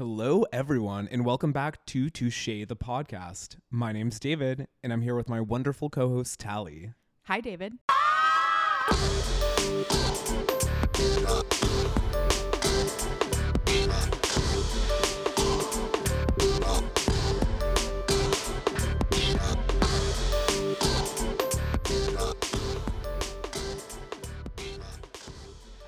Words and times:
Hello, 0.00 0.46
everyone, 0.50 1.08
and 1.12 1.26
welcome 1.26 1.52
back 1.52 1.84
to 1.84 2.08
Touche 2.08 2.46
the 2.46 2.74
podcast. 2.74 3.56
My 3.70 3.92
name's 3.92 4.18
David, 4.18 4.66
and 4.82 4.94
I'm 4.94 5.02
here 5.02 5.14
with 5.14 5.28
my 5.28 5.42
wonderful 5.42 5.90
co 5.90 6.08
host, 6.08 6.40
Tally. 6.40 6.94
Hi, 7.24 7.42
David. 7.42 7.74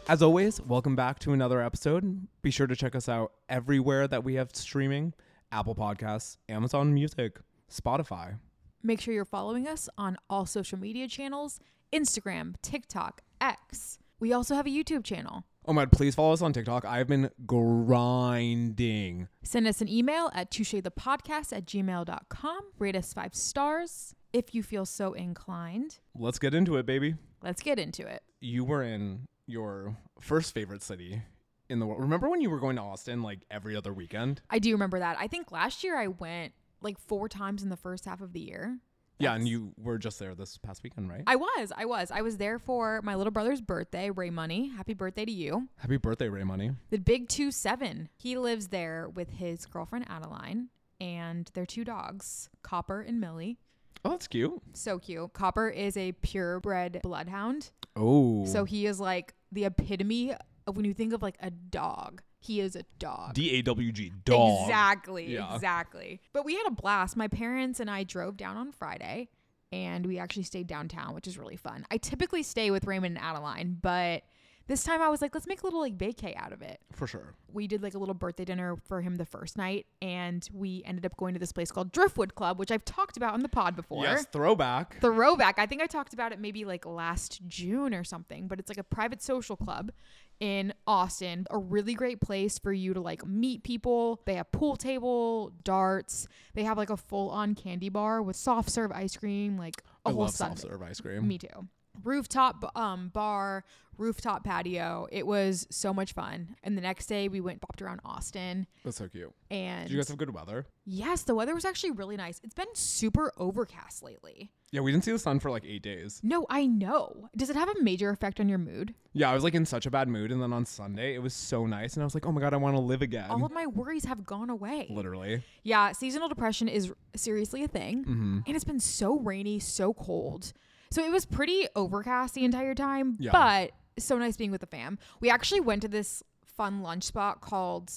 As 0.08 0.20
always, 0.20 0.60
welcome 0.62 0.96
back 0.96 1.20
to 1.20 1.32
another 1.32 1.62
episode. 1.62 2.26
Be 2.42 2.50
sure 2.50 2.66
to 2.66 2.74
check 2.74 2.96
us 2.96 3.08
out 3.08 3.32
everywhere 3.48 4.08
that 4.08 4.24
we 4.24 4.34
have 4.34 4.50
streaming 4.52 5.14
Apple 5.52 5.74
Podcasts, 5.74 6.38
Amazon 6.48 6.92
Music, 6.92 7.38
Spotify. 7.70 8.38
Make 8.82 9.00
sure 9.00 9.14
you're 9.14 9.24
following 9.24 9.68
us 9.68 9.88
on 9.96 10.16
all 10.28 10.44
social 10.44 10.78
media 10.78 11.06
channels 11.06 11.60
Instagram, 11.92 12.54
TikTok, 12.62 13.22
X. 13.40 13.98
We 14.18 14.32
also 14.32 14.54
have 14.56 14.66
a 14.66 14.70
YouTube 14.70 15.04
channel. 15.04 15.44
Oh 15.66 15.72
my, 15.72 15.86
please 15.86 16.16
follow 16.16 16.32
us 16.32 16.42
on 16.42 16.52
TikTok. 16.52 16.84
I've 16.84 17.06
been 17.06 17.30
grinding. 17.46 19.28
Send 19.44 19.68
us 19.68 19.80
an 19.80 19.88
email 19.88 20.30
at 20.34 20.50
touchethepodcast 20.50 21.52
at 21.56 21.64
gmail.com. 21.66 22.60
Rate 22.78 22.96
us 22.96 23.12
five 23.12 23.34
stars 23.36 24.14
if 24.32 24.52
you 24.54 24.64
feel 24.64 24.84
so 24.84 25.12
inclined. 25.12 26.00
Let's 26.18 26.40
get 26.40 26.54
into 26.54 26.76
it, 26.76 26.86
baby. 26.86 27.14
Let's 27.42 27.62
get 27.62 27.78
into 27.78 28.04
it. 28.06 28.22
You 28.40 28.64
were 28.64 28.82
in 28.82 29.28
your 29.46 29.96
first 30.20 30.54
favorite 30.54 30.82
city 30.82 31.22
in 31.68 31.78
the 31.78 31.86
world. 31.86 32.00
Remember 32.00 32.28
when 32.28 32.40
you 32.40 32.50
were 32.50 32.60
going 32.60 32.76
to 32.76 32.82
Austin 32.82 33.22
like 33.22 33.40
every 33.50 33.76
other 33.76 33.92
weekend? 33.92 34.40
I 34.50 34.58
do 34.58 34.72
remember 34.72 34.98
that. 34.98 35.16
I 35.18 35.26
think 35.26 35.50
last 35.52 35.82
year 35.82 35.96
I 35.96 36.08
went 36.08 36.52
like 36.80 36.98
four 36.98 37.28
times 37.28 37.62
in 37.62 37.68
the 37.68 37.76
first 37.76 38.04
half 38.04 38.20
of 38.20 38.32
the 38.32 38.40
year. 38.40 38.78
Yeah, 39.18 39.34
and 39.34 39.46
you 39.46 39.72
were 39.76 39.98
just 39.98 40.18
there 40.18 40.34
this 40.34 40.58
past 40.58 40.82
weekend, 40.82 41.08
right? 41.08 41.22
I 41.28 41.36
was. 41.36 41.72
I 41.76 41.84
was. 41.84 42.10
I 42.10 42.22
was 42.22 42.38
there 42.38 42.58
for 42.58 43.00
my 43.02 43.14
little 43.14 43.30
brother's 43.30 43.60
birthday, 43.60 44.10
Ray 44.10 44.30
Money. 44.30 44.72
Happy 44.76 44.94
birthday 44.94 45.24
to 45.24 45.30
you. 45.30 45.68
Happy 45.76 45.96
birthday, 45.96 46.28
Ray 46.28 46.42
Money. 46.42 46.72
The 46.90 46.98
Big 46.98 47.28
Two 47.28 47.52
Seven. 47.52 48.08
He 48.16 48.36
lives 48.36 48.68
there 48.68 49.08
with 49.08 49.30
his 49.30 49.64
girlfriend 49.66 50.06
Adeline 50.08 50.70
and 51.00 51.48
their 51.54 51.66
two 51.66 51.84
dogs, 51.84 52.48
Copper 52.62 53.00
and 53.00 53.20
Millie. 53.20 53.58
Oh, 54.04 54.10
that's 54.10 54.26
cute. 54.26 54.60
So 54.72 54.98
cute. 54.98 55.32
Copper 55.32 55.68
is 55.68 55.96
a 55.96 56.12
purebred 56.12 57.00
bloodhound. 57.02 57.70
Oh. 57.94 58.44
So 58.46 58.64
he 58.64 58.86
is 58.86 58.98
like 58.98 59.34
the 59.52 59.66
epitome 59.66 60.34
of 60.66 60.76
when 60.76 60.84
you 60.84 60.94
think 60.94 61.12
of 61.12 61.22
like 61.22 61.36
a 61.40 61.50
dog. 61.50 62.22
He 62.40 62.58
is 62.58 62.74
a 62.74 62.82
dog. 62.98 63.34
D 63.34 63.58
A 63.58 63.62
W 63.62 63.92
G 63.92 64.12
dog. 64.24 64.62
Exactly. 64.62 65.32
Yeah. 65.32 65.54
Exactly. 65.54 66.20
But 66.32 66.44
we 66.44 66.56
had 66.56 66.66
a 66.66 66.72
blast. 66.72 67.16
My 67.16 67.28
parents 67.28 67.78
and 67.78 67.88
I 67.88 68.02
drove 68.02 68.36
down 68.36 68.56
on 68.56 68.72
Friday 68.72 69.28
and 69.70 70.04
we 70.04 70.18
actually 70.18 70.42
stayed 70.42 70.66
downtown, 70.66 71.14
which 71.14 71.28
is 71.28 71.38
really 71.38 71.56
fun. 71.56 71.86
I 71.90 71.98
typically 71.98 72.42
stay 72.42 72.72
with 72.72 72.84
Raymond 72.84 73.16
and 73.16 73.24
Adeline, 73.24 73.78
but 73.80 74.24
this 74.66 74.84
time 74.84 75.02
I 75.02 75.08
was 75.08 75.20
like, 75.20 75.34
let's 75.34 75.46
make 75.46 75.62
a 75.62 75.64
little 75.66 75.80
like 75.80 75.96
vacay 75.96 76.36
out 76.36 76.52
of 76.52 76.62
it. 76.62 76.80
For 76.92 77.06
sure. 77.06 77.34
We 77.52 77.66
did 77.66 77.82
like 77.82 77.94
a 77.94 77.98
little 77.98 78.14
birthday 78.14 78.44
dinner 78.44 78.76
for 78.76 79.00
him 79.02 79.16
the 79.16 79.24
first 79.26 79.56
night 79.58 79.86
and 80.00 80.48
we 80.52 80.82
ended 80.86 81.04
up 81.04 81.16
going 81.16 81.34
to 81.34 81.40
this 81.40 81.52
place 81.52 81.70
called 81.70 81.92
Driftwood 81.92 82.34
Club, 82.34 82.58
which 82.58 82.70
I've 82.70 82.84
talked 82.84 83.16
about 83.16 83.34
on 83.34 83.40
the 83.40 83.48
pod 83.48 83.76
before. 83.76 84.04
Yes, 84.04 84.26
throwback. 84.32 85.00
Throwback. 85.00 85.58
I 85.58 85.66
think 85.66 85.82
I 85.82 85.86
talked 85.86 86.14
about 86.14 86.32
it 86.32 86.38
maybe 86.40 86.64
like 86.64 86.86
last 86.86 87.40
June 87.46 87.92
or 87.94 88.04
something, 88.04 88.48
but 88.48 88.58
it's 88.58 88.68
like 88.70 88.78
a 88.78 88.84
private 88.84 89.22
social 89.22 89.56
club 89.56 89.92
in 90.40 90.72
Austin. 90.86 91.46
A 91.50 91.58
really 91.58 91.94
great 91.94 92.20
place 92.20 92.58
for 92.58 92.72
you 92.72 92.94
to 92.94 93.00
like 93.00 93.26
meet 93.26 93.62
people. 93.64 94.20
They 94.24 94.34
have 94.34 94.50
pool 94.52 94.76
table, 94.76 95.52
darts. 95.64 96.26
They 96.54 96.64
have 96.64 96.78
like 96.78 96.90
a 96.90 96.96
full 96.96 97.30
on 97.30 97.54
candy 97.54 97.88
bar 97.90 98.22
with 98.22 98.36
soft 98.36 98.70
serve 98.70 98.90
ice 98.92 99.16
cream, 99.16 99.58
like 99.58 99.82
a 100.06 100.08
I 100.08 100.12
whole 100.12 100.22
love 100.22 100.30
Sunday. 100.30 100.60
self 100.60 100.72
serve 100.72 100.82
ice 100.82 101.00
cream. 101.00 101.26
Me 101.28 101.38
too. 101.38 101.68
Rooftop 102.02 102.72
um 102.74 103.08
bar, 103.12 103.64
rooftop 103.98 104.44
patio. 104.44 105.06
It 105.12 105.26
was 105.26 105.66
so 105.70 105.92
much 105.94 106.12
fun. 106.12 106.56
And 106.62 106.76
the 106.76 106.82
next 106.82 107.06
day 107.06 107.28
we 107.28 107.40
went 107.40 107.60
bopped 107.60 107.82
around 107.82 108.00
Austin 108.04 108.66
That's 108.84 108.96
so 108.96 109.08
cute. 109.08 109.32
and 109.50 109.84
Did 109.88 109.92
you 109.92 109.98
guys 109.98 110.08
have 110.08 110.16
good 110.18 110.34
weather? 110.34 110.66
yes, 110.84 111.22
the 111.22 111.34
weather 111.34 111.54
was 111.54 111.64
actually 111.64 111.92
really 111.92 112.16
nice. 112.16 112.40
It's 112.42 112.54
been 112.54 112.74
super 112.74 113.32
overcast 113.36 114.02
lately. 114.02 114.50
Yeah, 114.72 114.80
we 114.80 114.90
didn't 114.90 115.04
see 115.04 115.12
the 115.12 115.18
sun 115.18 115.38
for 115.38 115.50
like 115.50 115.64
eight 115.66 115.82
days. 115.82 116.18
No, 116.22 116.46
I 116.48 116.66
know. 116.66 117.28
Does 117.36 117.50
it 117.50 117.56
have 117.56 117.68
a 117.68 117.82
major 117.82 118.08
effect 118.10 118.40
on 118.40 118.48
your 118.48 118.58
mood? 118.58 118.94
Yeah, 119.12 119.30
I 119.30 119.34
was 119.34 119.44
like 119.44 119.54
in 119.54 119.66
such 119.66 119.84
a 119.84 119.90
bad 119.90 120.08
mood, 120.08 120.32
and 120.32 120.40
then 120.42 120.50
on 120.52 120.64
Sunday 120.64 121.14
it 121.14 121.18
was 121.22 121.34
so 121.34 121.66
nice, 121.66 121.94
and 121.94 122.02
I 122.02 122.06
was 122.06 122.14
like, 122.14 122.26
oh 122.26 122.32
my 122.32 122.40
god, 122.40 122.54
I 122.54 122.56
want 122.56 122.74
to 122.76 122.80
live 122.80 123.02
again. 123.02 123.30
All 123.30 123.44
of 123.44 123.52
my 123.52 123.66
worries 123.66 124.06
have 124.06 124.24
gone 124.24 124.48
away. 124.48 124.86
Literally. 124.88 125.42
Yeah, 125.62 125.92
seasonal 125.92 126.28
depression 126.28 126.68
is 126.68 126.90
seriously 127.14 127.62
a 127.62 127.68
thing. 127.68 128.00
Mm-hmm. 128.04 128.38
And 128.46 128.56
it's 128.56 128.64
been 128.64 128.80
so 128.80 129.18
rainy, 129.18 129.58
so 129.58 129.92
cold. 129.92 130.54
So 130.90 131.04
it 131.04 131.10
was 131.12 131.26
pretty 131.26 131.66
overcast 131.76 132.34
the 132.34 132.44
entire 132.44 132.74
time, 132.74 133.16
Yeah. 133.20 133.32
but 133.32 133.72
so 133.98 134.18
nice 134.18 134.36
being 134.36 134.50
with 134.50 134.60
the 134.60 134.66
fam. 134.66 134.98
We 135.20 135.30
actually 135.30 135.60
went 135.60 135.82
to 135.82 135.88
this 135.88 136.22
fun 136.44 136.82
lunch 136.82 137.04
spot 137.04 137.40
called 137.40 137.92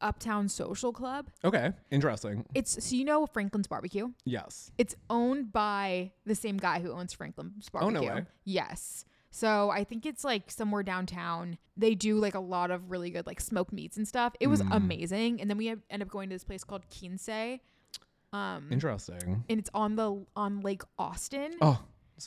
Uptown 0.00 0.48
Social 0.48 0.92
Club. 0.92 1.30
Okay, 1.44 1.72
interesting. 1.90 2.44
It's 2.54 2.84
so 2.84 2.94
you 2.96 3.04
know 3.04 3.26
Franklin's 3.26 3.66
Barbecue. 3.66 4.08
Yes. 4.24 4.70
It's 4.76 4.94
owned 5.08 5.52
by 5.52 6.12
the 6.26 6.34
same 6.34 6.56
guy 6.58 6.80
who 6.80 6.92
owns 6.92 7.12
Franklin's 7.14 7.68
Barbecue. 7.70 7.98
Oh, 7.98 8.00
no 8.02 8.14
way. 8.14 8.24
Yes. 8.44 9.04
So 9.30 9.70
I 9.70 9.82
think 9.84 10.06
it's 10.06 10.22
like 10.22 10.50
somewhere 10.50 10.82
downtown. 10.82 11.58
They 11.76 11.94
do 11.94 12.18
like 12.18 12.34
a 12.34 12.40
lot 12.40 12.70
of 12.70 12.90
really 12.90 13.10
good 13.10 13.26
like 13.26 13.40
smoked 13.40 13.72
meats 13.72 13.96
and 13.96 14.06
stuff. 14.06 14.34
It 14.40 14.46
was 14.48 14.62
Mm. 14.62 14.76
amazing. 14.76 15.40
And 15.40 15.50
then 15.50 15.56
we 15.56 15.70
end 15.90 16.02
up 16.02 16.08
going 16.08 16.28
to 16.28 16.34
this 16.34 16.44
place 16.44 16.62
called 16.64 16.84
Quince. 16.88 17.28
Um 18.32 18.68
Interesting. 18.70 19.44
and 19.48 19.58
it's 19.58 19.70
on 19.74 19.96
the 19.96 20.24
on 20.36 20.60
Lake 20.60 20.82
Austin. 20.98 21.54
Oh, 21.60 21.82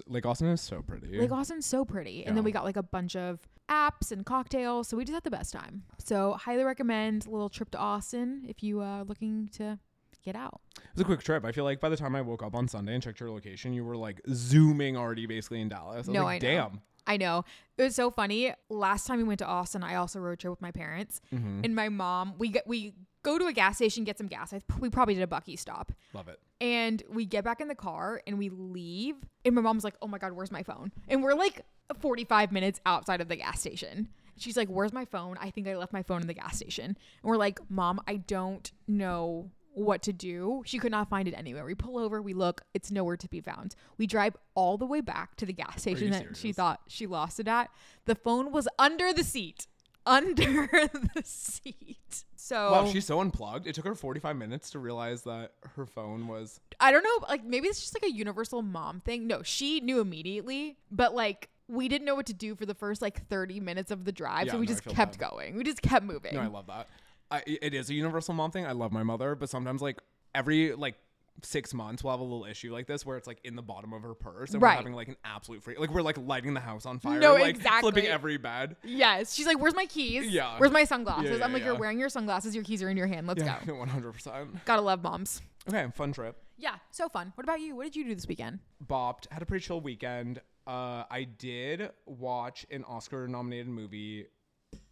Lake 0.08 0.26
Austin 0.26 0.48
is 0.48 0.62
so 0.62 0.82
pretty. 0.82 1.20
Lake 1.20 1.32
Austin's 1.32 1.66
so 1.66 1.86
pretty. 1.86 2.26
And 2.26 2.36
then 2.36 2.44
we 2.44 2.52
got 2.52 2.64
like 2.64 2.78
a 2.78 2.84
bunch 2.84 3.16
of 3.16 3.40
apps 3.70 4.12
and 4.12 4.26
cocktails. 4.26 4.88
So 4.88 4.98
we 4.98 5.04
just 5.06 5.14
had 5.14 5.24
the 5.24 5.32
best 5.32 5.54
time. 5.54 5.84
So 6.04 6.34
highly 6.34 6.64
recommend 6.64 7.26
a 7.26 7.30
little 7.30 7.50
trip 7.50 7.70
to 7.72 7.78
Austin 7.78 8.46
if 8.48 8.64
you 8.64 8.82
are 8.82 9.04
looking 9.04 9.50
to 9.54 9.80
get 10.24 10.36
out. 10.36 10.60
It 10.78 10.84
was 10.94 11.02
a 11.02 11.06
quick 11.06 11.22
trip. 11.24 11.46
I 11.46 11.52
feel 11.52 11.64
like 11.64 11.80
by 11.80 11.90
the 11.90 11.98
time 11.98 12.16
I 12.16 12.22
woke 12.22 12.44
up 12.44 12.54
on 12.56 12.68
Sunday 12.68 12.94
and 12.94 13.02
checked 13.04 13.20
your 13.20 13.30
location, 13.32 13.74
you 13.74 13.84
were 13.86 13.96
like 13.98 14.22
zooming 14.34 14.98
already 14.98 15.26
basically 15.26 15.62
in 15.62 15.70
Dallas. 15.70 15.96
I 15.96 15.98
was 16.00 16.08
No, 16.10 16.24
like, 16.24 16.44
I 16.44 16.48
know. 16.48 16.54
damn. 16.70 16.82
I 17.10 17.16
know. 17.16 17.46
It 17.78 17.84
was 17.84 17.96
so 17.96 18.12
funny. 18.12 18.54
Last 18.70 19.08
time 19.08 19.18
we 19.20 19.24
went 19.24 19.40
to 19.40 19.46
Austin, 19.46 19.82
I 19.84 19.96
also 19.96 20.20
road 20.20 20.40
trip 20.40 20.52
with 20.52 20.62
my 20.62 20.72
parents 20.72 21.22
Mm-hmm. 21.34 21.62
and 21.64 21.74
my 21.76 21.88
mom. 21.88 22.34
We 22.38 22.50
get 22.50 22.68
we 22.68 22.94
go 23.28 23.38
to 23.38 23.46
a 23.48 23.54
gas 23.54 23.76
station, 23.76 24.06
get 24.06 24.18
some 24.18 24.28
gas. 24.28 24.54
I, 24.54 24.62
we 24.80 24.90
probably 24.90 25.14
did 25.14 25.24
a 25.24 25.28
Buc-ee's 25.28 25.60
stop. 25.60 25.92
Love 26.14 26.30
it. 26.30 26.40
And 26.62 27.04
we 27.10 27.26
get 27.26 27.44
back 27.44 27.60
in 27.60 27.68
the 27.68 27.76
car 27.76 28.22
and 28.26 28.38
we 28.38 28.50
leave. 28.50 29.16
And 29.44 29.54
my 29.54 29.62
mom's 29.62 29.84
like, 29.84 29.96
"Oh 30.02 30.08
my 30.08 30.18
god, 30.18 30.32
where's 30.32 30.52
my 30.52 30.64
phone?" 30.64 30.92
And 31.08 31.22
we're 31.22 31.34
like 31.34 31.66
45 32.00 32.52
minutes 32.52 32.80
outside 32.86 33.22
of 33.22 33.28
the 33.28 33.36
gas 33.36 33.60
station. 33.60 34.08
She's 34.38 34.56
like, 34.56 34.70
"Where's 34.70 34.94
my 34.94 35.06
phone? 35.06 35.38
I 35.40 35.52
think 35.52 35.68
I 35.68 35.76
left 35.76 35.94
my 35.94 36.04
phone 36.04 36.22
in 36.22 36.28
the 36.28 36.34
gas 36.34 36.56
station." 36.56 36.86
And 36.86 36.98
we're 37.24 37.38
like, 37.38 37.60
"Mom, 37.70 38.00
I 38.08 38.16
don't 38.16 38.72
know 38.88 39.52
what 39.74 40.02
to 40.04 40.14
do." 40.14 40.64
She 40.66 40.80
could 40.80 40.92
not 40.92 41.10
find 41.10 41.28
it 41.28 41.34
anywhere. 41.34 41.66
We 41.66 41.76
pull 41.76 42.00
over, 42.00 42.22
we 42.22 42.34
look, 42.34 42.62
it's 42.74 42.92
nowhere 42.92 43.18
to 43.18 43.28
be 43.30 43.42
found. 43.42 43.76
We 43.98 44.08
drive 44.08 44.36
all 44.56 44.78
the 44.78 44.86
way 44.86 45.02
back 45.02 45.36
to 45.36 45.46
the 45.46 45.54
gas 45.54 45.82
station 45.82 46.12
that 46.12 46.38
she 46.38 46.54
thought 46.54 46.80
she 46.88 47.06
lost 47.08 47.40
it 47.40 47.48
at. 47.48 47.70
The 48.06 48.16
phone 48.16 48.52
was 48.52 48.68
under 48.80 49.14
the 49.14 49.24
seat. 49.24 49.68
Under 50.08 50.68
the 51.16 51.22
seat. 51.24 52.24
So 52.36 52.72
Wow, 52.72 52.86
she's 52.86 53.06
so 53.06 53.20
unplugged. 53.20 53.68
It 53.68 53.76
took 53.76 53.86
her 53.86 53.94
45 53.96 54.36
minutes 54.38 54.70
to 54.72 54.80
realize 54.80 55.24
that 55.24 55.52
her 55.76 55.86
phone 55.86 56.28
was. 56.28 56.60
I 56.80 56.92
don't 56.92 57.04
know, 57.04 57.26
like 57.28 57.44
maybe 57.44 57.68
it's 57.68 57.80
just 57.82 57.94
like 57.94 58.10
a 58.10 58.14
universal 58.16 58.62
mom 58.62 59.02
thing. 59.02 59.28
No, 59.28 59.44
she 59.44 59.82
knew 59.82 60.00
immediately, 60.00 60.78
but 60.90 61.14
like 61.14 61.50
we 61.68 61.90
didn't 61.90 62.06
know 62.06 62.16
what 62.16 62.28
to 62.28 62.34
do 62.34 62.56
for 62.56 62.66
the 62.66 62.74
first 62.74 63.02
like 63.02 63.28
30 63.28 63.60
minutes 63.60 63.92
of 63.92 64.06
the 64.06 64.14
drive, 64.14 64.46
Yeah, 64.46 64.54
so 64.54 64.60
we 64.60 64.66
no, 64.66 64.72
I 64.72 64.74
just 64.74 64.84
feel 64.86 64.94
kept 64.94 65.20
bad. 65.20 65.30
going. 65.32 65.56
We 65.58 65.64
just 65.66 65.82
kept 65.82 66.06
moving. 66.06 66.36
No, 66.36 66.42
I 66.42 66.48
love 66.48 66.68
that. 66.68 66.88
I, 67.30 67.44
it 67.46 67.74
is 67.74 67.90
a 67.90 67.94
universal 67.94 68.34
mom 68.34 68.52
thing. 68.52 68.66
I 68.66 68.72
love 68.72 68.94
my 68.94 69.04
mother, 69.04 69.36
but 69.36 69.50
sometimes 69.50 69.82
like 69.82 70.00
every 70.34 70.74
like 70.74 70.96
six 71.44 71.74
months 71.74 72.04
we'll 72.04 72.12
have 72.12 72.20
a 72.20 72.24
little 72.24 72.46
issue 72.46 72.74
like 72.74 72.88
this 72.88 73.06
where 73.06 73.16
it's 73.18 73.28
like 73.28 73.40
in 73.44 73.56
the 73.56 73.62
bottom 73.62 73.94
of 73.94 74.02
her 74.02 74.14
purse 74.16 74.54
and 74.54 74.62
Right. 74.62 74.72
we're 74.74 74.78
having 74.78 74.94
like 74.94 75.08
an 75.08 75.18
absolute 75.24 75.62
freak. 75.62 75.80
Like 75.80 75.92
we're 75.92 76.02
like 76.02 76.18
lighting 76.18 76.54
the 76.56 76.60
house 76.60 76.86
on 76.86 77.00
fire. 77.00 77.20
No, 77.20 77.34
like 77.34 77.56
exactly. 77.56 77.92
flipping 77.92 78.10
every 78.10 78.38
bed. 78.38 78.76
yes, 78.84 79.34
she's 79.36 79.46
like, 79.46 79.60
"Where's 79.60 79.76
my 79.76 79.86
keys? 79.86 80.28
Yeah. 80.28 80.58
Where's 80.58 80.72
my 80.72 80.84
sunglasses?" 80.84 81.38
yeah, 81.40 81.46
I'm 81.46 81.54
like, 81.54 81.62
yeah. 81.62 81.68
"You're 81.68 81.76
wearing 81.80 82.00
your 82.00 82.10
sunglasses. 82.10 82.56
Your 82.56 82.64
keys 82.64 82.82
are 82.82 82.90
in 82.90 82.98
your 82.98 83.08
hand. 83.08 83.28
Let's 83.28 83.44
yeah, 83.44 83.60
go." 83.66 83.74
100%. 83.86 84.66
Gotta 84.66 84.82
love 84.82 85.04
moms. 85.04 85.42
Okay, 85.70 85.86
fun 85.94 86.12
trip. 86.14 86.36
Yeah, 86.58 86.76
so 86.92 87.08
fun. 87.10 87.34
What 87.36 87.44
about 87.44 87.60
you? 87.62 87.76
What 87.76 87.84
did 87.84 87.96
you 87.96 88.06
do 88.06 88.16
this 88.16 88.28
weekend? 88.28 88.60
bopped 88.88 89.28
had 89.32 89.42
a 89.42 89.46
pretty 89.46 89.66
chill 89.66 89.82
weekend 89.82 90.40
uh 90.68 91.04
i 91.10 91.24
did 91.38 91.90
watch 92.06 92.66
an 92.70 92.84
oscar 92.84 93.28
nominated 93.28 93.68
movie 93.68 94.26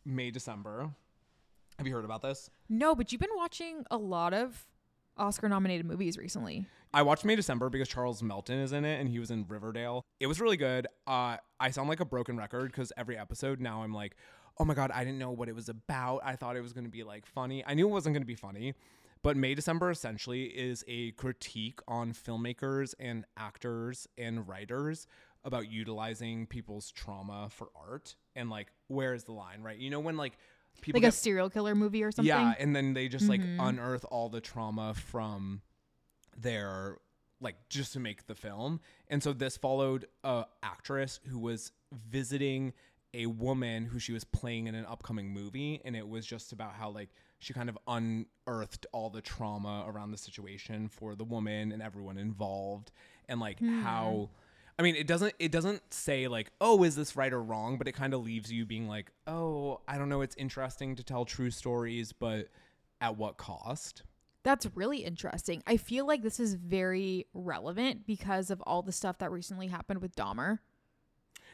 may 0.06 0.32
december 0.32 0.90
have 1.78 1.86
you 1.86 1.94
heard 1.94 2.06
about 2.06 2.22
this 2.22 2.50
No, 2.70 2.96
but 2.96 3.12
you've 3.12 3.20
been 3.22 3.30
watching 3.36 3.84
a 3.92 3.98
lot 3.98 4.34
of 4.34 4.66
Oscar 5.18 5.50
nominated 5.50 5.86
movies 5.86 6.18
recently. 6.18 6.66
I 6.94 7.02
watched 7.02 7.26
May 7.26 7.36
December 7.36 7.70
because 7.70 7.88
Charles 7.88 8.24
Melton 8.24 8.60
is 8.60 8.72
in 8.72 8.86
it 8.86 9.00
and 9.00 9.10
he 9.10 9.20
was 9.20 9.32
in 9.32 9.46
Riverdale. 9.48 10.04
It 10.20 10.28
was 10.28 10.40
really 10.40 10.58
good. 10.58 10.88
Uh, 11.08 11.38
I 11.60 11.72
sound 11.72 11.90
like 11.90 12.00
a 12.00 12.06
broken 12.06 12.38
record 12.38 12.72
because 12.72 12.92
every 12.98 13.18
episode 13.18 13.60
now 13.60 13.84
I'm 13.84 13.94
like, 13.94 14.16
oh 14.60 14.66
my 14.66 14.74
god, 14.74 14.92
I 14.92 15.04
didn't 15.04 15.20
know 15.20 15.32
what 15.32 15.50
it 15.50 15.56
was 15.56 15.70
about. 15.70 16.22
I 16.24 16.36
thought 16.36 16.56
it 16.56 16.62
was 16.62 16.74
going 16.74 16.86
to 16.86 16.92
be 16.92 17.04
like 17.04 17.26
funny. 17.26 17.64
I 17.66 17.74
knew 17.74 17.88
it 17.88 17.92
wasn't 17.92 18.14
going 18.14 18.24
to 18.24 18.28
be 18.28 18.36
funny. 18.36 18.74
But 19.24 19.38
May 19.38 19.56
December 19.56 19.90
essentially 19.90 20.44
is 20.44 20.84
a 20.88 21.12
critique 21.14 21.80
on 21.88 22.14
filmmakers 22.14 22.94
and 23.00 23.26
actors 23.36 24.08
and 24.18 24.48
writers 24.48 25.08
about 25.44 25.72
utilizing 25.72 26.46
people's 26.46 26.92
trauma 26.92 27.48
for 27.50 27.70
art 27.76 28.16
and 28.36 28.50
like 28.50 28.72
where 28.88 29.14
is 29.14 29.24
the 29.24 29.32
line, 29.32 29.62
right? 29.64 29.78
You 29.78 29.90
know 29.90 30.00
when 30.00 30.16
like 30.16 30.38
people 30.82 31.02
Like 31.02 31.08
a 31.10 31.12
serial 31.12 31.50
killer 31.50 31.76
movie 31.76 32.04
or 32.04 32.12
something. 32.12 32.28
yeah, 32.28 32.54
and 32.60 32.76
then 32.76 32.94
they 32.94 33.08
just 33.08 33.28
like 33.30 33.42
Mhm. 33.42 33.56
unearth 33.70 34.06
all 34.12 34.30
the 34.30 34.42
trauma 34.42 34.94
from 34.94 35.62
their 36.38 36.98
like 37.42 37.56
just 37.70 37.94
to 37.94 38.00
make 38.00 38.26
the 38.28 38.36
film. 38.36 38.80
And 39.10 39.22
so 39.22 39.34
this 39.34 39.58
followed 39.58 40.08
a 40.24 40.46
actress 40.64 41.20
who 41.28 41.38
was 41.38 41.72
visiting 41.92 42.74
a 43.14 43.26
woman 43.28 43.86
who 43.86 44.00
she 44.00 44.12
was 44.14 44.24
playing 44.24 44.68
in 44.68 44.76
an 44.76 44.86
upcoming 44.86 45.30
movie 45.32 45.82
and 45.86 45.96
it 45.96 46.08
was 46.08 46.26
just 46.26 46.52
about 46.52 46.74
how 46.74 46.90
like 46.90 47.10
she 47.40 47.54
kind 47.54 47.70
of 47.70 47.78
unearthed 47.88 48.86
all 48.92 49.10
the 49.10 49.22
trauma 49.22 49.86
around 49.88 50.12
the 50.12 50.18
situation 50.18 50.88
for 50.90 51.16
the 51.16 51.24
woman 51.24 51.72
and 51.72 51.82
everyone 51.82 52.18
involved 52.18 52.92
and 53.30 53.40
like 53.40 53.60
how 53.62 54.30
I 54.78 54.84
mean, 54.84 54.96
it 54.96 55.08
doesn't 55.08 55.34
it 55.40 55.52
doesn't 55.52 55.94
say 55.94 56.28
like, 56.28 56.52
"Oh, 56.60 56.84
is 56.84 56.96
this 56.96 57.16
right 57.16 57.32
or 57.32 57.42
wrong?" 57.42 57.78
but 57.78 57.88
it 57.88 57.94
kind 57.94 58.14
of 58.14 58.24
leaves 58.24 58.52
you 58.52 58.66
being 58.66 58.88
like, 58.88 59.12
"Oh, 59.26 59.82
I 59.88 59.98
don't 59.98 60.10
know, 60.10 60.22
it's 60.22 60.36
interesting 60.36 60.96
to 60.96 61.04
tell 61.04 61.26
true 61.26 61.52
stories, 61.52 62.12
but 62.12 62.50
at 63.00 63.18
what 63.18 63.38
cost?" 63.38 64.04
That's 64.44 64.68
really 64.76 65.00
interesting. 65.00 65.64
I 65.66 65.78
feel 65.78 66.06
like 66.06 66.22
this 66.22 66.40
is 66.40 66.54
very 66.54 67.26
relevant 67.34 68.06
because 68.06 68.52
of 68.52 68.62
all 68.68 68.84
the 68.84 68.92
stuff 68.92 69.18
that 69.20 69.32
recently 69.32 69.68
happened 69.68 70.02
with 70.02 70.16
Dahmer. 70.16 70.60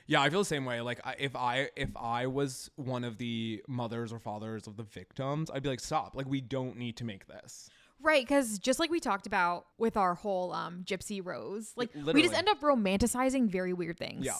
Yeah, 0.07 0.21
I 0.21 0.29
feel 0.29 0.39
the 0.39 0.45
same 0.45 0.65
way. 0.65 0.81
Like 0.81 0.99
I, 1.05 1.15
if 1.19 1.35
I 1.35 1.69
if 1.75 1.95
I 1.95 2.27
was 2.27 2.71
one 2.75 3.03
of 3.03 3.17
the 3.17 3.63
mothers 3.67 4.11
or 4.11 4.19
fathers 4.19 4.67
of 4.67 4.77
the 4.77 4.83
victims, 4.83 5.49
I'd 5.53 5.63
be 5.63 5.69
like, 5.69 5.79
"Stop. 5.79 6.15
Like 6.15 6.27
we 6.27 6.41
don't 6.41 6.75
need 6.75 6.97
to 6.97 7.05
make 7.05 7.27
this." 7.27 7.69
Right, 8.03 8.25
because 8.27 8.57
just 8.59 8.79
like 8.79 8.89
we 8.89 8.99
talked 8.99 9.27
about 9.27 9.65
with 9.77 9.95
our 9.97 10.15
whole 10.15 10.53
um, 10.53 10.83
Gypsy 10.85 11.23
Rose, 11.23 11.73
like 11.75 11.89
we 11.93 12.21
just 12.21 12.33
end 12.33 12.49
up 12.49 12.59
romanticizing 12.61 13.49
very 13.49 13.73
weird 13.73 13.97
things. 13.97 14.25
Yeah. 14.25 14.37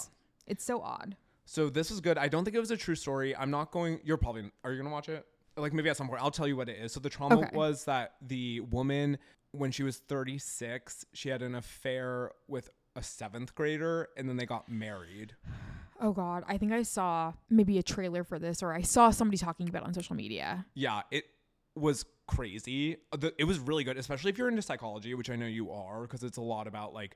It's 0.48 0.64
so 0.64 0.82
odd. 0.82 1.16
So 1.46 1.70
this 1.70 1.92
is 1.92 2.00
good. 2.02 2.18
I 2.18 2.28
don't 2.28 2.44
think 2.44 2.56
it 2.56 2.60
was 2.60 2.72
a 2.72 2.78
true 2.78 2.96
story. 2.96 3.36
I'm 3.36 3.52
not 3.52 3.72
going. 3.72 4.00
You're 4.04 4.18
probably. 4.18 4.52
Are 4.64 4.72
you 4.72 4.78
gonna 4.82 4.94
watch 4.94 5.10
it? 5.10 5.26
Like 5.58 5.74
maybe 5.74 5.90
at 5.90 5.98
some 5.98 6.08
point. 6.08 6.22
I'll 6.22 6.32
tell 6.32 6.48
you 6.48 6.56
what 6.56 6.70
it 6.70 6.78
is. 6.80 6.94
So 6.94 7.00
the 7.00 7.10
trauma 7.10 7.40
Okay. 7.42 7.56
was 7.56 7.86
that 7.86 8.14
the 8.26 8.62
woman, 8.62 9.18
when 9.52 9.72
she 9.72 9.84
was 9.84 9.98
36, 9.98 11.06
she 11.14 11.30
had 11.30 11.42
an 11.42 11.56
affair 11.56 12.32
with 12.48 12.70
a 12.96 13.04
seventh 13.04 13.54
grader, 13.54 14.10
and 14.18 14.28
then 14.30 14.38
they 14.38 14.46
got 14.46 14.70
married. 14.70 15.36
Oh 16.04 16.14
God, 16.14 16.44
I 16.48 16.58
think 16.58 16.72
I 16.72 16.82
saw 16.82 17.34
maybe 17.48 17.78
a 17.78 17.84
trailer 17.84 18.24
for 18.24 18.40
this, 18.40 18.64
or 18.64 18.74
I 18.74 18.82
saw 18.82 19.12
somebody 19.12 19.38
talking 19.38 19.70
about 19.70 19.84
it 19.84 19.86
on 19.86 19.94
social 19.94 20.16
media. 20.16 20.66
Yeah, 20.74 21.04
it 21.12 21.26
was 21.76 22.06
crazy. 22.28 22.98
The, 23.18 23.34
it 23.38 23.46
was 23.46 23.60
really 23.60 23.84
good, 23.84 23.98
especially 23.98 24.30
if 24.30 24.38
you're 24.38 24.50
into 24.50 24.62
psychology, 24.62 25.14
which 25.14 25.30
I 25.30 25.36
know 25.36 25.46
you 25.48 25.72
are, 25.72 26.02
because 26.02 26.24
it's 26.24 26.38
a 26.38 26.42
lot 26.42 26.68
about 26.68 26.94
like 26.94 27.16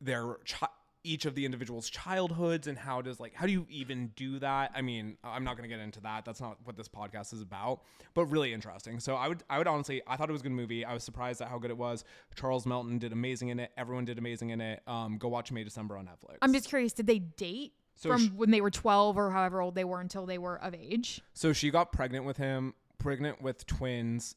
their 0.00 0.36
chi- 0.48 0.68
each 1.04 1.24
of 1.24 1.36
the 1.36 1.44
individual's 1.44 1.88
childhoods 1.88 2.66
and 2.66 2.76
how 2.76 3.00
does 3.00 3.20
like 3.20 3.32
how 3.32 3.46
do 3.46 3.52
you 3.52 3.64
even 3.70 4.08
do 4.16 4.38
that? 4.40 4.72
I 4.74 4.82
mean, 4.82 5.16
I'm 5.22 5.44
not 5.44 5.56
going 5.56 5.68
to 5.68 5.74
get 5.74 5.82
into 5.82 6.00
that. 6.00 6.24
That's 6.24 6.40
not 6.40 6.58
what 6.64 6.76
this 6.76 6.88
podcast 6.88 7.32
is 7.32 7.40
about, 7.40 7.82
but 8.12 8.26
really 8.26 8.52
interesting. 8.52 8.98
So 8.98 9.14
I 9.14 9.28
would 9.28 9.42
I 9.48 9.58
would 9.58 9.68
honestly 9.68 10.02
I 10.06 10.16
thought 10.16 10.28
it 10.28 10.32
was 10.32 10.40
a 10.40 10.44
good 10.44 10.52
movie. 10.52 10.84
I 10.84 10.92
was 10.92 11.04
surprised 11.04 11.40
at 11.40 11.48
how 11.48 11.58
good 11.58 11.70
it 11.70 11.78
was. 11.78 12.04
Charles 12.34 12.66
Melton 12.66 12.98
did 12.98 13.12
amazing 13.12 13.48
in 13.50 13.60
it. 13.60 13.70
Everyone 13.76 14.04
did 14.04 14.18
amazing 14.18 14.50
in 14.50 14.60
it. 14.60 14.82
Um, 14.86 15.16
go 15.16 15.28
watch 15.28 15.52
May 15.52 15.62
December 15.64 15.96
on 15.96 16.06
Netflix. 16.06 16.38
I'm 16.42 16.52
just 16.52 16.68
curious, 16.68 16.92
did 16.92 17.06
they 17.06 17.20
date 17.20 17.72
So 17.94 18.10
from 18.10 18.26
sh- 18.26 18.30
when 18.34 18.50
they 18.50 18.60
were 18.60 18.70
12 18.72 19.16
or 19.16 19.30
however 19.30 19.60
old 19.60 19.76
they 19.76 19.84
were 19.84 20.00
until 20.00 20.26
they 20.26 20.38
were 20.38 20.60
of 20.60 20.74
age? 20.74 21.20
So 21.34 21.52
she 21.52 21.70
got 21.70 21.92
pregnant 21.92 22.24
with 22.24 22.36
him, 22.36 22.74
pregnant 23.06 23.40
with 23.40 23.64
twins 23.68 24.34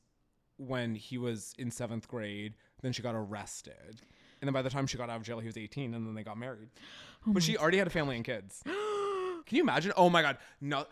when 0.58 0.94
he 0.94 1.18
was 1.18 1.56
in 1.58 1.72
seventh 1.72 2.08
grade. 2.08 2.54
Then 2.84 2.94
she 2.94 3.02
got 3.02 3.16
arrested. 3.16 4.04
And 4.40 4.48
then 4.48 4.54
by 4.54 4.62
the 4.62 4.70
time 4.70 4.86
she 4.86 4.96
got 4.96 5.10
out 5.10 5.16
of 5.18 5.24
jail, 5.24 5.40
he 5.40 5.48
was 5.48 5.58
18, 5.58 5.96
and 5.96 6.06
then 6.06 6.14
they 6.14 6.24
got 6.24 6.38
married. 6.38 6.70
Oh 7.28 7.34
but 7.34 7.44
she 7.44 7.58
already 7.58 7.80
had 7.80 7.86
a 7.86 7.90
family 7.90 8.16
and 8.16 8.24
kids. 8.24 8.62
Can 8.66 9.58
you 9.58 9.62
imagine? 9.62 9.92
Oh 9.98 10.10
my 10.10 10.22
God. 10.22 10.38
No. 10.62 10.86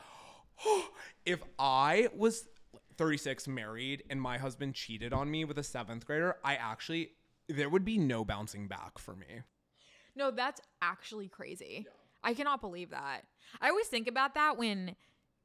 if 1.25 1.39
I 1.57 2.09
was 2.13 2.47
36, 2.97 3.47
married, 3.47 4.03
and 4.09 4.21
my 4.21 4.37
husband 4.37 4.73
cheated 4.73 5.13
on 5.13 5.31
me 5.31 5.45
with 5.45 5.57
a 5.57 5.63
seventh 5.63 6.05
grader, 6.05 6.35
I 6.43 6.55
actually, 6.55 7.11
there 7.47 7.69
would 7.69 7.85
be 7.85 7.97
no 7.97 8.25
bouncing 8.25 8.67
back 8.67 8.97
for 8.97 9.15
me. 9.15 9.43
No, 10.17 10.31
that's 10.31 10.59
actually 10.81 11.29
crazy. 11.29 11.85
I 12.23 12.33
cannot 12.33 12.59
believe 12.59 12.89
that. 12.89 13.21
I 13.61 13.69
always 13.69 13.87
think 13.87 14.07
about 14.07 14.33
that 14.33 14.57
when 14.57 14.97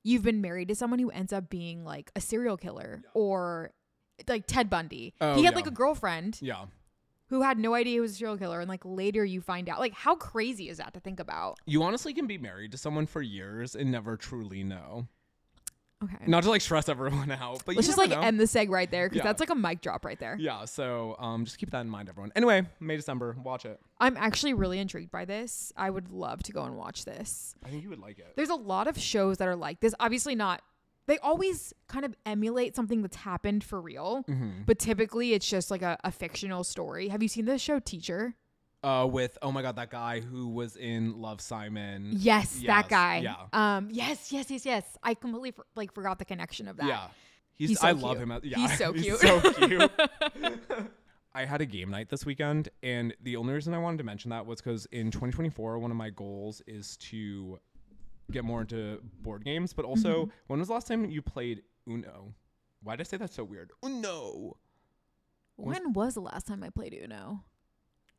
you've 0.02 0.22
been 0.22 0.40
married 0.40 0.69
to 0.69 0.75
someone 0.75 0.99
who 0.99 1.10
ends 1.10 1.32
up 1.32 1.49
being 1.49 1.84
like 1.84 2.10
a 2.16 2.20
serial 2.20 2.56
killer 2.56 3.02
or 3.14 3.72
like 4.28 4.46
Ted 4.46 4.69
Bundy. 4.70 5.14
Oh, 5.20 5.34
he 5.34 5.44
had 5.44 5.52
yeah. 5.52 5.56
like 5.56 5.66
a 5.66 5.70
girlfriend 5.72 6.38
Yeah. 6.40 6.66
who 7.26 7.43
had 7.43 7.58
no 7.58 7.75
idea 7.75 7.94
he 7.94 8.00
was 8.00 8.12
a 8.12 8.14
serial 8.14 8.37
killer 8.37 8.60
and 8.60 8.69
like 8.69 8.82
later 8.84 9.25
you 9.25 9.40
find 9.40 9.69
out. 9.69 9.78
Like 9.81 9.94
how 9.94 10.14
crazy 10.14 10.69
is 10.69 10.78
that 10.78 10.94
to 10.94 11.00
think 11.00 11.20
about? 11.20 11.58
You 11.66 11.82
honestly 11.82 12.12
can 12.14 12.26
be 12.26 12.38
married 12.38 12.72
to 12.72 12.78
someone 12.78 13.06
for 13.06 13.22
years 13.22 13.75
and 13.75 13.90
never 13.90 14.16
truly 14.16 14.62
know. 14.64 15.06
Okay. 16.02 16.16
Not 16.26 16.43
to 16.44 16.50
like 16.50 16.60
stress 16.60 16.88
everyone 16.88 17.31
out, 17.31 17.62
but 17.64 17.76
Let's 17.76 17.87
you 17.87 17.94
just 17.94 17.99
like 17.99 18.10
know. 18.10 18.20
end 18.20 18.40
the 18.40 18.44
seg 18.44 18.69
right 18.70 18.90
there 18.90 19.08
because 19.08 19.19
Yeah. 19.19 19.25
that's 19.25 19.40
like 19.40 19.50
a 19.50 19.54
mic 19.54 19.81
drop 19.81 20.04
right 20.04 20.19
there. 20.19 20.37
Yeah, 20.38 20.64
so 20.64 21.16
um, 21.19 21.44
just 21.44 21.58
keep 21.58 21.70
that 21.70 21.81
in 21.82 21.88
mind, 21.88 22.08
everyone. 22.08 22.32
Anyway, 22.34 22.66
May 22.81 22.96
December, 22.96 23.37
watch 23.43 23.64
it. 23.64 23.81
I'm 24.00 24.16
actually 24.16 24.54
really 24.54 24.78
intrigued 24.78 25.10
by 25.10 25.25
this. 25.25 25.72
I 25.76 25.90
would 25.90 26.10
love 26.10 26.43
to 26.44 26.52
go 26.52 26.64
and 26.64 26.76
watch 26.76 27.04
this. 27.04 27.54
I 27.64 27.69
think 27.69 27.82
you 27.84 27.90
would 27.90 28.00
like 28.00 28.19
it. 28.19 28.32
There's 28.37 28.49
a 28.50 28.54
lot 28.54 28.88
of 28.88 28.99
shows 28.99 29.38
that 29.38 29.49
are 29.49 29.56
like 29.56 29.81
this. 29.81 29.94
Obviously, 30.00 30.34
not. 30.34 30.62
They 31.08 31.19
always 31.19 31.72
kind 31.88 32.04
of 32.04 32.14
emulate 32.26 32.76
something 32.76 33.02
that's 33.02 33.16
happened 33.16 33.64
for 33.64 33.81
real, 33.81 34.25
Mm-hmm. 34.28 34.62
but 34.66 34.78
typically 34.78 35.32
it's 35.34 35.49
just 35.49 35.69
like 35.70 35.82
a, 35.82 35.99
a 36.04 36.12
fictional 36.12 36.62
story. 36.62 37.08
Have 37.08 37.22
you 37.22 37.28
seen 37.28 37.44
the 37.44 37.58
show 37.58 37.81
Teacher? 37.81 38.34
Uh, 38.84 39.06
with 39.08 39.38
oh 39.43 39.52
my 39.52 39.62
god, 39.62 39.76
that 39.76 39.90
guy 39.90 40.19
who 40.20 40.49
was 40.49 40.76
in 40.76 41.20
Love 41.20 41.40
Simon. 41.40 42.11
Yes, 42.17 42.58
Yes, 42.61 42.67
that 42.67 42.88
guy. 42.88 43.19
yeah. 43.19 43.37
Um. 43.52 43.88
Yes. 43.93 44.32
Yes. 44.32 44.50
Yes. 44.50 44.67
Yes. 44.67 44.99
I 45.02 45.14
completely 45.14 45.52
for, 45.52 45.64
like 45.76 45.94
forgot 45.94 46.19
the 46.19 46.25
connection 46.25 46.67
of 46.67 46.76
that. 46.79 46.87
Yeah, 46.87 47.06
he's. 47.55 47.70
He's 47.70 47.81
so 47.81 47.87
I 47.88 47.93
love 47.93 48.19
him. 48.19 48.32
Yeah, 48.43 48.58
He's 48.58 48.76
so 48.79 48.93
cute. 49.02 49.19
so 49.20 49.40
cute. 49.52 49.90
I 51.34 51.44
had 51.46 51.61
a 51.61 51.64
game 51.67 51.90
night 51.90 52.08
this 52.11 52.26
weekend, 52.26 52.69
and 52.82 53.14
the 53.23 53.37
only 53.37 53.55
reason 53.55 53.73
I 53.73 53.79
wanted 53.79 53.99
to 53.99 54.05
mention 54.05 54.31
that 54.31 54.44
was 54.44 54.61
because 54.61 54.85
in 54.87 55.11
2024, 55.11 55.78
one 55.78 55.90
of 55.90 55.96
my 55.96 56.11
goals 56.11 56.61
is 56.67 56.96
to 56.99 57.58
get 58.32 58.44
more 58.44 58.61
into 58.62 59.00
board 59.23 59.44
games. 59.44 59.73
But 59.73 59.85
also, 59.85 60.25
Mm-hmm. 60.26 60.31
when 60.49 60.58
was 60.58 60.69
the 60.69 60.75
last 60.75 60.88
time 60.88 61.05
you 61.11 61.23
played 61.23 61.62
Uno? 61.88 62.35
Why 62.82 62.96
did 62.96 63.06
I 63.06 63.08
say 63.08 63.17
that 63.19 63.32
so 63.32 63.44
weird? 63.44 63.70
Uno. 63.85 64.56
Was- 65.56 65.78
When 65.78 65.92
was 65.92 66.14
the 66.14 66.21
last 66.21 66.47
time 66.49 66.62
I 66.64 66.68
played 66.71 66.99
Uno? 67.02 67.45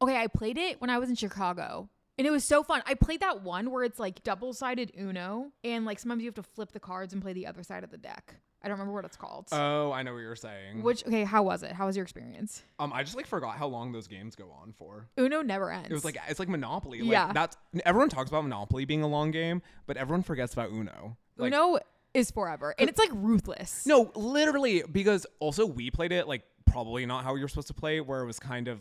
Okay, 0.04 0.18
I 0.18 0.28
played 0.28 0.58
it 0.58 0.80
when 0.82 0.90
I 0.90 0.98
was 1.00 1.10
in 1.10 1.16
Chicago. 1.16 1.90
And 2.18 2.28
it 2.28 2.32
was 2.32 2.44
so 2.44 2.62
fun. 2.62 2.84
I 2.86 2.94
played 2.94 3.22
that 3.22 3.42
one 3.42 3.72
where 3.72 3.84
it's 3.84 3.98
like 4.00 4.22
double 4.24 4.54
sided 4.54 4.92
Uno, 5.00 5.52
and 5.64 5.84
like 5.84 5.98
sometimes 5.98 6.22
you 6.22 6.28
have 6.28 6.36
to 6.36 6.44
flip 6.44 6.72
the 6.72 6.80
cards 6.80 7.12
and 7.12 7.22
play 7.24 7.34
the 7.34 7.48
other 7.48 7.64
side 7.64 7.84
of 7.84 7.90
the 7.90 7.98
deck. 7.98 8.36
I 8.62 8.68
don't 8.68 8.74
remember 8.78 8.94
what 8.94 9.04
it's 9.04 9.18
called. 9.18 9.48
Oh, 9.52 9.92
I 9.92 10.04
know 10.04 10.14
what 10.14 10.20
you're 10.20 10.36
saying. 10.36 10.84
Which 10.84 11.04
okay, 11.08 11.24
how 11.24 11.42
was 11.42 11.64
it? 11.64 11.72
How 11.72 11.88
was 11.88 11.96
your 11.98 12.04
experience? 12.04 12.62
Um, 12.78 12.94
I 12.94 13.02
just 13.02 13.16
like 13.16 13.26
forgot 13.26 13.58
how 13.58 13.66
long 13.68 13.92
those 13.92 14.06
games 14.08 14.36
go 14.36 14.52
on 14.62 14.74
for. 14.78 15.08
Uno 15.18 15.42
never 15.42 15.72
ends. 15.72 15.90
It 15.90 15.94
was 15.94 16.06
like 16.06 16.18
it's 16.30 16.40
like 16.40 16.50
Monopoly. 16.50 17.02
Like, 17.02 17.12
Yeah. 17.12 17.34
that's 17.34 17.58
everyone 17.84 18.10
talks 18.10 18.30
about 18.30 18.44
Monopoly 18.44 18.86
being 18.86 19.02
a 19.02 19.08
long 19.08 19.32
game, 19.32 19.64
but 19.88 19.98
everyone 19.98 20.22
forgets 20.22 20.54
about 20.54 20.70
Uno. 20.70 21.18
Like, 21.38 21.52
Uno 21.52 21.80
is 22.14 22.30
forever, 22.30 22.76
and 22.78 22.90
it's 22.92 23.00
like 23.00 23.10
ruthless. 23.12 23.88
No, 23.88 24.12
literally, 24.16 24.84
because 24.84 25.26
also 25.40 25.66
we 25.66 25.90
played 25.90 26.12
it 26.12 26.28
like 26.28 26.44
probably 26.68 27.08
not 27.08 27.24
how 27.24 27.34
you're 27.36 27.48
supposed 27.48 27.68
to 27.70 27.74
play, 27.74 28.02
where 28.02 28.22
it 28.22 28.28
was 28.28 28.40
kind 28.40 28.68
of 28.68 28.80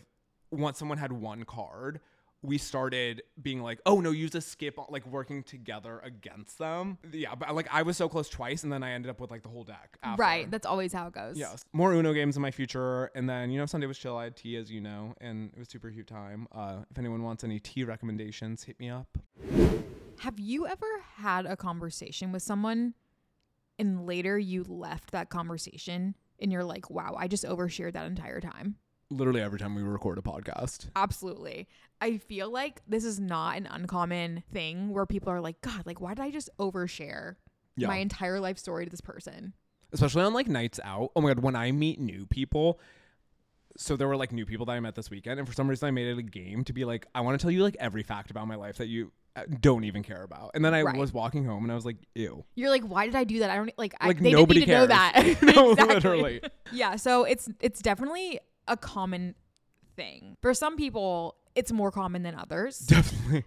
once 0.53 0.79
someone 0.79 0.99
had 0.99 1.13
one 1.13 1.45
card, 1.45 2.01
we 2.43 2.59
started 2.59 3.23
being 3.41 3.63
like, 3.63 3.81
oh 3.87 4.01
no, 4.01 4.11
use 4.11 4.35
a 4.35 4.41
skip, 4.41 4.77
like 4.91 5.07
working 5.07 5.43
together 5.45 6.01
against 6.05 6.59
them. 6.59 6.99
Yeah, 7.13 7.35
but 7.35 7.55
like 7.55 7.69
I 7.73 7.83
was 7.83 7.97
so 7.97 8.09
close 8.09 8.29
twice, 8.29 8.65
and 8.65 8.73
then 8.73 8.83
I 8.83 8.93
ended 8.93 9.11
up 9.11 9.21
with 9.21 9.31
like 9.31 9.43
the 9.43 9.49
whole 9.49 9.65
deck. 9.65 9.97
After. 10.03 10.21
right. 10.21 10.51
That's 10.51 10.67
always 10.67 10.93
how 10.93 11.07
it 11.07 11.15
goes. 11.15 11.39
Yes. 11.39 11.65
More 11.73 11.95
Uno 11.95 12.13
games 12.13 12.37
in 12.37 12.43
my 12.43 12.51
future. 12.51 13.11
And 13.15 13.29
then, 13.29 13.51
you 13.51 13.59
know, 13.59 13.67
Sunday 13.67 13.87
was 13.87 13.97
chill. 13.97 14.17
I 14.17 14.25
had 14.25 14.37
tea, 14.37 14.57
as 14.57 14.71
you 14.71 14.81
know, 14.81 15.15
and 15.21 15.51
it 15.53 15.59
was 15.59 15.69
super 15.69 15.91
cute 15.91 16.09
time. 16.09 16.49
Uh, 16.53 16.79
if 16.91 16.99
anyone 16.99 17.23
wants 17.23 17.45
any 17.45 17.61
tea 17.61 17.85
recommendations, 17.85 18.65
hit 18.65 18.79
me 18.81 18.91
up. 18.91 19.19
Have 20.19 20.39
you 20.39 20.67
ever 20.67 20.87
had 21.17 21.47
a 21.47 21.57
conversation 21.57 22.33
with 22.33 22.43
someone, 22.43 22.95
and 23.79 24.07
later 24.07 24.39
you 24.39 24.65
left 24.65 25.13
that 25.13 25.31
conversation, 25.31 26.17
and 26.41 26.53
you're 26.53 26.65
like, 26.65 26.91
"Wow, 26.91 27.17
I 27.19 27.29
just 27.29 27.45
overshared 27.45 27.95
that 27.95 28.07
entire 28.07 28.41
time." 28.41 28.77
Literally 29.13 29.41
every 29.43 29.59
time 29.59 29.75
we 29.75 29.83
record 29.83 30.19
a 30.19 30.23
podcast. 30.23 30.89
Absolutely. 30.97 31.69
I 32.01 32.19
feel 32.19 32.51
like 32.51 32.81
this 32.89 33.05
is 33.05 33.21
not 33.21 33.57
an 33.57 33.67
uncommon 33.71 34.43
thing 34.53 34.91
where 34.93 35.07
people 35.07 35.31
are 35.31 35.41
like, 35.41 35.61
God, 35.61 35.87
like, 35.87 36.01
why 36.01 36.15
did 36.15 36.23
I 36.25 36.31
just 36.31 36.51
overshare 36.59 37.37
Yeah. 37.77 37.89
my 37.89 37.97
entire 37.97 38.41
life 38.41 38.59
story 38.59 38.85
to 38.85 38.91
this 38.91 39.01
person? 39.01 39.53
especially 39.95 40.23
on 40.23 40.33
like 40.33 40.49
nights 40.49 40.81
out. 40.85 41.11
Oh 41.15 41.21
my 41.21 41.29
god, 41.29 41.41
when 41.41 41.55
I 41.55 41.71
meet 41.71 42.01
new 42.01 42.25
people. 42.27 42.81
So 43.77 43.95
there 43.97 44.09
were 44.09 44.17
like 44.17 44.33
new 44.33 44.45
people 44.47 44.65
that 44.67 44.73
I 44.73 44.81
met 44.81 44.95
this 44.95 45.11
weekend, 45.11 45.39
and 45.39 45.47
for 45.49 45.55
some 45.55 45.69
reason 45.69 45.87
I 45.87 45.91
made 45.91 46.07
it 46.09 46.19
a 46.19 46.23
game 46.23 46.65
to 46.65 46.73
be 46.73 46.85
like, 46.87 47.07
I 47.15 47.21
want 47.23 47.39
to 47.39 47.43
tell 47.43 47.51
you 47.51 47.63
like 47.63 47.77
every 47.79 48.03
fact 48.03 48.31
about 48.31 48.47
my 48.47 48.55
life 48.55 48.77
that 48.79 48.89
you 48.89 49.13
uh, 49.37 49.43
don't 49.61 49.85
even 49.85 50.03
care 50.03 50.23
about. 50.23 50.51
And 50.55 50.63
then 50.65 50.73
I 50.75 50.83
Right. 50.83 50.97
was 50.97 51.13
walking 51.13 51.45
home 51.45 51.63
and 51.65 51.73
I 51.73 51.75
was 51.75 51.85
like, 51.87 51.97
ew. 52.15 52.45
You're 52.55 52.69
like, 52.71 52.85
why 52.85 53.07
did 53.07 53.15
I 53.17 53.25
do 53.25 53.39
that? 53.41 53.51
I 53.51 53.57
don't 53.57 53.71
like. 53.79 53.95
I, 54.01 54.09
Like, 54.09 54.21
they 54.21 54.33
nobody 54.33 54.61
didn't 54.61 54.81
need 54.81 54.89
to 54.89 54.97
know 54.97 55.13
cares. 55.13 55.39
that. 55.39 55.43
No, 55.57 55.71
Exactly. 55.73 55.95
literally. 55.95 56.41
Yeah. 56.71 56.97
So 56.97 57.25
it's 57.25 57.49
it's 57.61 57.81
definitely 57.83 58.41
a 58.69 58.77
common 58.77 59.35
thing 59.97 60.37
for 60.41 60.55
some 60.55 60.77
people. 60.77 61.37
It's 61.55 61.71
more 61.71 61.91
common 61.91 62.23
than 62.23 62.35
others. 62.35 62.79
Definitely. 62.89 63.45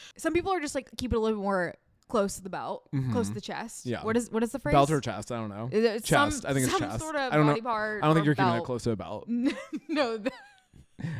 some 0.16 0.32
people 0.32 0.52
are 0.52 0.60
just 0.60 0.74
like 0.74 0.88
keep 0.96 1.12
it 1.12 1.16
a 1.16 1.18
little 1.18 1.38
bit 1.38 1.42
more 1.42 1.74
close 2.08 2.36
to 2.36 2.42
the 2.42 2.48
belt, 2.48 2.88
mm-hmm. 2.94 3.12
close 3.12 3.28
to 3.28 3.34
the 3.34 3.40
chest. 3.40 3.86
Yeah. 3.86 4.02
What 4.02 4.16
is 4.16 4.30
what 4.30 4.42
is 4.42 4.52
the 4.52 4.58
phrase? 4.58 4.72
Belt 4.72 4.90
or 4.90 5.00
chest? 5.00 5.30
I 5.30 5.36
don't 5.36 5.50
know. 5.50 5.68
It 5.70 6.06
some- 6.06 6.30
chest. 6.30 6.44
I 6.46 6.54
think 6.54 6.64
it's 6.64 6.72
some 6.72 6.88
chest. 6.88 7.00
Sort 7.00 7.16
of 7.16 7.32
I 7.32 7.36
don't 7.36 7.46
know- 7.46 7.52
body 7.52 7.62
part. 7.62 8.02
I 8.02 8.06
don't 8.06 8.14
think 8.14 8.26
you're 8.26 8.34
keeping 8.34 8.54
it 8.54 8.64
close 8.64 8.82
to 8.84 8.92
a 8.92 8.96
belt. 8.96 9.26
no, 9.88 10.18
th- 10.18 10.32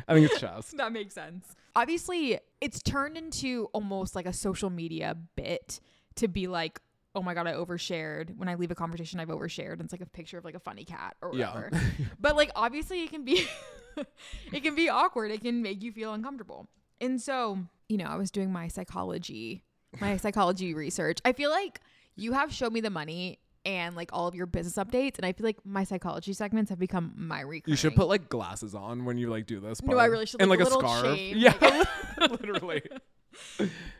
I 0.07 0.13
think 0.13 0.29
it's 0.29 0.39
chest. 0.39 0.75
that 0.77 0.91
makes 0.91 1.13
sense. 1.13 1.47
Obviously, 1.75 2.39
it's 2.59 2.81
turned 2.81 3.17
into 3.17 3.69
almost 3.71 4.15
like 4.15 4.25
a 4.25 4.33
social 4.33 4.69
media 4.69 5.15
bit 5.35 5.79
to 6.15 6.27
be 6.27 6.47
like, 6.47 6.81
oh 7.15 7.21
my 7.21 7.33
god, 7.33 7.47
I 7.47 7.53
overshared. 7.53 8.35
When 8.37 8.47
I 8.47 8.55
leave 8.55 8.71
a 8.71 8.75
conversation, 8.75 9.19
I've 9.19 9.29
overshared. 9.29 9.73
And 9.73 9.81
it's 9.81 9.91
like 9.91 10.01
a 10.01 10.05
picture 10.05 10.37
of 10.37 10.45
like 10.45 10.55
a 10.55 10.59
funny 10.59 10.83
cat 10.85 11.15
or 11.21 11.31
Yeah. 11.33 11.53
whatever. 11.53 11.81
but 12.19 12.35
like 12.35 12.51
obviously, 12.55 13.03
it 13.03 13.09
can 13.09 13.23
be, 13.25 13.47
it 14.53 14.61
can 14.63 14.75
be 14.75 14.89
awkward. 14.89 15.31
It 15.31 15.41
can 15.41 15.61
make 15.61 15.81
you 15.83 15.91
feel 15.91 16.13
uncomfortable. 16.13 16.67
And 17.01 17.21
so, 17.21 17.59
you 17.87 17.97
know, 17.97 18.05
I 18.05 18.15
was 18.15 18.29
doing 18.31 18.51
my 18.51 18.67
psychology, 18.67 19.63
my 19.99 20.17
psychology 20.17 20.73
research. 20.73 21.19
I 21.25 21.33
feel 21.33 21.49
like 21.49 21.79
you 22.15 22.33
have 22.33 22.53
showed 22.53 22.73
me 22.73 22.81
the 22.81 22.89
money. 22.89 23.39
And 23.65 23.93
like 23.93 24.09
all 24.13 24.25
of 24.25 24.35
your 24.35 24.45
business 24.45 24.75
updates, 24.83 25.17
and 25.17 25.25
I 25.25 25.33
feel 25.33 25.45
like 25.45 25.57
my 25.65 25.83
psychology 25.83 26.31
segments 26.31 26.69
have 26.69 26.79
become 26.79 27.11
my 27.17 27.41
recurring. 27.41 27.63
You 27.67 27.75
should 27.75 27.93
put 27.93 28.07
like 28.07 28.29
glasses 28.29 28.73
on 28.73 29.03
when 29.03 29.17
you 29.17 29.29
like 29.29 29.47
do 29.47 29.59
this. 29.59 29.83
No, 29.83 29.97
I 29.97 30.05
really 30.05 30.25
should, 30.25 30.41
And 30.41 30.49
like, 30.49 30.61
like 30.61 30.71
a 30.71 30.75
a 30.75 30.79
scarf. 30.79 31.17
Yeah, 31.19 31.83
literally. 32.19 32.81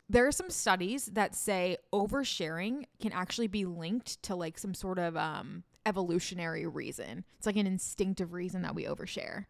There 0.09 0.27
are 0.27 0.31
some 0.31 0.49
studies 0.49 1.05
that 1.07 1.35
say 1.35 1.77
oversharing 1.93 2.85
can 2.99 3.11
actually 3.11 3.47
be 3.47 3.65
linked 3.65 4.21
to 4.23 4.35
like 4.35 4.57
some 4.57 4.73
sort 4.73 4.99
of 4.99 5.15
um 5.15 5.63
evolutionary 5.85 6.65
reason. 6.67 7.23
It's 7.37 7.45
like 7.45 7.55
an 7.55 7.67
instinctive 7.67 8.33
reason 8.33 8.61
that 8.63 8.75
we 8.75 8.85
overshare. 8.85 9.45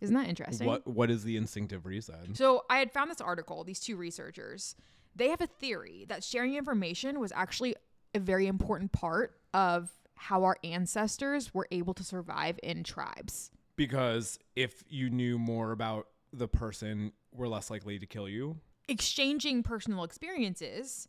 Isn't 0.00 0.14
that 0.16 0.28
interesting? 0.28 0.66
What 0.66 0.86
What 0.86 1.10
is 1.10 1.24
the 1.24 1.36
instinctive 1.36 1.86
reason? 1.86 2.34
So 2.34 2.64
I 2.68 2.78
had 2.78 2.92
found 2.92 3.10
this 3.10 3.20
article, 3.20 3.64
these 3.64 3.80
two 3.80 3.96
researchers, 3.96 4.74
they 5.14 5.28
have 5.28 5.40
a 5.40 5.46
theory 5.46 6.04
that 6.08 6.24
sharing 6.24 6.54
information 6.54 7.20
was 7.20 7.32
actually 7.34 7.76
a 8.14 8.18
very 8.18 8.46
important 8.46 8.92
part 8.92 9.38
of 9.54 9.90
how 10.14 10.44
our 10.44 10.56
ancestors 10.62 11.54
were 11.54 11.66
able 11.70 11.94
to 11.94 12.04
survive 12.04 12.58
in 12.62 12.84
tribes. 12.84 13.50
Because 13.76 14.38
if 14.54 14.84
you 14.88 15.10
knew 15.10 15.38
more 15.38 15.72
about 15.72 16.08
the 16.32 16.48
person, 16.48 17.12
we're 17.32 17.48
less 17.48 17.70
likely 17.70 17.98
to 17.98 18.06
kill 18.06 18.28
you. 18.28 18.56
Exchanging 18.92 19.62
personal 19.62 20.04
experiences, 20.04 21.08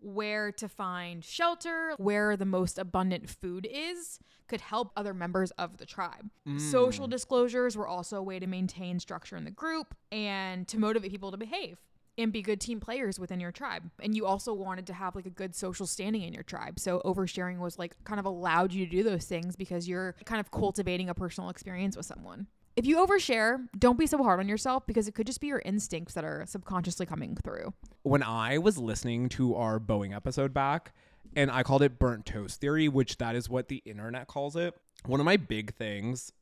where 0.00 0.52
to 0.52 0.68
find 0.68 1.24
shelter, 1.24 1.94
where 1.96 2.36
the 2.36 2.44
most 2.44 2.78
abundant 2.78 3.28
food 3.28 3.66
is, 3.70 4.18
could 4.48 4.60
help 4.60 4.92
other 4.96 5.14
members 5.14 5.50
of 5.52 5.78
the 5.78 5.86
tribe. 5.86 6.28
Social 6.58 7.06
mm. 7.06 7.10
disclosures 7.10 7.76
were 7.76 7.86
also 7.86 8.18
a 8.18 8.22
way 8.22 8.38
to 8.38 8.46
maintain 8.46 9.00
structure 9.00 9.36
in 9.36 9.44
the 9.44 9.50
group 9.50 9.94
and 10.10 10.68
to 10.68 10.78
motivate 10.78 11.10
people 11.10 11.30
to 11.30 11.38
behave 11.38 11.78
and 12.18 12.32
be 12.32 12.42
good 12.42 12.60
team 12.60 12.78
players 12.78 13.18
within 13.18 13.40
your 13.40 13.52
tribe. 13.52 13.90
And 14.00 14.14
you 14.14 14.26
also 14.26 14.52
wanted 14.52 14.86
to 14.88 14.92
have 14.92 15.14
like 15.16 15.24
a 15.24 15.30
good 15.30 15.54
social 15.54 15.86
standing 15.86 16.22
in 16.22 16.34
your 16.34 16.42
tribe. 16.42 16.78
So 16.78 17.00
oversharing 17.04 17.58
was 17.58 17.78
like 17.78 17.96
kind 18.04 18.20
of 18.20 18.26
allowed 18.26 18.72
you 18.72 18.84
to 18.84 18.90
do 18.90 19.02
those 19.02 19.24
things 19.24 19.56
because 19.56 19.88
you're 19.88 20.14
kind 20.26 20.40
of 20.40 20.50
cultivating 20.50 21.08
a 21.08 21.14
personal 21.14 21.48
experience 21.48 21.96
with 21.96 22.04
someone. 22.04 22.48
If 22.74 22.86
you 22.86 23.04
overshare, 23.06 23.66
don't 23.78 23.98
be 23.98 24.06
so 24.06 24.22
hard 24.22 24.40
on 24.40 24.48
yourself 24.48 24.86
because 24.86 25.06
it 25.06 25.14
could 25.14 25.26
just 25.26 25.40
be 25.40 25.48
your 25.48 25.62
instincts 25.64 26.14
that 26.14 26.24
are 26.24 26.44
subconsciously 26.46 27.04
coming 27.04 27.36
through. 27.36 27.74
When 28.02 28.22
I 28.22 28.58
was 28.58 28.78
listening 28.78 29.28
to 29.30 29.54
our 29.56 29.78
Boeing 29.78 30.14
episode 30.14 30.54
back, 30.54 30.92
and 31.36 31.50
I 31.50 31.62
called 31.62 31.82
it 31.82 31.98
burnt 31.98 32.26
toast 32.26 32.60
theory, 32.60 32.88
which 32.88 33.18
that 33.18 33.34
is 33.34 33.48
what 33.48 33.68
the 33.68 33.82
internet 33.84 34.26
calls 34.26 34.56
it. 34.56 34.74
One 35.04 35.20
of 35.20 35.26
my 35.26 35.36
big 35.36 35.74
things 35.74 36.32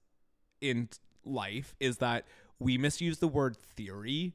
in 0.60 0.88
life 1.24 1.74
is 1.80 1.98
that 1.98 2.26
we 2.58 2.78
misuse 2.78 3.18
the 3.18 3.28
word 3.28 3.56
theory 3.56 4.34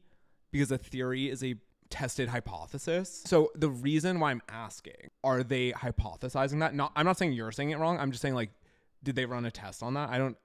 because 0.52 0.72
a 0.72 0.78
theory 0.78 1.30
is 1.30 1.44
a 1.44 1.56
tested 1.90 2.30
hypothesis. 2.30 3.24
So 3.26 3.52
the 3.56 3.70
reason 3.70 4.20
why 4.20 4.32
I'm 4.32 4.42
asking, 4.50 5.12
are 5.24 5.44
they 5.44 5.72
hypothesizing 5.72 6.60
that? 6.60 6.74
Not 6.74 6.92
I'm 6.96 7.06
not 7.06 7.18
saying 7.18 7.34
you're 7.34 7.52
saying 7.52 7.72
it 7.72 7.80
wrong. 7.80 8.00
I'm 8.00 8.12
just 8.12 8.22
saying 8.22 8.36
like 8.36 8.52
did 9.04 9.16
they 9.16 9.26
run 9.26 9.46
a 9.46 9.52
test 9.52 9.84
on 9.84 9.94
that? 9.94 10.10
I 10.10 10.18
don't 10.18 10.38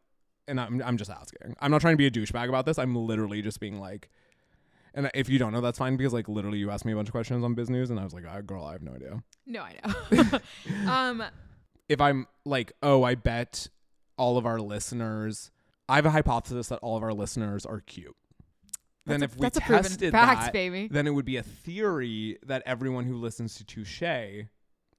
and 0.51 0.61
I'm 0.61 0.83
I'm 0.83 0.97
just 0.97 1.11
asking. 1.11 1.57
I'm 1.61 1.71
not 1.71 1.81
trying 1.81 1.95
to 1.95 1.99
be 1.99 2.07
a 2.07 2.11
douchebag 2.11 2.49
about 2.49 2.67
this. 2.67 2.79
I'm 2.79 2.95
literally 2.95 3.41
just 3.41 3.61
being 3.61 3.81
like 3.81 4.11
and 4.95 5.11
if 5.15 5.29
you 5.29 5.39
don't 5.39 5.53
know, 5.53 5.61
that's 5.61 5.79
fine 5.79 5.97
because 5.97 6.13
like 6.13 6.29
literally 6.29 6.59
you 6.59 6.71
asked 6.71 6.85
me 6.85 6.93
a 6.93 6.97
bunch 6.97 7.09
of 7.09 7.13
questions 7.13 7.45
on 7.45 7.55
biz 7.55 7.71
news 7.71 7.91
and 7.91 8.01
I 8.01 8.05
was 8.05 8.13
like, 8.13 8.25
ah, 8.29 8.41
girl, 8.41 8.65
I 8.65 8.73
have 8.73 8.83
no 8.83 8.93
idea. 8.93 9.23
No, 9.47 9.63
I 9.63 9.77
know. 9.85 10.91
um, 10.91 11.23
If 11.89 12.01
I'm 12.01 12.27
like, 12.45 12.73
oh, 12.83 13.03
I 13.05 13.15
bet 13.15 13.69
all 14.17 14.37
of 14.37 14.47
our 14.47 14.61
listeners, 14.61 15.51
I 15.89 15.97
have 15.97 16.07
a 16.07 16.11
hypothesis 16.11 16.69
that 16.69 16.81
all 16.81 16.97
of 16.97 17.03
our 17.03 17.13
listeners 17.13 17.65
are 17.65 17.81
cute. 17.81 18.17
Then 19.07 19.21
that's 19.21 19.33
if 19.33 19.39
a, 19.39 19.41
we 19.41 19.47
a 19.47 19.51
tested 19.51 20.13
facts, 20.13 20.47
that, 20.47 20.53
baby. 20.53 20.89
then 20.89 21.07
it 21.07 21.11
would 21.11 21.25
be 21.25 21.37
a 21.37 21.43
theory 21.43 22.39
that 22.45 22.63
everyone 22.67 23.05
who 23.05 23.17
listens 23.17 23.55
to 23.57 23.65
Touche 23.65 24.03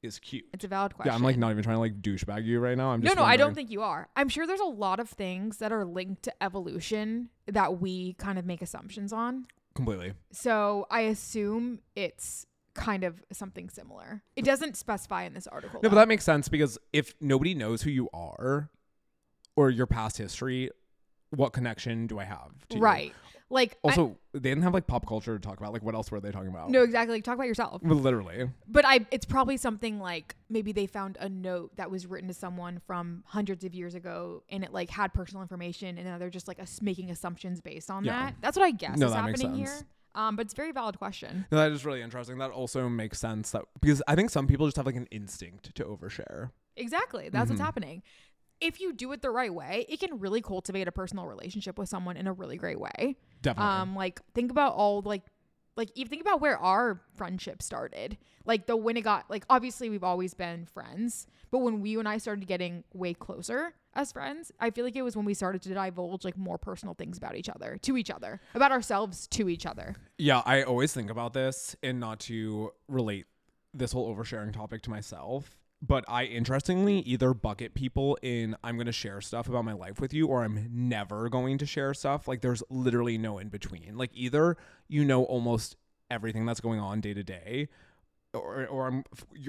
is 0.03 0.19
cute. 0.19 0.45
It's 0.53 0.63
a 0.65 0.67
valid 0.67 0.95
question. 0.95 1.11
Yeah, 1.11 1.15
I'm 1.15 1.23
like 1.23 1.37
not 1.37 1.51
even 1.51 1.63
trying 1.63 1.75
to 1.75 1.79
like 1.79 2.01
douchebag 2.01 2.45
you 2.45 2.59
right 2.59 2.77
now. 2.77 2.89
I'm 2.91 3.01
no, 3.01 3.05
just 3.05 3.17
no, 3.17 3.23
I 3.23 3.37
don't 3.37 3.47
wondering- 3.47 3.55
think 3.67 3.71
you 3.71 3.81
are. 3.81 4.09
I'm 4.15 4.29
sure 4.29 4.47
there's 4.47 4.59
a 4.59 4.65
lot 4.65 4.99
of 4.99 5.09
things 5.09 5.57
that 5.57 5.71
are 5.71 5.85
linked 5.85 6.23
to 6.23 6.43
evolution 6.43 7.29
that 7.47 7.79
we 7.79 8.13
kind 8.13 8.39
of 8.39 8.45
make 8.45 8.61
assumptions 8.61 9.13
on. 9.13 9.45
completely. 9.75 10.13
So 10.31 10.85
I 10.89 11.01
assume 11.01 11.79
it's 11.95 12.45
kind 12.73 13.03
of 13.03 13.21
something 13.31 13.69
similar. 13.69 14.23
It 14.35 14.45
doesn't 14.45 14.77
specify 14.77 15.23
in 15.23 15.33
this 15.33 15.45
article. 15.47 15.79
No, 15.83 15.89
but 15.89 15.95
though. 15.95 16.01
that 16.01 16.07
makes 16.07 16.23
sense 16.23 16.47
because 16.49 16.77
if 16.93 17.13
nobody 17.21 17.53
knows 17.53 17.81
who 17.83 17.89
you 17.89 18.09
are 18.13 18.69
or 19.55 19.69
your 19.69 19.85
past 19.87 20.17
history, 20.17 20.69
what 21.31 21.51
connection 21.53 22.07
do 22.07 22.17
I 22.19 22.23
have 22.25 22.51
to 22.69 22.77
you? 22.77 22.81
right. 22.81 23.13
Like 23.51 23.73
I- 23.83 23.89
Also, 23.89 24.17
they 24.33 24.39
didn't 24.49 24.63
have 24.63 24.73
like 24.73 24.87
pop 24.87 25.05
culture 25.05 25.37
to 25.37 25.41
talk 25.47 25.59
about. 25.59 25.73
Like, 25.73 25.83
what 25.83 25.93
else 25.93 26.09
were 26.09 26.19
they 26.21 26.31
talking 26.31 26.47
about? 26.49 26.69
no, 26.69 26.83
exactly. 26.83 27.15
Like, 27.17 27.23
talk 27.23 27.35
about 27.35 27.47
yourself. 27.47 27.81
Literally. 27.83 28.49
But 28.67 28.85
I, 28.87 29.05
it's 29.11 29.25
probably 29.25 29.57
something 29.57 29.99
like 29.99 30.35
maybe 30.49 30.71
they 30.71 30.87
found 30.87 31.17
a 31.19 31.27
note 31.29 31.75
that 31.75 31.91
was 31.91 32.07
written 32.07 32.29
to 32.29 32.33
someone 32.33 32.79
from 32.87 33.23
hundreds 33.27 33.63
of 33.65 33.75
years 33.75 33.93
ago, 33.93 34.43
and 34.49 34.63
it 34.63 34.71
like 34.71 34.89
had 34.89 35.13
personal 35.13 35.41
information, 35.41 35.97
and 35.97 36.07
now 36.07 36.17
they're 36.17 36.29
just 36.29 36.47
like 36.47 36.59
making 36.81 37.11
assumptions 37.11 37.61
based 37.61 37.91
on 37.91 38.05
Yeah. 38.05 38.25
that. 38.27 38.35
That's 38.41 38.57
what 38.57 38.65
I 38.65 38.71
guess 38.71 38.97
No, 38.97 39.07
is 39.07 39.13
happening 39.13 39.53
here. 39.55 39.77
Um, 40.15 40.35
but 40.35 40.45
it's 40.45 40.53
a 40.53 40.57
very 40.57 40.71
valid 40.73 40.97
question. 40.97 41.45
No, 41.51 41.57
that 41.57 41.71
is 41.71 41.85
really 41.85 42.01
interesting. 42.01 42.37
That 42.39 42.51
also 42.51 42.89
makes 42.89 43.19
sense. 43.19 43.51
That 43.51 43.63
because 43.81 44.01
I 44.07 44.15
think 44.15 44.29
some 44.29 44.45
people 44.47 44.65
just 44.67 44.77
have 44.77 44.85
like 44.85 44.95
an 44.97 45.07
instinct 45.11 45.73
to 45.75 45.85
overshare. 45.85 46.51
Exactly. 46.75 47.29
That's 47.29 47.47
Mhm. 47.47 47.51
what's 47.51 47.61
happening. 47.61 48.03
If 48.59 48.79
you 48.79 48.93
do 48.93 49.11
it 49.13 49.21
the 49.21 49.31
right 49.31 49.53
way, 49.53 49.85
it 49.89 49.99
can 49.99 50.19
really 50.19 50.41
cultivate 50.41 50.87
a 50.87 50.91
personal 50.91 51.25
relationship 51.27 51.79
with 51.79 51.89
someone 51.89 52.15
in 52.15 52.27
a 52.27 52.33
really 52.33 52.57
great 52.57 52.79
way. 52.79 53.15
Definitely. 53.41 53.71
Um, 53.71 53.95
like 53.95 54.21
think 54.33 54.51
about 54.51 54.73
all 54.73 55.01
like 55.01 55.23
like 55.77 55.97
you 55.97 56.05
think 56.05 56.21
about 56.21 56.41
where 56.41 56.57
our 56.57 57.01
friendship 57.15 57.61
started. 57.61 58.17
Like 58.45 58.65
the 58.67 58.75
when 58.75 58.97
it 58.97 59.01
got 59.01 59.29
like 59.29 59.45
obviously 59.49 59.89
we've 59.89 60.03
always 60.03 60.33
been 60.33 60.65
friends, 60.65 61.27
but 61.49 61.59
when 61.59 61.81
we 61.81 61.97
and 61.97 62.07
I 62.07 62.17
started 62.17 62.47
getting 62.47 62.83
way 62.93 63.13
closer 63.13 63.73
as 63.93 64.11
friends, 64.11 64.51
I 64.59 64.69
feel 64.69 64.85
like 64.85 64.95
it 64.95 65.01
was 65.01 65.15
when 65.15 65.25
we 65.25 65.33
started 65.33 65.61
to 65.63 65.73
divulge 65.73 66.23
like 66.25 66.37
more 66.37 66.57
personal 66.57 66.93
things 66.93 67.17
about 67.17 67.35
each 67.35 67.49
other, 67.49 67.77
to 67.81 67.97
each 67.97 68.09
other, 68.09 68.41
about 68.53 68.71
ourselves 68.71 69.27
to 69.27 69.49
each 69.49 69.65
other. 69.65 69.95
yeah, 70.17 70.41
I 70.45 70.63
always 70.63 70.93
think 70.93 71.09
about 71.09 71.33
this 71.33 71.75
and 71.83 71.99
not 71.99 72.19
to 72.21 72.71
relate 72.87 73.25
this 73.73 73.91
whole 73.91 74.13
oversharing 74.13 74.53
topic 74.53 74.81
to 74.83 74.89
myself. 74.89 75.57
But 75.81 76.05
I 76.07 76.25
interestingly 76.25 76.99
either 76.99 77.33
bucket 77.33 77.73
people 77.73 78.17
in 78.21 78.55
I'm 78.63 78.75
going 78.75 78.85
to 78.85 78.91
share 78.91 79.19
stuff 79.19 79.49
about 79.49 79.65
my 79.65 79.73
life 79.73 79.99
with 79.99 80.13
you 80.13 80.27
or 80.27 80.43
I'm 80.43 80.67
never 80.71 81.27
going 81.27 81.57
to 81.57 81.65
share 81.65 81.93
stuff. 81.95 82.27
Like 82.27 82.41
there's 82.41 82.61
literally 82.69 83.17
no 83.17 83.39
in 83.39 83.49
between. 83.49 83.97
Like 83.97 84.11
either 84.13 84.57
you 84.87 85.03
know 85.03 85.23
almost 85.23 85.77
everything 86.11 86.45
that's 86.45 86.59
going 86.61 86.79
on 86.79 87.01
day 87.01 87.13
to 87.15 87.23
day 87.23 87.67
or 88.33 88.67
or 88.67 88.87
I'm 88.87 89.03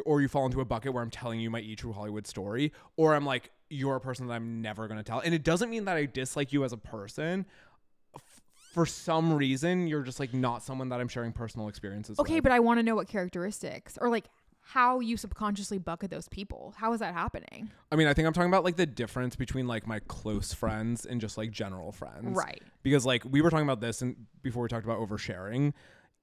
or 0.06 0.22
you 0.22 0.28
fall 0.28 0.46
into 0.46 0.60
a 0.60 0.64
bucket 0.64 0.94
where 0.94 1.02
I'm 1.02 1.10
telling 1.10 1.38
you 1.38 1.50
my 1.50 1.60
E 1.60 1.76
True 1.76 1.92
Hollywood 1.92 2.26
story 2.26 2.72
or 2.96 3.14
I'm 3.14 3.26
like 3.26 3.50
you're 3.68 3.96
a 3.96 4.00
person 4.00 4.26
that 4.26 4.34
I'm 4.34 4.62
never 4.62 4.88
going 4.88 4.98
to 4.98 5.04
tell. 5.04 5.20
And 5.20 5.34
it 5.34 5.44
doesn't 5.44 5.68
mean 5.68 5.84
that 5.84 5.96
I 5.96 6.06
dislike 6.06 6.52
you 6.52 6.64
as 6.64 6.72
a 6.72 6.76
person. 6.78 7.44
For 8.72 8.86
some 8.86 9.34
reason, 9.34 9.86
you're 9.86 10.02
just 10.02 10.18
like 10.18 10.32
not 10.32 10.62
someone 10.62 10.88
that 10.88 11.00
I'm 11.00 11.08
sharing 11.08 11.32
personal 11.32 11.68
experiences 11.68 12.18
Okay, 12.18 12.36
with. 12.36 12.44
but 12.44 12.52
I 12.52 12.60
want 12.60 12.78
to 12.78 12.82
know 12.82 12.94
what 12.94 13.06
characteristics 13.06 13.98
or 14.00 14.08
like 14.08 14.24
how 14.62 15.00
you 15.00 15.16
subconsciously 15.16 15.78
bucket 15.78 16.10
those 16.10 16.28
people. 16.28 16.72
How 16.76 16.92
is 16.92 17.00
that 17.00 17.12
happening? 17.12 17.70
I 17.90 17.96
mean, 17.96 18.06
I 18.06 18.14
think 18.14 18.26
I'm 18.26 18.32
talking 18.32 18.50
about 18.50 18.64
like 18.64 18.76
the 18.76 18.86
difference 18.86 19.36
between 19.36 19.66
like 19.66 19.86
my 19.86 19.98
close 20.00 20.54
friends 20.54 21.04
and 21.04 21.20
just 21.20 21.36
like 21.36 21.50
general 21.50 21.92
friends. 21.92 22.36
Right. 22.36 22.62
Because 22.82 23.04
like 23.04 23.24
we 23.24 23.42
were 23.42 23.50
talking 23.50 23.66
about 23.66 23.80
this 23.80 24.02
and 24.02 24.16
before 24.42 24.62
we 24.62 24.68
talked 24.68 24.84
about 24.84 24.98
oversharing. 24.98 25.72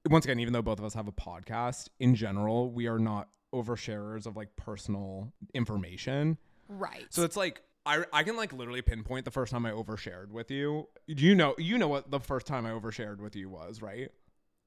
Once 0.08 0.24
again, 0.24 0.40
even 0.40 0.54
though 0.54 0.62
both 0.62 0.78
of 0.78 0.84
us 0.84 0.94
have 0.94 1.06
a 1.06 1.12
podcast, 1.12 1.88
in 2.00 2.14
general, 2.14 2.70
we 2.70 2.86
are 2.86 2.98
not 2.98 3.28
oversharers 3.54 4.26
of 4.26 4.36
like 4.36 4.56
personal 4.56 5.32
information. 5.52 6.38
Right. 6.68 7.06
So 7.10 7.22
it's 7.24 7.36
like 7.36 7.62
I, 7.84 8.04
I 8.12 8.22
can 8.22 8.36
like 8.36 8.52
literally 8.52 8.82
pinpoint 8.82 9.26
the 9.26 9.30
first 9.30 9.52
time 9.52 9.66
I 9.66 9.72
overshared 9.72 10.30
with 10.30 10.50
you. 10.50 10.88
You 11.06 11.34
know 11.34 11.54
you 11.58 11.76
know 11.76 11.88
what 11.88 12.10
the 12.10 12.20
first 12.20 12.46
time 12.46 12.64
I 12.64 12.70
overshared 12.70 13.18
with 13.20 13.36
you 13.36 13.50
was, 13.50 13.82
right? 13.82 14.10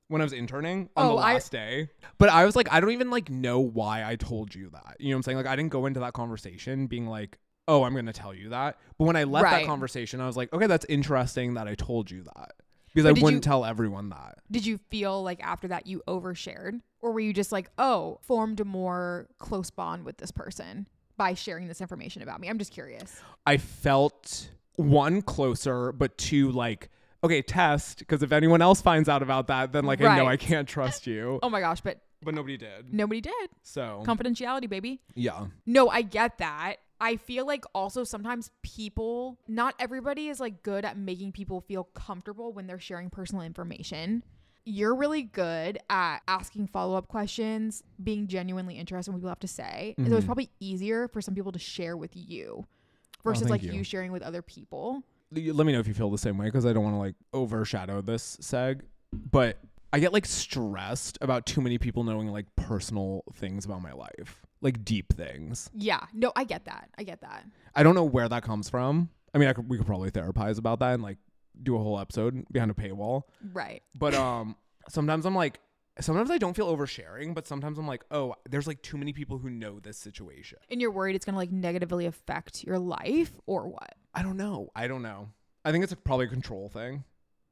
When 0.07 0.21
I 0.21 0.23
was 0.23 0.33
interning 0.33 0.89
on 0.95 1.05
Oh, 1.05 1.09
the 1.15 1.21
I- 1.21 1.33
last 1.33 1.51
day. 1.51 1.89
But 2.17 2.29
I 2.29 2.45
was 2.45 2.55
like, 2.55 2.67
I 2.71 2.79
don't 2.79 2.91
even 2.91 3.09
like 3.09 3.29
know 3.29 3.59
why 3.59 4.03
I 4.03 4.15
told 4.15 4.53
you 4.53 4.69
that. 4.69 4.97
You 4.99 5.09
know 5.09 5.15
what 5.15 5.19
I'm 5.19 5.23
saying? 5.23 5.37
Like 5.37 5.47
I 5.47 5.55
didn't 5.55 5.71
go 5.71 5.85
into 5.85 5.99
that 6.01 6.13
conversation 6.13 6.87
being 6.87 7.07
like, 7.07 7.39
oh, 7.67 7.83
I'm 7.83 7.95
gonna 7.95 8.13
tell 8.13 8.33
you 8.33 8.49
that. 8.49 8.77
But 8.97 9.05
when 9.05 9.15
I 9.15 9.23
left 9.23 9.43
Right. 9.45 9.61
that 9.61 9.67
conversation, 9.67 10.19
I 10.21 10.27
was 10.27 10.35
like, 10.37 10.51
okay, 10.53 10.67
that's 10.67 10.85
interesting 10.89 11.53
that 11.55 11.67
I 11.67 11.75
told 11.75 12.11
you 12.11 12.23
that. 12.23 12.51
Because 12.93 13.05
But 13.05 13.09
I 13.09 13.13
did 13.13 13.23
wouldn't 13.23 13.43
you- 13.45 13.49
tell 13.49 13.65
everyone 13.65 14.09
that. 14.09 14.39
Did 14.51 14.65
you 14.65 14.77
feel 14.91 15.23
like 15.23 15.43
after 15.43 15.67
that 15.69 15.87
you 15.87 16.03
overshared? 16.07 16.81
Or 17.01 17.11
were 17.11 17.19
you 17.19 17.33
just 17.33 17.51
like, 17.51 17.69
oh, 17.77 18.19
formed 18.21 18.59
a 18.59 18.65
more 18.65 19.27
close 19.39 19.69
bond 19.71 20.05
with 20.05 20.17
this 20.17 20.31
person 20.31 20.87
by 21.17 21.33
sharing 21.33 21.67
this 21.67 21.81
information 21.81 22.21
about 22.21 22.39
me? 22.39 22.49
I'm 22.49 22.59
just 22.59 22.71
curious. 22.71 23.19
I 23.45 23.57
felt 23.57 24.49
one 24.75 25.21
closer, 25.21 25.91
but 25.91 26.17
two 26.17 26.51
like, 26.51 26.89
okay, 27.23 27.41
test. 27.41 27.99
Because 27.99 28.21
if 28.23 28.31
anyone 28.31 28.61
else 28.61 28.81
finds 28.81 29.07
out 29.09 29.21
about 29.23 29.47
that, 29.47 29.71
then 29.71 29.85
like 29.85 30.01
I 30.01 30.15
know 30.17 30.23
I 30.25 30.31
Right. 30.31 30.39
can't 30.39 30.67
trust 30.67 31.07
you. 31.07 31.39
Oh 31.43 31.49
my 31.49 31.59
gosh, 31.59 31.81
but 31.81 32.01
But 32.21 32.33
nobody 32.35 32.57
did. 32.57 32.93
nobody 32.93 33.21
did. 33.21 33.49
So 33.63 34.03
Confidentiality, 34.05 34.69
baby. 34.69 35.01
yeah. 35.15 35.47
No, 35.65 35.89
I 35.89 36.01
get 36.03 36.37
that. 36.39 36.77
I 37.01 37.17
feel 37.17 37.45
like 37.45 37.65
also 37.75 38.03
sometimes 38.05 38.49
people, 38.61 39.37
not 39.47 39.75
everybody 39.77 40.29
is 40.29 40.39
like 40.39 40.63
good 40.63 40.85
at 40.85 40.97
making 40.97 41.33
people 41.33 41.59
feel 41.61 41.83
comfortable 41.83 42.53
when 42.53 42.65
they're 42.67 42.79
sharing 42.79 43.09
personal 43.09 43.43
information. 43.43 44.23
You're 44.65 44.95
really 44.95 45.23
good 45.23 45.79
at 45.89 46.19
asking 46.29 46.67
follow 46.67 46.95
up 46.95 47.09
questions, 47.09 47.83
being 48.01 48.27
genuinely 48.27 48.75
interested 48.77 49.09
in 49.11 49.15
what 49.15 49.19
people 49.19 49.29
have 49.29 49.39
to 49.39 49.47
say. 49.49 49.93
So 50.07 50.15
it's 50.15 50.23
Mhm. 50.23 50.25
probably 50.25 50.49
easier 50.61 51.09
for 51.09 51.21
some 51.21 51.35
people 51.35 51.51
to 51.51 51.59
share 51.59 51.97
with 51.97 52.15
you 52.15 52.65
Oh, 52.65 53.19
versus 53.25 53.41
thank 53.49 53.51
like 53.51 53.63
you. 53.63 53.73
you 53.73 53.83
sharing 53.83 54.13
with 54.13 54.21
other 54.21 54.41
people. 54.41 55.03
Let 55.33 55.65
me 55.65 55.73
know 55.73 55.79
if 55.79 55.87
you 55.87 55.93
feel 55.93 56.09
the 56.09 56.17
same 56.17 56.37
way 56.37 56.45
because 56.45 56.65
I 56.65 56.73
don't 56.73 56.83
want 56.83 56.95
to 56.95 56.99
like 56.99 57.15
overshadow 57.33 58.01
this 58.01 58.37
seg. 58.37 58.81
But 59.11 59.59
I 59.91 59.99
get 59.99 60.11
like 60.11 60.25
stressed 60.25 61.17
about 61.21 61.45
too 61.45 61.61
many 61.61 61.77
people 61.77 62.03
knowing 62.03 62.27
like 62.27 62.47
personal 62.55 63.23
things 63.33 63.65
about 63.65 63.81
my 63.81 63.93
life, 63.93 64.45
like 64.61 64.83
deep 64.83 65.13
things. 65.13 65.69
Yeah. 65.73 66.01
No, 66.13 66.31
I 66.35 66.43
get 66.45 66.65
that. 66.65 66.89
I 66.97 67.03
get 67.03 67.21
that. 67.21 67.45
I 67.75 67.83
don't 67.83 67.95
know 67.95 68.03
where 68.03 68.27
that 68.27 68.43
comes 68.43 68.69
from. 68.69 69.09
I 69.35 69.37
mean, 69.37 69.49
I 69.49 69.53
could, 69.53 69.69
we 69.69 69.77
could 69.77 69.85
probably 69.85 70.11
therapize 70.11 70.57
about 70.57 70.79
that 70.79 70.95
and 70.95 71.03
like 71.03 71.17
do 71.61 71.75
a 71.75 71.79
whole 71.79 71.99
episode 71.99 72.43
behind 72.51 72.71
a 72.71 72.73
paywall. 72.73 73.23
Right. 73.53 73.83
But 73.93 74.15
um, 74.15 74.55
sometimes 74.89 75.25
I'm 75.25 75.35
like, 75.35 75.59
sometimes 75.99 76.31
I 76.31 76.37
don't 76.37 76.55
feel 76.55 76.75
oversharing, 76.75 77.35
but 77.35 77.47
sometimes 77.47 77.77
I'm 77.77 77.87
like, 77.87 78.03
oh, 78.09 78.35
there's 78.49 78.65
like 78.67 78.81
too 78.81 78.97
many 78.97 79.13
people 79.13 79.37
who 79.37 79.49
know 79.49 79.79
this 79.79 79.97
situation. 79.97 80.57
And 80.71 80.81
you're 80.81 80.91
worried 80.91 81.15
it's 81.15 81.25
going 81.25 81.33
to 81.33 81.39
like 81.39 81.51
negatively 81.51 82.05
affect 82.05 82.63
your 82.63 82.79
life 82.79 83.31
or 83.45 83.67
what? 83.67 83.93
I 84.13 84.21
don't 84.21 84.37
know. 84.37 84.69
I 84.75 84.87
don't 84.87 85.01
know. 85.01 85.29
I 85.65 85.71
think 85.71 85.83
it's 85.83 85.93
a, 85.93 85.95
probably 85.95 86.25
a 86.25 86.29
control 86.29 86.69
thing. 86.69 87.03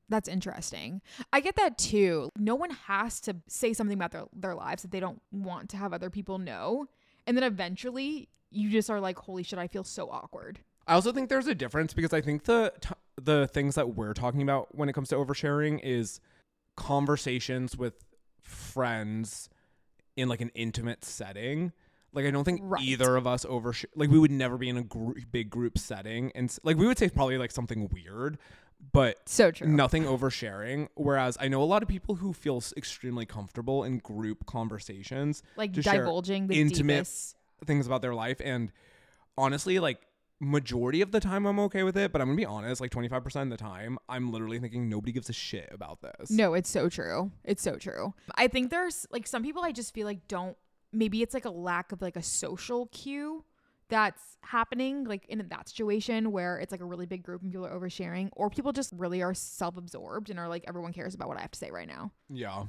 That's 0.10 0.28
interesting. 0.28 1.02
I 1.32 1.40
get 1.40 1.56
that 1.56 1.78
too. 1.78 2.30
No 2.38 2.56
one 2.56 2.72
has 2.88 3.22
to 3.22 3.38
say 3.48 3.74
something 3.74 3.98
about 3.98 4.12
their, 4.12 4.26
their 4.34 4.56
lives 4.56 4.82
that 4.82 4.92
they 4.92 5.00
don't 5.00 5.22
want 5.32 5.70
to 5.70 5.78
have 5.78 5.94
other 5.94 6.10
people 6.10 6.38
know. 6.38 6.88
And 7.26 7.38
then 7.38 7.44
eventually 7.44 8.28
you 8.52 8.70
just 8.70 8.90
are 8.90 9.00
like, 9.00 9.18
holy 9.18 9.44
shit, 9.44 9.58
I 9.58 9.68
feel 9.68 9.86
so 9.86 10.10
awkward. 10.10 10.60
I 10.88 10.96
also 10.96 11.14
think 11.14 11.30
there's 11.30 11.48
a 11.48 11.56
difference 11.56 11.94
because 11.94 12.12
I 12.12 12.20
think 12.22 12.44
the 12.44 12.74
t- 12.82 12.90
the 13.22 13.48
things 13.48 13.76
that 13.76 13.96
we're 13.96 14.14
talking 14.14 14.42
about 14.42 14.76
when 14.76 14.90
it 14.90 14.94
comes 14.94 15.10
to 15.10 15.16
oversharing 15.16 15.80
is 15.84 16.20
conversations 16.76 17.78
with 17.78 17.94
friends 18.42 19.48
in 20.18 20.28
like 20.28 20.42
an 20.42 20.52
intimate 20.56 21.06
setting. 21.06 21.72
Like 22.14 22.26
I 22.26 22.32
don't 22.32 22.44
think 22.44 22.62
Right. 22.64 22.82
either 22.84 23.16
of 23.16 23.26
us 23.28 23.46
overshare. 23.46 23.86
Like 23.96 24.10
we 24.10 24.20
would 24.20 24.32
never 24.32 24.58
be 24.58 24.70
in 24.70 24.78
a 24.78 24.84
gr- 24.84 25.20
big 25.32 25.50
group 25.50 25.78
setting, 25.78 26.32
and 26.36 26.56
like 26.64 26.78
we 26.78 26.86
would 26.88 26.98
say 26.98 27.10
probably 27.10 27.38
like 27.38 27.52
something 27.52 27.90
weird, 27.92 28.38
but 28.92 29.18
So 29.28 29.52
true. 29.52 29.68
nothing 29.68 30.04
oversharing. 30.04 30.88
Whereas 30.96 31.38
I 31.40 31.48
know 31.48 31.62
a 31.62 31.66
lot 31.66 31.84
of 31.84 31.88
people 31.90 32.16
who 32.16 32.34
feel 32.34 32.62
extremely 32.76 33.26
comfortable 33.26 33.84
in 33.84 34.00
group 34.00 34.46
conversations 34.46 35.44
like 35.56 35.72
divulging 35.72 36.48
the 36.48 36.60
intimate 36.60 36.94
deepest. 36.96 37.36
things 37.66 37.86
about 37.86 38.02
their 38.02 38.16
life 38.16 38.42
and 38.44 38.72
honestly 39.38 39.80
like 39.80 40.02
majority 40.40 41.02
of 41.02 41.12
the 41.12 41.20
time 41.20 41.46
I'm 41.46 41.60
okay 41.60 41.84
with 41.84 41.96
it 41.96 42.12
but 42.12 42.20
I'm 42.20 42.28
gonna 42.28 42.36
be 42.38 42.46
honest 42.46 42.82
like 42.82 42.90
25% 42.90 43.44
of 43.44 43.50
the 43.52 43.58
time 43.58 44.00
I'm 44.10 44.32
literally 44.32 44.58
thinking 44.58 44.90
nobody 44.90 45.12
gives 45.12 45.30
a 45.30 45.34
shit 45.34 45.70
about 45.72 46.02
this 46.02 46.32
No, 46.32 46.56
it's 46.56 46.70
so 46.70 46.90
true. 46.90 47.32
It's 47.44 47.62
so 47.62 47.76
true. 47.76 48.16
I 48.34 48.48
think 48.48 48.72
there's 48.72 49.06
like 49.12 49.28
some 49.28 49.44
people 49.44 49.62
I 49.62 49.72
just 49.72 49.94
feel 49.94 50.08
like 50.08 50.28
don't 50.28 50.58
maybe 50.94 51.22
it's 51.22 51.34
like 51.34 51.46
a 51.46 51.50
lack 51.52 51.92
of 51.92 52.02
like 52.02 52.16
a 52.16 52.22
social 52.24 52.88
cue 52.88 53.44
that's 53.90 54.38
happening 54.42 55.04
like 55.04 55.26
in 55.28 55.46
that 55.50 55.68
situation 55.68 56.32
where 56.32 56.58
it's 56.60 56.72
like 56.72 56.80
a 56.82 56.86
really 56.86 57.06
big 57.06 57.24
group 57.24 57.42
and 57.42 57.52
people 57.52 57.66
are 57.66 57.78
oversharing 57.78 58.30
or 58.34 58.50
people 58.50 58.72
just 58.72 58.94
really 58.96 59.22
are 59.22 59.34
self-absorbed 59.34 60.30
and 60.30 60.40
are 60.40 60.48
like 60.48 60.64
everyone 60.68 60.94
cares 60.94 61.14
about 61.14 61.28
what 61.28 61.38
I 61.38 61.42
have 61.42 61.52
to 61.52 61.60
say 61.60 61.72
right 61.72 61.88
now. 61.88 62.12
yeah 62.30 62.64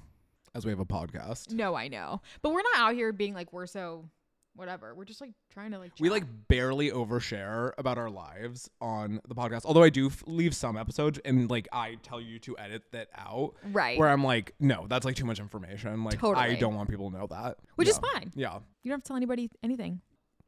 as 0.55 0.65
we 0.67 0.71
have 0.73 0.81
a 0.81 0.85
podcast 0.85 1.53
No, 1.53 1.75
I 1.75 1.89
know. 1.89 2.21
But 2.43 2.51
we're 2.53 2.63
not 2.63 2.79
out 2.79 2.95
here 2.95 3.13
being 3.13 3.35
like 3.35 3.53
we're 3.53 3.67
so 3.67 4.09
whatever. 4.55 4.95
We're 4.95 5.05
just 5.05 5.21
like 5.21 5.33
trying 5.51 5.71
to 5.73 5.79
like 5.79 5.93
we 6.01 6.09
chat. 6.09 6.13
like 6.13 6.25
barely 6.49 6.91
overshare 6.91 7.73
about 7.79 7.99
our 7.99 8.11
lives 8.11 8.69
on 8.81 9.21
the 9.29 9.35
podcast 9.35 9.63
although 9.65 9.83
I 9.83 9.91
do 9.91 10.07
f- 10.09 10.23
leave 10.27 10.55
some 10.55 10.77
episodes 10.77 11.19
and 11.25 11.51
like 11.51 11.69
I 11.73 11.97
tell 12.03 12.21
you 12.21 12.39
to 12.41 12.57
edit 12.59 12.83
that 12.93 13.09
out 13.17 13.55
right. 13.73 13.99
where 13.99 14.09
I'm 14.09 14.23
like 14.25 14.55
no 14.61 14.87
that's 14.89 15.05
like 15.05 15.17
too 15.17 15.25
much 15.25 15.41
information 15.41 16.05
like 16.05 16.23
I 16.23 16.55
don't 16.55 16.75
want 16.75 16.89
people 16.91 17.11
to 17.11 17.17
know 17.19 17.27
that 17.29 17.59
Which 17.77 17.89
is 17.89 17.99
fine. 17.99 18.33
yeah 18.35 18.59
You 18.83 18.91
don't 18.91 18.99
have 18.99 19.03
to 19.05 19.09
tell 19.09 19.17
anybody 19.17 19.51
anything. 19.63 20.01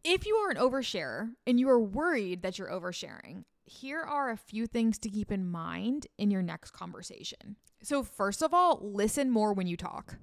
If 0.05 0.27
you 0.27 0.37
are 0.37 0.51
an 0.51 0.57
oversharer 0.59 1.31
and 1.47 1.59
you 1.59 1.69
are 1.71 1.81
worried 1.81 2.43
that 2.43 2.59
you're 2.59 2.69
oversharing, 2.69 3.45
here 3.65 4.03
are 4.03 4.31
a 4.31 4.37
few 4.37 4.67
things 4.67 4.99
to 4.99 5.09
keep 5.09 5.33
in 5.33 5.51
mind 5.51 6.07
in 6.19 6.31
your 6.31 6.43
next 6.43 6.73
conversation. 6.73 7.57
So, 7.83 8.03
first 8.03 8.43
of 8.43 8.53
all, 8.53 8.81
listen 8.83 9.31
more 9.31 9.55
when 9.55 9.67
you 9.67 9.79
talk. 9.79 10.17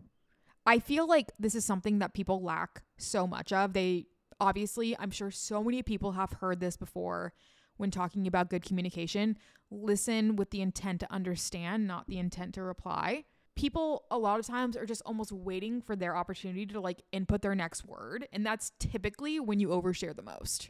I 0.66 0.80
feel 0.80 1.08
like 1.08 1.32
this 1.40 1.56
is 1.56 1.66
something 1.66 2.00
that 2.00 2.14
people 2.14 2.42
lack 2.42 2.84
so 2.98 3.26
much 3.26 3.52
of. 3.52 3.74
They 3.74 4.06
obviously, 4.40 4.96
I'm 5.00 5.12
sure 5.12 5.32
so 5.32 5.64
many 5.64 5.84
people 5.84 6.14
have 6.14 6.34
heard 6.34 6.60
this 6.60 6.78
before 6.78 7.34
when 7.78 7.92
talking 7.92 8.28
about 8.28 8.50
good 8.50 8.64
communication. 8.64 9.38
Listen 9.72 10.36
with 10.36 10.52
the 10.52 10.62
intent 10.62 11.00
to 11.00 11.12
understand, 11.12 11.88
not 11.88 12.08
the 12.08 12.20
intent 12.20 12.54
to 12.56 12.62
reply. 12.62 13.24
People 13.56 14.06
a 14.12 14.18
lot 14.18 14.40
of 14.40 14.46
times 14.46 14.78
are 14.78 14.86
just 14.86 15.02
almost 15.06 15.32
waiting 15.32 15.82
for 15.82 15.96
their 15.96 16.16
opportunity 16.16 16.66
to 16.68 16.80
like 16.80 17.02
input 17.12 17.42
their 17.42 17.56
next 17.56 17.86
word, 17.86 18.28
and 18.32 18.46
that's 18.46 18.72
typically 18.80 19.40
when 19.40 19.60
you 19.60 19.70
overshare 19.70 20.16
the 20.16 20.22
most. 20.22 20.70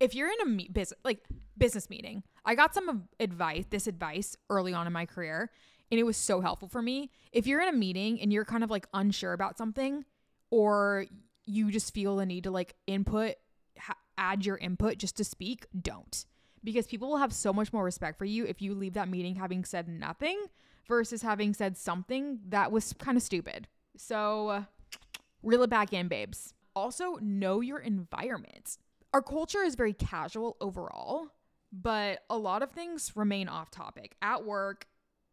If 0.00 0.14
you're 0.14 0.28
in 0.28 0.40
a 0.40 0.46
me- 0.46 0.68
business 0.72 0.98
like 1.04 1.20
business 1.56 1.90
meeting, 1.90 2.22
I 2.44 2.54
got 2.54 2.74
some 2.74 3.08
advice, 3.20 3.64
this 3.70 3.86
advice 3.86 4.36
early 4.50 4.72
on 4.72 4.86
in 4.86 4.92
my 4.92 5.06
career, 5.06 5.50
and 5.92 6.00
it 6.00 6.04
was 6.04 6.16
so 6.16 6.40
helpful 6.40 6.68
for 6.68 6.80
me. 6.80 7.10
If 7.32 7.46
you're 7.46 7.60
in 7.60 7.68
a 7.68 7.76
meeting 7.76 8.18
and 8.18 8.32
you're 8.32 8.46
kind 8.46 8.64
of 8.64 8.70
like 8.70 8.86
unsure 8.94 9.34
about 9.34 9.58
something 9.58 10.06
or 10.50 11.04
you 11.44 11.70
just 11.70 11.92
feel 11.92 12.16
the 12.16 12.24
need 12.24 12.44
to 12.44 12.50
like 12.50 12.74
input 12.86 13.34
ha- 13.78 13.98
add 14.16 14.46
your 14.46 14.56
input 14.56 14.96
just 14.96 15.18
to 15.18 15.24
speak, 15.24 15.66
don't. 15.78 16.24
Because 16.64 16.86
people 16.86 17.10
will 17.10 17.18
have 17.18 17.32
so 17.32 17.52
much 17.52 17.74
more 17.74 17.84
respect 17.84 18.16
for 18.16 18.24
you 18.24 18.46
if 18.46 18.62
you 18.62 18.74
leave 18.74 18.94
that 18.94 19.10
meeting 19.10 19.34
having 19.34 19.66
said 19.66 19.86
nothing 19.86 20.40
versus 20.88 21.20
having 21.20 21.52
said 21.52 21.76
something 21.76 22.38
that 22.48 22.72
was 22.72 22.94
kind 22.94 23.18
of 23.18 23.22
stupid. 23.22 23.68
So, 23.94 24.64
reel 25.42 25.62
it 25.62 25.68
back 25.70 25.92
in, 25.92 26.08
babes. 26.08 26.54
Also, 26.74 27.18
know 27.20 27.60
your 27.60 27.80
environment. 27.80 28.78
Our 29.12 29.20
culture 29.20 29.62
is 29.62 29.74
very 29.74 29.92
casual 29.92 30.56
overall, 30.58 31.28
but 31.70 32.20
a 32.30 32.38
lot 32.38 32.62
of 32.62 32.70
things 32.70 33.12
remain 33.14 33.48
off 33.48 33.70
topic 33.70 34.16
at 34.22 34.46
work, 34.46 34.86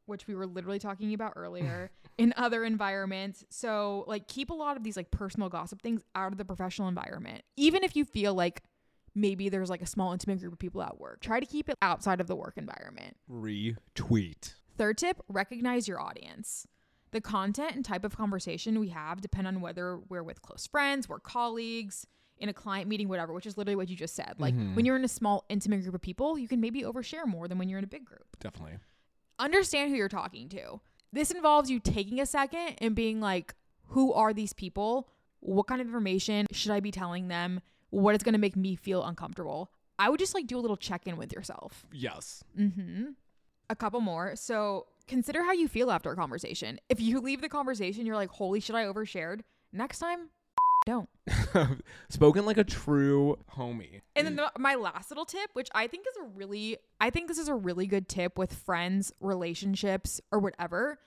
which 0.10 0.28
we 0.28 0.36
were 0.36 0.45
literally 0.48 0.80
talking 0.80 1.13
about 1.13 1.34
earlier, 1.36 1.91
in 2.17 2.34
other 2.36 2.65
environments. 2.65 3.45
So, 3.50 4.04
like, 4.08 4.28
keep 4.28 4.50
a 4.50 4.54
lot 4.54 4.76
of 4.76 4.84
these 4.84 4.98
like 4.98 5.12
personal 5.12 5.48
gossip 5.48 5.82
things 5.82 6.02
out 6.15 6.32
of 6.34 6.38
the 6.38 6.45
professional 6.45 6.88
environment. 6.89 7.43
Even 7.56 7.84
if 7.84 7.95
you 7.95 8.04
feel 8.04 8.34
like 8.34 8.63
maybe 9.15 9.50
there's 9.50 9.69
like 9.69 9.82
a 9.82 9.86
small 9.88 10.12
intimate 10.12 10.39
group 10.39 10.54
of 10.54 10.60
people 10.60 10.82
at 10.82 11.00
work, 11.00 11.22
try 11.22 11.39
to 11.39 11.45
keep 11.45 11.69
it 11.69 11.78
outside 11.82 12.19
of 12.19 12.28
the 12.28 12.36
work 12.36 12.58
environment. 12.58 13.15
retweet 13.30 14.54
Third 14.78 14.98
tip 14.98 15.22
recognize 15.28 15.88
your 15.88 16.00
audience. 16.00 16.67
The 17.12 17.22
content 17.22 17.76
and 17.76 17.84
type 17.84 18.06
of 18.06 18.15
conversation 18.15 18.80
we 18.80 18.89
have 18.89 19.19
depend 19.22 19.48
on 19.48 19.62
whether 19.62 19.98
we're 19.98 20.24
with 20.24 20.41
close 20.41 20.67
friends, 20.67 21.10
we're 21.10 21.19
colleagues, 21.19 22.06
in 22.38 22.48
a 22.48 22.54
client 22.54 22.88
meeting, 22.88 23.10
whatever, 23.10 23.34
which 23.34 23.45
is 23.45 23.58
literally 23.58 23.76
what 23.76 23.89
you 23.89 23.98
just 23.98 24.15
said. 24.15 24.36
Like 24.38 24.54
Mhm. 24.56 24.76
when 24.76 24.86
you're 24.86 24.95
in 24.95 25.04
a 25.04 25.10
small, 25.10 25.43
intimate 25.50 25.82
group 25.82 25.95
of 25.95 26.02
people, 26.02 26.38
you 26.38 26.48
can 26.48 26.62
maybe 26.62 26.84
overshare 26.84 27.26
more 27.26 27.50
than 27.50 27.58
when 27.58 27.67
you're 27.67 27.80
in 27.80 27.84
a 27.84 27.88
big 27.88 28.06
group. 28.06 28.38
definitely 28.39 28.78
Understand 29.39 29.89
who 29.89 29.95
you're 29.97 30.10
talking 30.10 30.49
to. 30.49 30.82
This 31.12 31.32
involves 31.32 31.71
you 31.71 31.80
taking 31.80 32.19
a 32.19 32.25
second 32.25 32.75
and 32.80 32.93
being 32.93 33.19
like, 33.19 33.56
who 33.88 34.13
are 34.13 34.34
these 34.34 34.54
people? 34.54 35.10
What 35.39 35.67
kind 35.67 35.82
of 35.82 35.88
information 35.88 36.45
should 36.52 36.71
I 36.71 36.82
be 36.82 36.91
telling 36.91 37.30
them? 37.30 37.62
What 37.89 38.13
is 38.15 38.21
going 38.21 38.34
to 38.34 38.39
make 38.39 38.56
me 38.56 38.75
feel 38.75 39.04
uncomfortable? 39.04 39.71
I 39.97 40.10
would 40.10 40.19
just 40.19 40.36
like 40.36 40.45
do 40.45 40.58
a 40.58 40.62
little 40.62 40.78
check 40.78 41.08
in 41.08 41.17
with 41.17 41.34
yourself. 41.34 41.86
yes 41.91 42.43
Mm-hmm. 42.58 43.12
A 43.69 43.75
couple 43.75 44.02
more. 44.02 44.36
So 44.36 44.88
consider 45.08 45.43
how 45.43 45.52
you 45.52 45.67
feel 45.67 45.91
after 45.91 46.12
a 46.12 46.15
conversation. 46.15 46.80
If 46.89 46.99
you 46.99 47.19
leave 47.19 47.41
the 47.41 47.49
conversation, 47.49 48.06
you're 48.06 48.15
like, 48.15 48.30
holy 48.30 48.60
shit, 48.60 48.75
I 48.75 48.86
overshared. 48.86 49.41
Next 49.71 49.99
time, 49.99 50.30
don't. 50.89 51.82
spoken 52.10 52.45
like 52.45 52.58
a 52.58 52.63
true 52.63 53.38
homie 53.56 54.02
And 54.15 54.25
then 54.25 54.36
the, 54.36 54.52
my 54.58 54.75
last 54.75 55.12
little 55.12 55.25
tip, 55.25 55.52
which 55.54 55.69
I 55.73 55.88
think 55.88 56.06
is 56.08 56.17
a 56.17 56.30
really, 56.36 56.78
I 56.99 57.10
think 57.10 57.28
this 57.28 57.38
is 57.38 57.47
a 57.47 57.56
really 57.56 57.88
good 57.88 58.08
tip 58.08 58.38
with 58.38 58.54
friends, 58.54 59.12
relationships, 59.19 60.19
or 60.32 60.39
whatever, 60.39 60.99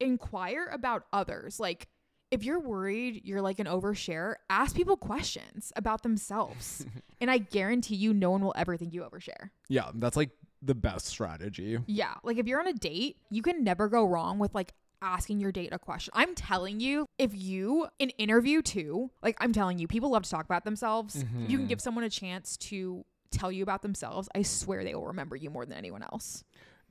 inquire 0.00 0.68
about 0.72 1.04
others. 1.12 1.60
Like 1.60 1.88
if 2.30 2.44
you're 2.44 2.60
worried 2.60 3.20
you're 3.24 3.42
like 3.42 3.58
an 3.58 3.66
overshare, 3.66 4.34
ask 4.50 4.74
people 4.74 4.96
questions 4.96 5.72
about 5.76 6.02
themselves. 6.02 6.84
and 7.20 7.30
I 7.30 7.38
guarantee 7.38 7.94
you 7.94 8.12
no 8.12 8.30
one 8.30 8.42
will 8.42 8.54
ever 8.56 8.76
think 8.76 8.92
you 8.92 9.02
overshare. 9.02 9.50
Yeah, 9.68 9.90
that's 9.94 10.16
like 10.16 10.30
the 10.62 10.74
best 10.74 11.06
strategy. 11.06 11.78
Yeah. 11.86 12.14
Like 12.24 12.38
if 12.38 12.46
you're 12.46 12.60
on 12.60 12.68
a 12.68 12.72
date, 12.72 13.18
you 13.30 13.42
can 13.42 13.62
never 13.62 13.88
go 13.88 14.04
wrong 14.04 14.38
with 14.38 14.54
like 14.54 14.72
asking 15.02 15.40
your 15.40 15.52
date 15.52 15.70
a 15.72 15.78
question. 15.78 16.12
I'm 16.14 16.34
telling 16.34 16.80
you, 16.80 17.06
if 17.18 17.34
you 17.34 17.88
in 17.98 18.10
interview 18.10 18.62
too, 18.62 19.10
like 19.22 19.36
I'm 19.40 19.52
telling 19.52 19.78
you, 19.78 19.86
people 19.88 20.10
love 20.10 20.22
to 20.22 20.30
talk 20.30 20.44
about 20.44 20.64
themselves. 20.64 21.16
If 21.16 21.50
you 21.50 21.58
can 21.58 21.66
Mhm. 21.66 21.68
give 21.68 21.80
someone 21.80 22.04
a 22.04 22.10
chance 22.10 22.56
to 22.58 23.04
tell 23.30 23.50
you 23.50 23.62
about 23.62 23.82
themselves, 23.82 24.28
I 24.34 24.42
swear 24.42 24.84
they 24.84 24.94
will 24.94 25.06
remember 25.06 25.36
you 25.36 25.50
more 25.50 25.66
than 25.66 25.76
anyone 25.76 26.02
else. 26.02 26.44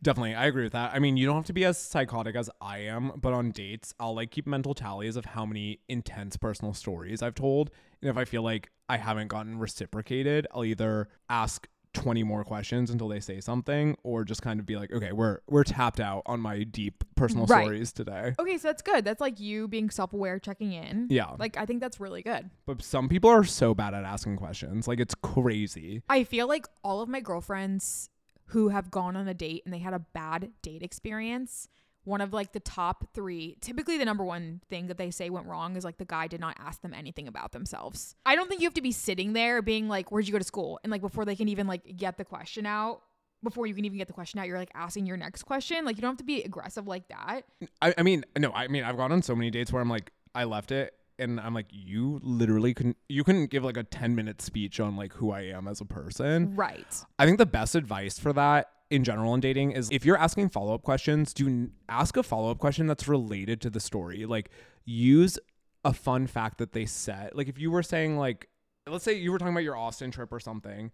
Definitely, 0.03 0.33
I 0.33 0.47
agree 0.47 0.63
with 0.63 0.73
that. 0.73 0.93
I 0.95 0.99
mean, 0.99 1.15
you 1.15 1.27
don't 1.27 1.35
have 1.35 1.45
to 1.45 1.53
be 1.53 1.63
as 1.63 1.77
psychotic 1.77 2.35
as 2.35 2.49
I 2.59 2.79
am, 2.79 3.11
but 3.21 3.33
on 3.33 3.51
dates, 3.51 3.93
I'll 3.99 4.15
like 4.15 4.31
keep 4.31 4.47
mental 4.47 4.73
tallies 4.73 5.15
of 5.15 5.25
how 5.25 5.45
many 5.45 5.79
intense 5.87 6.37
personal 6.37 6.73
stories 6.73 7.21
I've 7.21 7.35
told. 7.35 7.69
And 8.01 8.09
if 8.09 8.17
I 8.17 8.25
feel 8.25 8.41
like 8.41 8.71
I 8.89 8.97
haven't 8.97 9.27
gotten 9.27 9.59
reciprocated, 9.59 10.47
I'll 10.51 10.65
either 10.65 11.09
ask 11.29 11.67
20 11.93 12.23
more 12.23 12.43
questions 12.43 12.89
until 12.89 13.07
they 13.07 13.19
say 13.19 13.39
something 13.41 13.95
or 14.03 14.23
just 14.23 14.41
kind 14.41 14.59
of 14.59 14.65
be 14.65 14.75
like, 14.77 14.91
"Okay, 14.91 15.11
we're 15.11 15.39
we're 15.49 15.63
tapped 15.63 15.99
out 15.99 16.23
on 16.25 16.39
my 16.39 16.63
deep 16.63 17.03
personal 17.15 17.45
Right. 17.45 17.63
stories 17.65 17.91
today." 17.91 18.33
Okay, 18.39 18.57
so 18.57 18.67
that's 18.69 18.81
good. 18.81 19.03
That's 19.03 19.19
like 19.21 19.39
you 19.39 19.67
being 19.67 19.89
self-aware, 19.89 20.39
checking 20.39 20.71
in. 20.71 21.07
Yeah. 21.09 21.35
Like 21.37 21.57
I 21.57 21.65
think 21.65 21.81
that's 21.81 21.99
really 21.99 22.21
good. 22.23 22.49
But 22.65 22.81
some 22.81 23.09
people 23.09 23.29
are 23.29 23.43
so 23.43 23.73
bad 23.73 23.93
at 23.93 24.03
asking 24.05 24.37
questions. 24.37 24.87
Like 24.87 24.99
it's 24.99 25.15
crazy. 25.15 26.01
I 26.09 26.23
feel 26.23 26.47
like 26.47 26.65
all 26.83 27.01
of 27.01 27.09
my 27.09 27.19
girlfriends 27.19 28.09
who 28.47 28.69
have 28.69 28.91
gone 28.91 29.15
on 29.15 29.27
a 29.27 29.33
date 29.33 29.61
and 29.65 29.73
they 29.73 29.79
had 29.79 29.93
a 29.93 29.99
bad 29.99 30.51
date 30.61 30.83
experience, 30.83 31.67
one 32.03 32.21
of 32.21 32.33
like 32.33 32.51
the 32.51 32.59
top 32.59 33.13
three, 33.13 33.57
typically 33.61 33.97
the 33.97 34.05
number 34.05 34.23
one 34.23 34.61
thing 34.69 34.87
that 34.87 34.97
they 34.97 35.11
say 35.11 35.29
went 35.29 35.45
wrong 35.45 35.75
is 35.75 35.83
like 35.83 35.97
the 35.97 36.05
guy 36.05 36.27
did 36.27 36.39
not 36.39 36.57
ask 36.59 36.81
them 36.81 36.93
anything 36.93 37.27
about 37.27 37.51
themselves. 37.51 38.15
I 38.25 38.35
don't 38.35 38.49
think 38.49 38.61
you 38.61 38.67
have 38.67 38.73
to 38.75 38.81
be 38.81 38.91
sitting 38.91 39.33
there 39.33 39.61
being 39.61 39.87
like, 39.87 40.11
Where'd 40.11 40.27
you 40.27 40.31
go 40.31 40.39
to 40.39 40.45
school? 40.45 40.79
And 40.83 40.91
like 40.91 41.01
before 41.01 41.25
they 41.25 41.35
can 41.35 41.47
even 41.47 41.67
like 41.67 41.97
get 41.97 42.17
the 42.17 42.25
question 42.25 42.65
out, 42.65 43.01
before 43.43 43.65
you 43.65 43.73
can 43.73 43.85
even 43.85 43.97
get 43.97 44.07
the 44.07 44.13
question 44.13 44.39
out, 44.39 44.47
you're 44.47 44.57
like 44.57 44.71
asking 44.73 45.05
your 45.05 45.17
next 45.17 45.43
question. 45.43 45.85
Like 45.85 45.95
you 45.97 46.01
don't 46.01 46.11
have 46.11 46.17
to 46.17 46.23
be 46.23 46.43
aggressive 46.43 46.87
like 46.87 47.07
that. 47.09 47.43
I, 47.81 47.93
I 47.97 48.03
mean, 48.03 48.23
no, 48.37 48.51
I 48.51 48.67
mean, 48.67 48.83
I've 48.83 48.97
gone 48.97 49.11
on 49.11 49.21
so 49.21 49.35
many 49.35 49.51
dates 49.51 49.71
where 49.71 49.81
I'm 49.81 49.89
like, 49.89 50.11
I 50.33 50.43
left 50.43 50.71
it 50.71 50.93
and 51.19 51.39
I'm 51.39 51.53
like, 51.53 51.67
you 51.69 52.19
literally 52.23 52.73
couldn't, 52.73 52.97
you 53.09 53.23
couldn't 53.23 53.49
give 53.49 53.63
like 53.63 53.77
a 53.77 53.83
10 53.83 54.15
minute 54.15 54.41
speech 54.41 54.79
on 54.79 54.95
like 54.95 55.13
who 55.13 55.31
I 55.31 55.41
am 55.41 55.67
as 55.67 55.81
a 55.81 55.85
person. 55.85 56.55
Right. 56.55 57.03
I 57.19 57.25
think 57.25 57.37
the 57.37 57.45
best 57.45 57.75
advice 57.75 58.19
for 58.19 58.33
that 58.33 58.69
in 58.91 59.03
general 59.03 59.33
in 59.33 59.39
dating 59.39 59.71
is 59.71 59.89
if 59.91 60.05
you're 60.05 60.17
asking 60.17 60.49
follow 60.49 60.75
up 60.75 60.83
questions, 60.83 61.33
do 61.33 61.69
ask 61.89 62.17
a 62.17 62.23
follow 62.23 62.51
up 62.51 62.59
question 62.59 62.87
that's 62.87 63.07
related 63.07 63.61
to 63.61 63.69
the 63.69 63.79
story. 63.79 64.25
Like, 64.25 64.51
use 64.85 65.39
a 65.83 65.93
fun 65.93 66.27
fact 66.27 66.57
that 66.59 66.73
they 66.73 66.85
said. 66.85 67.31
Like, 67.33 67.47
if 67.47 67.57
you 67.57 67.71
were 67.71 67.83
saying, 67.83 68.17
like, 68.17 68.49
let's 68.87 69.03
say 69.03 69.13
you 69.13 69.31
were 69.31 69.39
talking 69.39 69.53
about 69.53 69.63
your 69.63 69.77
Austin 69.77 70.11
trip 70.11 70.31
or 70.31 70.39
something. 70.39 70.91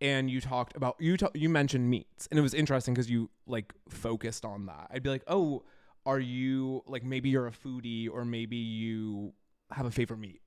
And 0.00 0.30
you 0.30 0.40
talked 0.40 0.76
about 0.76 0.94
you 1.00 1.16
ta- 1.16 1.32
you 1.34 1.48
mentioned 1.48 1.90
meats 1.90 2.28
and 2.30 2.38
it 2.38 2.42
was 2.42 2.54
interesting 2.54 2.94
because 2.94 3.10
you 3.10 3.30
like 3.48 3.74
focused 3.88 4.44
on 4.44 4.66
that. 4.66 4.86
I'd 4.92 5.02
be 5.02 5.10
like, 5.10 5.24
oh, 5.26 5.64
are 6.06 6.20
you 6.20 6.84
like 6.86 7.02
maybe 7.02 7.30
you're 7.30 7.48
a 7.48 7.52
foodie 7.52 8.08
or 8.08 8.24
maybe 8.24 8.56
you 8.56 9.32
have 9.72 9.86
a 9.86 9.90
favorite 9.90 10.20
meat 10.20 10.40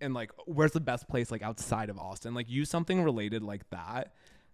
and 0.00 0.14
like 0.14 0.32
where's 0.46 0.72
the 0.72 0.80
best 0.80 1.08
place 1.08 1.30
like 1.30 1.42
outside 1.42 1.90
of 1.90 1.98
Austin? 1.98 2.34
Like 2.34 2.48
use 2.48 2.68
something 2.68 3.02
related 3.02 3.42
like 3.42 3.68
that. 3.70 4.12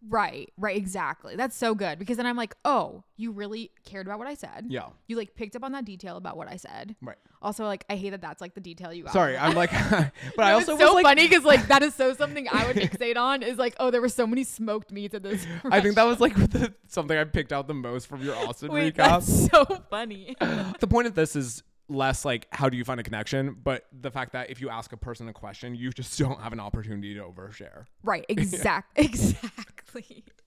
Right. 0.08 0.52
Right. 0.56 0.76
Exactly. 0.76 1.36
That's 1.36 1.56
so 1.56 1.74
good 1.74 1.98
because 1.98 2.16
then 2.16 2.26
I'm 2.26 2.36
like, 2.36 2.54
oh, 2.64 3.04
you 3.16 3.32
really 3.32 3.70
cared 3.84 4.06
about 4.06 4.18
what 4.18 4.28
I 4.28 4.34
said. 4.34 4.66
Yeah. 4.68 4.88
You 5.06 5.16
like 5.16 5.34
picked 5.34 5.56
up 5.56 5.64
on 5.64 5.72
that 5.72 5.84
detail 5.84 6.16
about 6.16 6.36
what 6.36 6.48
I 6.48 6.56
said. 6.56 6.96
Right. 7.00 7.16
Also, 7.40 7.64
like 7.64 7.84
I 7.90 7.96
hate 7.96 8.10
that 8.10 8.20
that's 8.20 8.40
like 8.40 8.54
the 8.54 8.60
detail 8.60 8.92
you 8.92 9.04
got. 9.04 9.12
Sorry, 9.12 9.36
I'm 9.36 9.54
like, 9.54 9.70
but 9.90 10.12
I 10.38 10.52
also 10.52 10.72
it's 10.72 10.82
so 10.82 10.94
like, 10.94 11.04
funny 11.04 11.28
because 11.28 11.44
like 11.44 11.66
that 11.68 11.82
is 11.82 11.94
so 11.94 12.14
something 12.14 12.48
I 12.50 12.66
would 12.66 12.76
fixate 12.76 13.16
on 13.16 13.42
is 13.42 13.58
like, 13.58 13.74
oh, 13.78 13.90
there 13.90 14.00
were 14.00 14.08
so 14.08 14.26
many 14.26 14.44
smoked 14.44 14.92
meats 14.92 15.14
at 15.14 15.22
this. 15.22 15.46
I 15.64 15.80
think 15.80 15.94
that 15.96 16.04
was 16.04 16.20
like 16.20 16.34
the, 16.34 16.74
something 16.88 17.16
I 17.16 17.24
picked 17.24 17.52
out 17.52 17.66
the 17.66 17.74
most 17.74 18.06
from 18.06 18.22
your 18.22 18.34
Austin 18.34 18.72
Wait, 18.72 18.94
recap. 18.94 18.96
that's 18.96 19.50
so 19.50 19.64
funny. 19.90 20.36
the 20.80 20.86
point 20.86 21.06
of 21.06 21.14
this 21.14 21.36
is 21.36 21.62
less 21.88 22.24
like 22.24 22.46
how 22.50 22.68
do 22.68 22.76
you 22.76 22.84
find 22.84 22.98
a 23.00 23.02
connection, 23.02 23.56
but 23.62 23.84
the 23.92 24.10
fact 24.10 24.32
that 24.32 24.50
if 24.50 24.60
you 24.60 24.70
ask 24.70 24.92
a 24.92 24.96
person 24.96 25.28
a 25.28 25.32
question, 25.32 25.74
you 25.74 25.90
just 25.90 26.18
don't 26.18 26.40
have 26.40 26.52
an 26.52 26.60
opportunity 26.60 27.14
to 27.14 27.20
overshare. 27.20 27.84
right. 28.02 28.24
Exact. 28.28 28.98
Exactly. 28.98 29.73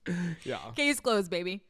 Yeah. 0.44 0.58
Case 0.74 1.00
closed, 1.00 1.30
baby. 1.30 1.60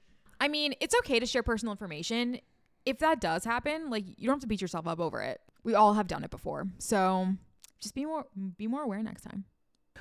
I 0.40 0.48
mean, 0.48 0.74
it's 0.80 0.94
okay 1.00 1.18
to 1.18 1.26
share 1.26 1.42
personal 1.42 1.72
information. 1.72 2.38
If 2.86 2.98
that 2.98 3.20
does 3.20 3.44
happen, 3.44 3.90
like 3.90 4.04
you 4.06 4.26
don't 4.26 4.34
have 4.34 4.40
to 4.42 4.46
beat 4.46 4.60
yourself 4.60 4.86
up 4.86 5.00
over 5.00 5.20
it. 5.22 5.40
We 5.64 5.74
all 5.74 5.94
have 5.94 6.06
done 6.06 6.22
it 6.22 6.30
before. 6.30 6.68
So 6.78 7.34
just 7.80 7.94
be 7.94 8.04
more 8.04 8.26
be 8.56 8.66
more 8.66 8.82
aware 8.82 9.02
next 9.02 9.22
time. 9.22 9.44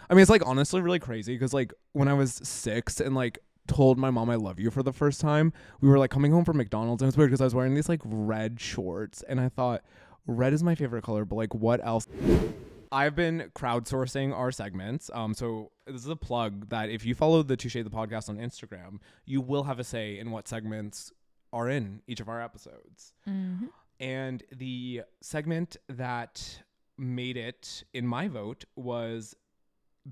I 0.10 0.14
mean, 0.14 0.22
it's 0.22 0.30
like 0.30 0.46
honestly 0.46 0.82
really 0.82 1.00
crazy 1.00 1.34
because 1.34 1.54
like 1.54 1.74
when 1.94 2.08
I 2.08 2.14
was 2.14 2.40
six 2.44 3.02
and 3.02 3.16
like 3.16 3.40
told 3.68 3.98
my 3.98 4.12
mom 4.12 4.30
I 4.30 4.36
love 4.36 4.60
you 4.60 4.72
for 4.72 4.84
the 4.84 4.94
first 4.94 5.20
time, 5.20 5.52
we 5.82 5.90
were 5.90 5.98
like 5.98 6.12
coming 6.12 6.32
home 6.32 6.46
from 6.46 6.58
McDonald's 6.58 7.02
and 7.02 7.10
it's 7.10 7.18
weird 7.18 7.30
because 7.30 7.42
I 7.42 7.46
was 7.46 7.56
wearing 7.56 7.74
these 7.74 7.90
like 7.90 8.02
red 8.06 8.60
shorts 8.60 9.24
and 9.28 9.42
I 9.42 9.50
thought 9.50 9.82
red 10.28 10.54
is 10.54 10.64
my 10.64 10.76
favorite 10.76 11.04
color, 11.04 11.26
but 11.26 11.36
like 11.36 11.54
what 11.56 11.84
else? 11.84 12.08
I've 12.92 13.16
been 13.16 13.52
crowdsourcing 13.56 14.34
our 14.34 14.52
segments. 14.52 15.10
Um, 15.14 15.34
so 15.34 15.72
this 15.86 16.04
is 16.04 16.10
a 16.10 16.16
plug 16.16 16.70
that 16.70 16.90
if 16.90 17.06
you 17.06 17.16
follow 17.16 17.44
the 17.44 17.58
Touche 17.58 17.74
the 17.74 17.84
podcast 17.86 18.30
on 18.30 18.38
Instagram, 18.38 19.00
you 19.26 19.42
will 19.42 19.64
have 19.64 19.80
a 19.80 19.84
say 19.84 20.20
in 20.20 20.32
what 20.32 20.48
segments 20.48 21.12
are 21.54 21.70
in 21.70 22.02
each 22.08 22.20
of 22.20 22.30
our 22.30 22.42
episodes. 22.42 23.14
Mm-hmm. 23.28 23.68
And 24.00 24.44
the 24.56 25.04
segment 25.22 25.78
that 25.90 26.62
made 26.98 27.38
it 27.38 27.84
in 27.94 28.06
my 28.06 28.28
vote 28.28 28.66
was 28.76 29.36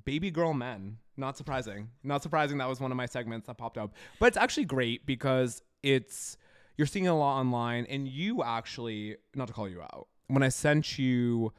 Baby 0.05 0.31
Girl 0.31 0.53
Men. 0.53 0.97
Not 1.17 1.38
surprising. 1.38 1.89
Not 2.03 2.23
surprising 2.23 2.57
that 2.57 2.67
was 2.67 2.79
one 2.79 2.91
of 2.91 2.97
my 2.97 3.05
segments 3.05 3.47
that 3.47 3.57
popped 3.57 3.77
up. 3.77 3.93
But 4.19 4.27
it's 4.27 4.38
actually 4.38 4.65
great 4.65 5.05
because 5.05 5.61
it's 5.83 6.38
you're 6.77 6.88
seeing 6.88 7.07
a 7.07 7.17
lot 7.17 7.39
online 7.39 7.85
and 7.89 8.07
you 8.07 8.43
actually 8.43 9.15
not 9.33 9.47
to 9.47 9.53
call 9.53 9.69
you 9.69 9.81
out. 9.81 10.07
When 10.27 10.43
I 10.43 10.49
sent 10.49 10.97
you 10.97 11.53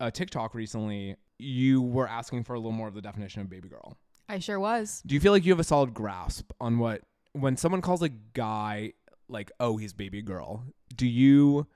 a 0.00 0.10
TikTok 0.10 0.54
recently, 0.54 1.16
you 1.38 1.82
were 1.82 2.08
asking 2.08 2.44
for 2.44 2.54
a 2.54 2.58
little 2.58 2.72
more 2.72 2.88
of 2.88 2.94
the 2.94 3.02
definition 3.02 3.42
of 3.42 3.48
baby 3.50 3.68
girl. 3.68 3.96
I 4.28 4.38
sure 4.40 4.58
was. 4.58 5.02
Do 5.06 5.14
you 5.14 5.20
feel 5.20 5.32
like 5.32 5.44
you 5.44 5.52
have 5.52 5.60
a 5.60 5.64
solid 5.64 5.94
grasp 5.94 6.50
on 6.60 6.78
what 6.78 7.02
when 7.32 7.56
someone 7.56 7.80
calls 7.82 8.02
a 8.02 8.08
guy 8.08 8.92
like, 9.28 9.50
"Oh, 9.60 9.76
he's 9.76 9.92
baby 9.92 10.22
girl"? 10.22 10.64
Do 10.94 11.06
you 11.06 11.66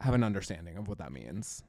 have 0.00 0.14
an 0.14 0.22
understanding 0.24 0.76
of 0.76 0.88
what 0.88 0.98
that 0.98 1.12
means? 1.12 1.62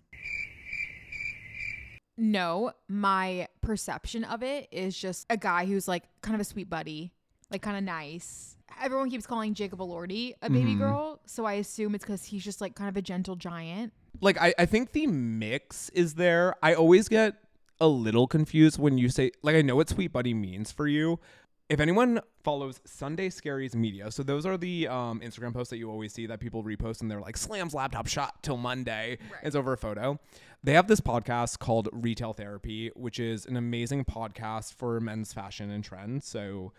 No, 2.17 2.71
my 2.87 3.47
perception 3.61 4.23
of 4.23 4.41
it 4.41 4.67
is 4.71 4.97
just 4.97 5.25
a 5.29 5.35
guy 5.37 5.65
who's 5.65 5.87
like 5.87 6.03
kind 6.21 6.33
of 6.35 6.41
a 6.41 6.45
sweet 6.45 6.69
buddy, 6.69 7.11
like 7.51 7.61
kind 7.61 7.77
of 7.77 7.83
nice. 7.83 8.55
Everyone 8.81 9.09
keeps 9.09 9.27
calling 9.27 9.53
Jacob 9.53 9.79
Elordi 9.79 10.33
a 10.41 10.49
baby 10.49 10.75
Mhm. 10.75 10.79
girl, 10.79 11.21
so 11.25 11.45
I 11.45 11.53
assume 11.53 11.93
it's 11.95 12.03
because 12.05 12.25
he's 12.25 12.43
just 12.43 12.61
like 12.61 12.73
kind 12.75 12.89
of 12.89 12.95
a 12.97 13.01
gentle 13.01 13.35
giant. 13.35 13.93
Like, 14.21 14.39
I, 14.41 14.53
I 14.57 14.65
think 14.65 14.91
the 14.91 15.07
mix 15.07 15.89
is 15.89 16.15
there. 16.15 16.55
I 16.61 16.73
always 16.73 17.07
get 17.07 17.35
a 17.79 17.87
little 17.87 18.27
confused 18.27 18.79
when 18.79 18.97
you 18.97 19.09
say, 19.09 19.31
like, 19.43 19.55
I 19.55 19.61
know 19.61 19.75
what 19.75 19.89
sweet 19.89 20.13
buddy 20.13 20.33
means 20.33 20.71
for 20.71 20.87
you. 20.87 21.19
If 21.67 21.79
anyone 21.79 22.21
follows 22.43 22.79
Sunday 22.85 23.29
Scaries 23.29 23.73
Media, 23.73 24.11
so 24.11 24.21
those 24.21 24.45
are 24.45 24.55
the 24.55 24.87
um, 24.87 25.19
Instagram 25.21 25.51
posts 25.51 25.71
that 25.71 25.77
you 25.77 25.89
always 25.89 26.13
see 26.13 26.27
that 26.27 26.39
people 26.39 26.63
repost 26.63 27.01
and 27.01 27.09
they're 27.09 27.19
like, 27.19 27.37
slams 27.37 27.73
laptop 27.73 28.07
shot 28.07 28.43
till 28.43 28.57
Monday. 28.57 29.17
Right. 29.31 29.41
It's 29.43 29.55
over 29.55 29.73
a 29.73 29.77
photo. 29.77 30.19
They 30.63 30.73
have 30.73 30.87
this 30.87 31.01
podcast 31.01 31.57
called 31.57 31.89
Retail 31.91 32.33
Therapy, 32.33 32.91
which 32.95 33.19
is 33.19 33.47
an 33.47 33.57
amazing 33.57 34.05
podcast 34.05 34.75
for 34.75 34.99
men's 34.99 35.33
fashion 35.33 35.71
and 35.71 35.83
trends. 35.83 36.27
So 36.27 36.71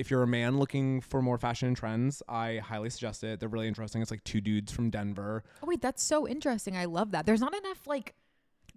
if 0.00 0.10
you're 0.10 0.22
a 0.22 0.26
man 0.26 0.58
looking 0.58 1.00
for 1.00 1.22
more 1.22 1.38
fashion 1.38 1.68
and 1.68 1.76
trends, 1.76 2.22
I 2.28 2.56
highly 2.58 2.90
suggest 2.90 3.22
it. 3.22 3.38
They're 3.38 3.48
really 3.48 3.68
interesting. 3.68 4.02
It's 4.02 4.10
like 4.10 4.24
two 4.24 4.40
dudes 4.40 4.72
from 4.72 4.90
Denver, 4.90 5.44
Oh 5.62 5.66
wait, 5.66 5.80
that's 5.82 6.02
so 6.02 6.26
interesting. 6.26 6.76
I 6.76 6.86
love 6.86 7.12
that. 7.12 7.26
There's 7.26 7.40
not 7.40 7.54
enough 7.54 7.86
like 7.86 8.14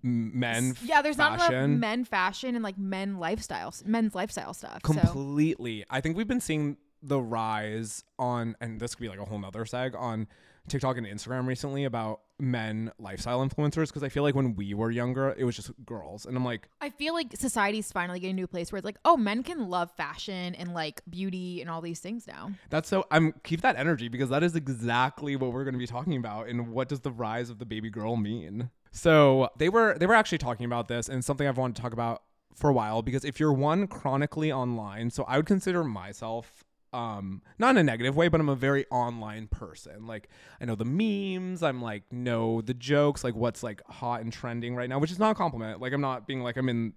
men. 0.01 0.71
s- 0.71 0.83
yeah, 0.83 1.01
there's 1.01 1.17
not 1.17 1.33
enough 1.35 1.69
men 1.69 2.03
fashion 2.05 2.55
and 2.55 2.63
like 2.63 2.77
men 2.77 3.17
lifestyle, 3.17 3.73
men's 3.85 4.13
lifestyle 4.13 4.53
stuff. 4.53 4.79
So 4.85 4.93
completely. 4.93 5.85
I 5.89 6.01
think 6.01 6.17
we've 6.17 6.27
been 6.27 6.41
seeing 6.41 6.77
the 7.01 7.21
rise 7.21 8.03
on, 8.19 8.55
and 8.61 8.79
this 8.79 8.95
could 8.95 9.01
be 9.01 9.09
like 9.09 9.19
a 9.19 9.25
whole 9.25 9.39
nother 9.39 9.65
seg 9.65 9.97
on 9.99 10.27
TikTok 10.67 10.97
and 10.97 11.05
Instagram 11.07 11.47
recently 11.47 11.83
about 11.85 12.21
men 12.43 12.91
lifestyle 12.99 13.47
influencers. 13.47 13.91
Cause 13.91 14.03
I 14.03 14.09
feel 14.09 14.23
like 14.23 14.35
when 14.35 14.55
we 14.55 14.73
were 14.73 14.91
younger, 14.91 15.33
it 15.37 15.43
was 15.43 15.55
just 15.55 15.71
girls. 15.85 16.25
And 16.25 16.35
I'm 16.35 16.45
like, 16.45 16.69
I 16.81 16.89
feel 16.89 17.13
like 17.13 17.35
society's 17.35 17.91
finally 17.91 18.19
getting 18.19 18.37
to 18.37 18.43
a 18.43 18.47
place 18.47 18.71
where 18.71 18.77
it's 18.77 18.85
like, 18.85 18.97
oh, 19.05 19.17
men 19.17 19.43
can 19.43 19.69
love 19.69 19.91
fashion 19.91 20.55
and 20.55 20.73
like 20.73 21.01
beauty 21.09 21.61
and 21.61 21.69
all 21.69 21.81
these 21.81 21.99
things 21.99 22.27
now. 22.27 22.51
that's 22.69 22.89
so, 22.89 23.05
I'm 23.09 23.33
keep 23.43 23.61
that 23.61 23.77
energy 23.77 24.07
because 24.09 24.29
that 24.29 24.43
is 24.43 24.55
exactly 24.55 25.35
what 25.35 25.53
we're 25.53 25.63
going 25.63 25.73
to 25.73 25.79
be 25.79 25.87
talking 25.87 26.17
about. 26.17 26.47
And 26.47 26.69
what 26.69 26.89
does 26.89 26.99
the 26.99 27.11
rise 27.11 27.49
of 27.49 27.59
the 27.59 27.65
baby 27.65 27.89
girl 27.89 28.15
mean? 28.15 28.69
So 28.91 29.49
they 29.57 29.69
were, 29.69 29.97
they 29.97 30.05
were 30.05 30.13
actually 30.13 30.37
talking 30.37 30.65
about 30.65 30.87
this 30.87 31.09
and 31.09 31.23
something 31.23 31.47
I've 31.47 31.57
wanted 31.57 31.77
to 31.77 31.81
talk 31.81 31.93
about 31.93 32.23
for 32.55 32.69
a 32.69 32.73
while 32.73 33.01
because 33.01 33.25
if 33.25 33.39
you're 33.39 33.53
one 33.53 33.87
chronically 33.87 34.51
online, 34.51 35.09
so 35.09 35.23
I 35.23 35.37
would 35.37 35.45
consider 35.45 35.83
myself 35.83 36.63
um 36.93 37.41
not 37.57 37.71
in 37.71 37.77
a 37.77 37.83
negative 37.83 38.15
way, 38.15 38.27
but 38.27 38.39
I'm 38.39 38.49
a 38.49 38.55
very 38.55 38.85
online 38.89 39.47
person. 39.47 40.05
Like 40.05 40.29
I 40.61 40.65
know 40.65 40.75
the 40.75 40.85
memes, 40.85 41.63
I'm 41.63 41.81
like 41.81 42.03
know 42.11 42.61
the 42.61 42.73
jokes, 42.73 43.23
like 43.23 43.35
what's 43.35 43.63
like 43.63 43.81
hot 43.87 44.21
and 44.21 44.31
trending 44.31 44.75
right 44.75 44.89
now, 44.89 44.99
which 44.99 45.11
is 45.11 45.19
not 45.19 45.31
a 45.31 45.35
compliment. 45.35 45.81
Like 45.81 45.93
I'm 45.93 46.01
not 46.01 46.27
being 46.27 46.41
like 46.41 46.57
I'm 46.57 46.69
in 46.69 46.93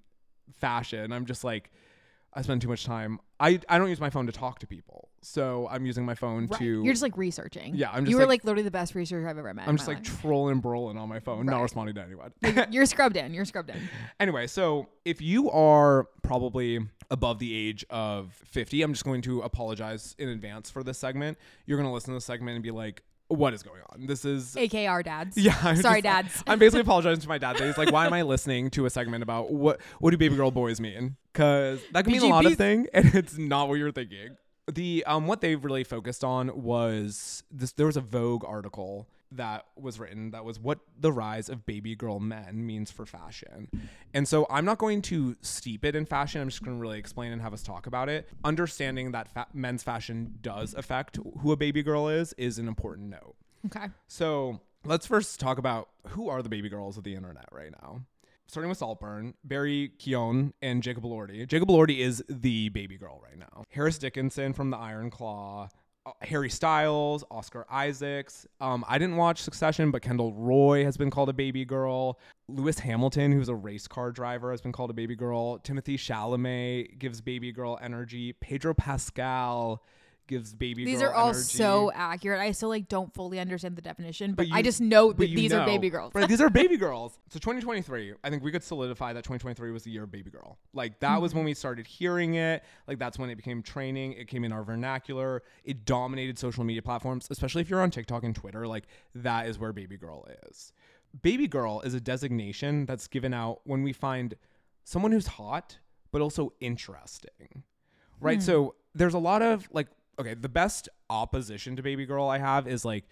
fashion. 0.53 1.13
I'm 1.13 1.27
just 1.27 1.45
like 1.45 1.71
I 2.37 2.43
spend 2.43 2.61
too 2.63 2.69
much 2.69 2.85
time. 2.85 3.19
I 3.41 3.59
I 3.69 3.79
don't 3.79 3.89
use 3.89 3.99
my 4.01 4.11
phone 4.11 4.27
to 4.27 4.33
talk 4.33 4.59
to 4.61 4.67
people. 4.67 5.09
So 5.23 5.67
I'm 5.71 5.85
using 5.87 6.05
my 6.05 6.15
phone 6.15 6.47
Right. 6.47 6.59
to 6.61 6.85
You're 6.85 6.93
just 6.93 7.03
like 7.03 7.17
researching. 7.17 7.75
Yeah, 7.75 7.91
I'm 7.91 8.05
just 8.05 8.11
you 8.11 8.17
were 8.17 8.23
like- 8.23 8.29
like 8.43 8.45
literally 8.45 8.63
the 8.63 8.71
best 8.71 8.95
researcher 8.95 9.29
I've 9.29 9.39
ever 9.39 9.53
met. 9.55 9.67
I'm 9.67 9.77
just 9.77 9.89
like 9.89 9.97
life. 9.99 10.21
trolling 10.21 10.61
brolling 10.61 10.97
on 10.99 11.09
my 11.09 11.19
phone, 11.19 11.47
not 11.47 11.63
responding 11.63 11.97
to 11.97 12.03
anyone. 12.03 12.33
You're 12.73 12.87
scrubbed 12.87 13.17
in. 13.17 13.35
You're 13.35 13.45
scrubbed 13.47 13.71
in. 13.71 13.77
Anyway, 14.21 14.47
so 14.47 14.89
if 15.05 15.21
you 15.21 15.51
are 15.51 16.07
probably 16.23 16.79
above 17.11 17.39
the 17.41 17.53
age 17.55 17.85
of 17.91 18.33
50, 18.45 18.83
I'm 18.83 18.93
just 18.93 19.05
going 19.05 19.23
to 19.23 19.41
apologize 19.41 20.15
in 20.19 20.29
advance 20.29 20.71
for 20.71 20.83
this 20.85 20.99
segment. 20.99 21.39
You're 21.65 21.79
going 21.79 21.89
to 21.89 21.93
listen 21.95 22.11
to 22.13 22.17
this 22.17 22.25
segment 22.25 22.55
and 22.57 22.63
be 22.63 22.71
like, 22.71 23.03
what 23.29 23.53
is 23.55 23.63
going 23.65 23.81
on? 23.91 24.07
This 24.07 24.25
is. 24.25 24.55
AKR 24.55 25.03
dads. 25.05 25.37
Yeah, 25.47 25.57
I'm 25.63 25.77
Sorry, 25.77 26.01
just- 26.03 26.05
dads. 26.35 26.45
I'm 26.47 26.61
basically 26.61 26.83
apologizing 26.83 27.23
to 27.23 27.29
my 27.29 27.39
dad. 27.39 27.57
That 27.57 27.67
he's 27.67 27.79
like, 27.79 27.91
why 27.91 28.07
am 28.07 28.13
I 28.13 28.23
listening 28.35 28.71
to 28.71 28.87
a 28.87 28.91
segment 28.91 29.25
about 29.25 29.51
what 29.53 29.81
what 29.99 30.13
do 30.13 30.17
baby 30.17 30.37
girl 30.37 30.53
boys 30.53 30.81
mean? 30.81 31.17
Because 31.37 31.81
that 31.93 32.05
can 32.05 32.13
mean 32.13 32.23
a 32.23 32.27
lot 32.27 32.47
of 32.47 32.57
things, 32.57 32.89
and 32.95 33.15
it's 33.15 33.37
not 33.37 33.69
what 33.69 33.75
you're 33.75 33.93
thinking. 33.93 34.37
The 34.73 35.05
um, 35.07 35.27
what 35.27 35.43
they 35.43 35.55
really 35.55 35.85
focused 35.85 36.25
on 36.25 36.63
was 36.63 37.43
this. 37.51 37.73
There 37.73 37.87
was 37.87 37.97
a 37.97 38.01
Vogue 38.01 38.45
article 38.45 39.07
that 39.33 39.67
was 39.77 39.99
written 39.99 40.31
that 40.31 40.45
was 40.45 40.59
what 40.59 40.79
the 40.99 41.13
rise 41.13 41.49
of 41.49 41.67
baby 41.67 41.95
girl 41.95 42.21
men 42.21 42.65
means 42.65 42.91
for 42.91 43.05
fashion. 43.05 43.69
And 44.15 44.27
so 44.27 44.47
I'm 44.51 44.65
not 44.65 44.79
going 44.79 45.03
to 45.03 45.37
steep 45.41 45.85
it 45.85 45.95
in 45.95 46.07
fashion. 46.07 46.41
I'm 46.41 46.49
just 46.49 46.63
going 46.63 46.77
to 46.77 46.81
really 46.81 46.99
explain 46.99 47.33
and 47.33 47.43
have 47.43 47.53
us 47.53 47.63
talk 47.63 47.87
about 47.87 48.09
it. 48.09 48.29
Understanding 48.45 49.13
that 49.13 49.29
fa- 49.29 49.49
men's 49.53 49.83
fashion 49.83 50.39
does 50.41 50.75
affect 50.75 51.19
who 51.41 51.53
a 51.53 51.57
baby 51.57 51.83
girl 51.83 52.09
is 52.09 52.33
is 52.35 52.59
an 52.59 52.69
important 52.69 53.11
note. 53.11 53.35
Okay. 53.67 53.87
So 54.07 54.61
let's 54.85 55.07
first 55.07 55.41
talk 55.41 55.59
about 55.59 55.89
who 56.09 56.29
are 56.29 56.43
the 56.43 56.49
baby 56.49 56.69
girls 56.69 56.97
of 56.97 57.05
the 57.05 57.15
internet 57.15 57.49
right 57.53 57.73
now. 57.83 58.03
Starting 58.49 58.69
with 58.69 58.79
Saltburn, 58.79 59.35
Barry 59.45 59.93
Keoghan, 59.99 60.53
and 60.63 60.83
Jacob 60.83 61.03
Elordi. 61.03 61.47
Jacob 61.49 61.69
Elordi 61.69 61.99
is 61.99 62.23
the 62.29 62.69
baby 62.69 62.97
girl 62.97 63.21
right 63.23 63.37
now. 63.37 63.65
Harris 63.71 63.99
Dickinson 63.99 64.53
from 64.53 64.71
the 64.71 64.77
Iron 64.77 65.11
Claw, 65.11 65.69
uh, 66.07 66.13
Harry 66.23 66.49
Styles, 66.49 67.25
Oscar 67.29 67.67
Isaacs. 67.69 68.47
Um, 68.61 68.85
I 68.87 68.99
didn't 68.99 69.17
watch 69.17 69.43
Succession, 69.43 69.91
but 69.91 70.03
Kendall 70.03 70.33
Roy 70.33 70.85
has 70.85 70.97
been 70.97 71.11
called 71.11 71.29
a 71.29 71.33
baby 71.33 71.65
girl. 71.65 72.21
Lewis 72.49 72.79
Hamilton, 72.79 73.33
who's 73.33 73.49
a 73.49 73.55
race 73.55 73.89
car 73.89 74.13
driver, 74.13 74.53
has 74.53 74.61
been 74.61 74.73
called 74.73 74.91
a 74.91 74.95
baby 74.95 75.17
girl. 75.17 75.59
Timothée 75.59 75.97
Chalamet 75.97 77.01
gives 77.01 77.21
baby 77.21 77.51
girl 77.51 77.77
energy. 77.83 78.33
Pedro 78.35 78.75
Pascal 78.75 79.83
gives 80.27 80.55
baby 80.55 80.85
These 80.85 81.03
are 81.03 81.13
all 81.13 81.31
energy. 81.31 81.43
so 81.43 81.91
accurate. 81.95 82.41
I 82.41 82.53
still 82.53 82.69
like 82.69 82.89
don't 82.89 83.13
fully 83.15 83.39
understand 83.39 83.77
the 83.77 83.83
definition, 83.83 84.35
but, 84.35 84.49
But 84.49 84.57
I 84.57 84.63
just 84.63 84.81
know 84.81 85.13
that 85.13 85.29
you 85.29 85.37
these 85.37 85.53
are 85.53 85.65
baby 85.67 85.91
girls. 85.91 86.15
Right, 86.15 86.29
these 86.29 86.41
are 86.41 86.51
baby 86.63 86.77
girls. 86.77 87.19
So 87.31 87.39
2023, 87.39 88.15
I 88.25 88.31
think 88.31 88.43
we 88.43 88.51
could 88.53 88.63
solidify 88.65 89.13
that 89.13 89.25
2023 89.25 89.71
was 89.71 89.85
the 89.85 89.91
year 89.91 90.03
of 90.05 90.11
baby 90.11 90.31
girl. 90.31 90.59
Like 90.73 90.99
that 91.01 91.21
was 91.21 91.33
when 91.35 91.41
Mm-hmm. 91.43 91.47
we 91.47 91.55
started 91.55 91.87
hearing 91.87 92.35
it. 92.35 92.63
Like 92.89 92.99
that's 92.99 93.19
when 93.19 93.31
it 93.31 93.37
became 93.37 93.63
training. 93.63 94.13
It 94.15 94.29
came 94.29 94.45
in 94.45 94.53
our 94.53 94.63
vernacular. 94.65 95.43
It 95.65 95.85
dominated 95.85 96.39
social 96.39 96.65
media 96.65 96.83
platforms, 96.83 97.29
especially 97.31 97.63
if 97.63 97.71
you're 97.71 97.81
on 97.83 97.91
TikTok 97.91 98.25
and 98.25 98.35
Twitter. 98.35 98.67
Like 98.67 98.85
that 99.15 99.47
is 99.47 99.59
where 99.59 99.73
baby 99.73 99.97
girl 99.97 100.27
is. 100.49 100.73
Baby 101.23 101.47
girl 101.49 101.81
is 101.83 101.95
a 101.95 102.01
designation 102.01 102.85
that's 102.87 103.07
given 103.07 103.33
out 103.33 103.61
when 103.65 103.83
we 103.83 103.93
find 103.93 104.35
someone 104.85 105.13
who's 105.13 105.27
hot 105.27 105.79
but 106.13 106.21
also 106.23 106.53
interesting. 106.61 107.63
Right? 108.21 108.43
So 108.43 108.75
there's 108.95 109.13
a 109.15 109.19
lot 109.19 109.43
of 109.43 109.69
like 109.73 109.89
okay, 110.19 110.35
the 110.35 110.49
best 110.49 110.89
opposition 111.11 111.77
to 111.77 111.83
baby 111.83 112.07
girl 112.07 112.29
I 112.29 112.39
have 112.39 112.67
is 112.67 112.85
like 112.85 113.05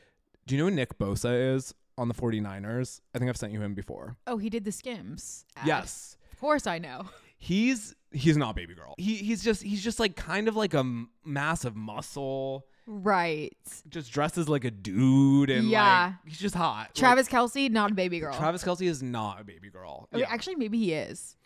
do 0.46 0.54
you 0.54 0.62
know 0.62 0.68
who 0.68 0.74
Nick 0.74 0.98
Bosa 0.98 1.54
is 1.56 1.72
on 1.96 2.08
the 2.08 2.14
49ers? 2.14 3.00
I 3.14 3.18
think 3.18 3.28
I've 3.30 3.36
sent 3.36 3.52
you 3.52 3.62
him 3.62 3.72
before. 3.74 4.16
oh, 4.26 4.36
he 4.36 4.50
did 4.50 4.64
the 4.64 4.72
Skims. 4.72 5.44
ad. 5.56 5.66
Yes. 5.66 6.16
Of 6.32 6.38
course 6.40 6.66
I 6.66 6.78
know. 6.78 7.06
He's 7.38 7.94
he's 8.10 8.36
not 8.36 8.54
baby 8.56 8.74
girl. 8.74 8.94
He 8.98 9.16
he's 9.16 9.42
just 9.42 9.62
he's 9.62 9.82
just 9.82 9.98
like 10.00 10.16
kind 10.16 10.48
of 10.48 10.56
like 10.56 10.72
a 10.74 10.78
m- 10.78 11.10
massive 11.24 11.74
muscle, 11.76 12.66
Right. 12.86 13.56
just 13.88 14.12
dresses 14.12 14.48
like 14.48 14.64
a 14.64 14.70
dude 14.70 15.50
and 15.50 15.68
Yeah. 15.68 16.04
like 16.06 16.14
he's 16.26 16.38
just 16.38 16.54
hot. 16.54 16.94
Travis 16.94 17.28
Kelce, 17.28 17.70
not 17.70 17.90
a 17.90 17.94
baby 17.94 18.20
girl. 18.20 18.34
Travis 18.34 18.62
Kelce 18.64 18.86
is 18.86 19.02
not 19.02 19.40
a 19.40 19.44
baby 19.44 19.68
girl. 19.70 20.08
Okay, 20.12 20.20
Yeah. 20.22 20.30
Actually, 20.32 20.56
maybe 20.56 20.78
he 20.78 20.92
is. 20.92 21.36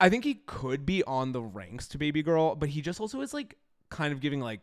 I 0.00 0.08
think 0.10 0.24
he 0.24 0.34
could 0.46 0.84
be 0.84 1.02
on 1.04 1.32
the 1.32 1.40
ranks 1.42 1.86
to 1.88 1.98
baby 1.98 2.22
girl, 2.22 2.54
but 2.56 2.68
he 2.70 2.80
just 2.82 3.00
also 3.00 3.20
is 3.20 3.32
like 3.32 3.56
kind 3.90 4.12
of 4.12 4.20
giving 4.20 4.40
like 4.40 4.60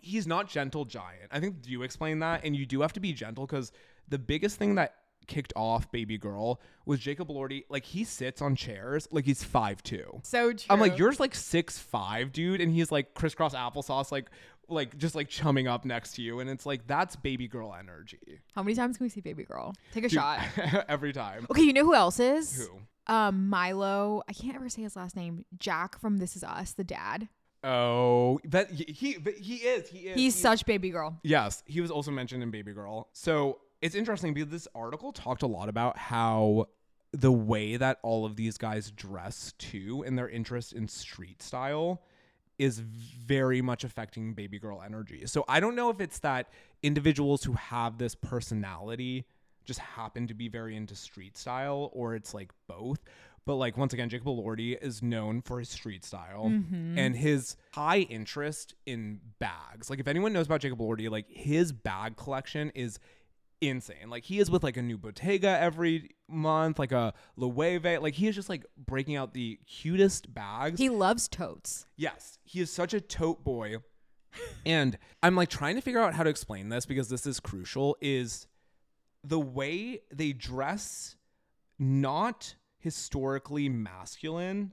he's 0.00 0.26
not 0.26 0.48
gentle 0.48 0.84
giant. 0.84 1.28
I 1.30 1.40
think 1.40 1.56
you 1.66 1.82
explain 1.82 2.20
that, 2.20 2.44
and 2.44 2.56
you 2.56 2.66
do 2.66 2.80
have 2.82 2.92
to 2.94 3.00
be 3.00 3.12
gentle 3.12 3.46
because 3.46 3.72
the 4.08 4.18
biggest 4.18 4.56
thing 4.56 4.76
that 4.76 4.94
kicked 5.26 5.52
off 5.54 5.90
baby 5.92 6.16
girl 6.16 6.60
was 6.86 6.98
Jacob 7.00 7.28
Elordi. 7.28 7.64
Like 7.68 7.84
he 7.84 8.04
sits 8.04 8.40
on 8.42 8.56
chairs 8.56 9.06
like 9.10 9.24
he's 9.24 9.44
five 9.44 9.82
two. 9.82 10.20
So 10.24 10.52
true. 10.52 10.66
I'm 10.70 10.80
like, 10.80 10.98
you're 10.98 11.12
like 11.18 11.34
six 11.34 11.78
five, 11.78 12.32
dude, 12.32 12.60
and 12.60 12.72
he's 12.72 12.90
like 12.90 13.14
crisscross 13.14 13.54
applesauce, 13.54 14.10
like 14.10 14.30
like 14.68 14.96
just 14.98 15.14
like 15.14 15.28
chumming 15.28 15.68
up 15.68 15.84
next 15.84 16.14
to 16.16 16.22
you, 16.22 16.40
and 16.40 16.50
it's 16.50 16.66
like 16.66 16.86
that's 16.86 17.16
baby 17.16 17.46
girl 17.48 17.74
energy. 17.78 18.40
How 18.54 18.62
many 18.62 18.74
times 18.74 18.96
can 18.96 19.04
we 19.04 19.10
see 19.10 19.20
baby 19.20 19.44
girl? 19.44 19.74
Take 19.92 20.04
a 20.04 20.08
Dude, 20.08 20.18
shot. 20.18 20.40
every 20.88 21.12
time. 21.12 21.46
Okay, 21.50 21.62
you 21.62 21.72
know 21.72 21.84
who 21.84 21.94
else 21.94 22.18
is? 22.20 22.66
Who? 22.66 22.80
Um, 23.12 23.48
Milo. 23.48 24.22
I 24.28 24.32
can't 24.32 24.54
ever 24.54 24.68
say 24.68 24.82
his 24.82 24.96
last 24.96 25.16
name. 25.16 25.44
Jack 25.56 25.98
from 25.98 26.18
This 26.18 26.36
Is 26.36 26.44
Us, 26.44 26.72
the 26.72 26.84
dad. 26.84 27.28
Oh, 27.64 28.40
but 28.44 28.70
he, 28.70 28.84
he 28.84 29.18
but 29.18 29.34
he 29.34 29.56
is 29.56 29.88
he 29.88 29.98
is 30.00 30.16
He's 30.16 30.34
such 30.34 30.64
baby 30.64 30.90
girl. 30.90 31.18
Yes, 31.22 31.62
he 31.66 31.80
was 31.80 31.90
also 31.90 32.10
mentioned 32.10 32.42
in 32.42 32.50
Baby 32.50 32.72
Girl. 32.72 33.08
So 33.12 33.58
it's 33.82 33.94
interesting 33.94 34.32
because 34.32 34.50
this 34.50 34.68
article 34.74 35.12
talked 35.12 35.42
a 35.42 35.46
lot 35.46 35.68
about 35.68 35.98
how 35.98 36.68
the 37.12 37.32
way 37.32 37.76
that 37.76 37.98
all 38.02 38.24
of 38.24 38.36
these 38.36 38.58
guys 38.58 38.90
dress 38.90 39.54
too 39.58 40.04
and 40.06 40.16
their 40.16 40.28
interest 40.28 40.72
in 40.72 40.86
street 40.86 41.42
style 41.42 42.02
is 42.58 42.80
very 42.80 43.62
much 43.62 43.84
affecting 43.84 44.34
baby 44.34 44.58
girl 44.58 44.82
energy. 44.84 45.22
So 45.26 45.44
I 45.48 45.60
don't 45.60 45.76
know 45.76 45.90
if 45.90 46.00
it's 46.00 46.18
that 46.20 46.48
individuals 46.82 47.44
who 47.44 47.52
have 47.52 47.98
this 47.98 48.14
personality 48.14 49.26
just 49.64 49.78
happen 49.78 50.26
to 50.26 50.34
be 50.34 50.48
very 50.48 50.76
into 50.76 50.94
street 50.96 51.36
style 51.36 51.90
or 51.92 52.14
it's 52.14 52.34
like 52.34 52.52
both. 52.66 52.98
But 53.48 53.54
like 53.54 53.78
once 53.78 53.94
again, 53.94 54.10
Jacob 54.10 54.26
Elordi 54.26 54.76
is 54.78 55.02
known 55.02 55.40
for 55.40 55.58
his 55.58 55.70
street 55.70 56.04
style 56.04 56.48
mm-hmm. 56.50 56.98
and 56.98 57.16
his 57.16 57.56
high 57.72 58.00
interest 58.00 58.74
in 58.84 59.20
bags. 59.38 59.88
Like 59.88 60.00
if 60.00 60.06
anyone 60.06 60.34
knows 60.34 60.44
about 60.44 60.60
Jacob 60.60 60.78
Elordi, 60.78 61.08
like 61.08 61.24
his 61.30 61.72
bag 61.72 62.18
collection 62.18 62.70
is 62.74 62.98
insane. 63.62 64.10
Like 64.10 64.24
he 64.24 64.38
is 64.38 64.50
with 64.50 64.62
like 64.62 64.76
a 64.76 64.82
new 64.82 64.98
Bottega 64.98 65.48
every 65.48 66.10
month, 66.28 66.78
like 66.78 66.92
a 66.92 67.14
Loewe. 67.38 68.02
Like 68.02 68.12
he 68.12 68.28
is 68.28 68.34
just 68.34 68.50
like 68.50 68.66
breaking 68.76 69.16
out 69.16 69.32
the 69.32 69.58
cutest 69.66 70.34
bags. 70.34 70.78
He 70.78 70.90
loves 70.90 71.26
totes. 71.26 71.86
Yes, 71.96 72.38
he 72.44 72.60
is 72.60 72.70
such 72.70 72.92
a 72.92 73.00
tote 73.00 73.44
boy. 73.44 73.76
and 74.66 74.98
I'm 75.22 75.36
like 75.36 75.48
trying 75.48 75.76
to 75.76 75.80
figure 75.80 76.00
out 76.00 76.12
how 76.12 76.22
to 76.22 76.28
explain 76.28 76.68
this 76.68 76.84
because 76.84 77.08
this 77.08 77.24
is 77.24 77.40
crucial 77.40 77.96
is 78.02 78.46
the 79.24 79.40
way 79.40 80.02
they 80.12 80.34
dress 80.34 81.16
not 81.78 82.54
historically 82.78 83.68
masculine, 83.68 84.72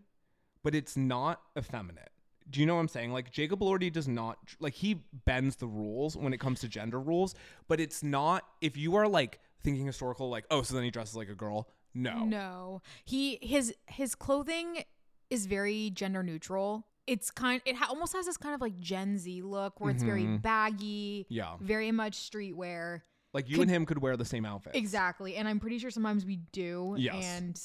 but 0.64 0.74
it's 0.76 0.96
not 0.98 1.42
effeminate. 1.58 2.10
Do 2.50 2.60
you 2.60 2.66
know 2.68 2.76
what 2.76 2.82
I'm 2.82 2.88
saying? 2.88 3.12
Like 3.12 3.32
Jacob 3.32 3.60
Elordi 3.60 3.92
does 3.92 4.08
not 4.08 4.38
like 4.60 4.74
he 4.74 5.02
bends 5.26 5.56
the 5.56 5.66
rules 5.68 6.16
when 6.16 6.32
it 6.34 6.40
comes 6.40 6.60
to 6.62 6.68
gender 6.68 7.00
rules, 7.00 7.34
but 7.68 7.80
it's 7.80 8.04
not 8.04 8.44
if 8.62 8.78
you 8.78 8.96
are 8.96 9.08
like 9.08 9.40
thinking 9.64 9.86
historical 9.88 10.30
like 10.30 10.46
oh 10.52 10.62
so 10.62 10.76
then 10.76 10.84
he 10.84 10.92
dresses 10.92 11.16
like 11.16 11.30
a 11.30 11.34
girl. 11.36 11.68
No. 11.96 12.24
No. 12.26 12.82
He 13.04 13.40
his 13.42 13.74
his 13.88 14.14
clothing 14.14 14.84
is 15.32 15.48
very 15.48 15.90
gender 15.90 16.22
neutral. 16.22 16.86
It's 17.08 17.32
kind 17.32 17.62
it 17.66 17.76
ha- 17.78 17.88
almost 17.90 18.14
has 18.14 18.28
this 18.28 18.38
kind 18.38 18.54
of 18.54 18.62
like 18.62 18.80
Gen 18.80 19.18
Z 19.18 19.42
look 19.42 19.80
where 19.80 19.90
it's 19.90 20.04
very 20.04 20.24
Mhm. 20.26 20.42
baggy, 20.44 21.26
Yeah. 21.30 21.56
very 21.62 21.92
much 21.92 22.30
streetwear. 22.30 23.02
Like 23.34 23.50
you 23.50 23.56
Could- 23.56 23.64
and 23.64 23.72
him 23.72 23.86
could 23.88 23.98
wear 24.04 24.16
the 24.18 24.26
same 24.26 24.46
outfit. 24.46 24.76
Exactly. 24.76 25.36
And 25.36 25.48
I'm 25.48 25.60
pretty 25.60 25.80
sure 25.80 25.90
sometimes 25.90 26.26
we 26.28 26.38
do. 26.52 26.96
Yes. 26.98 27.16
And 27.26 27.60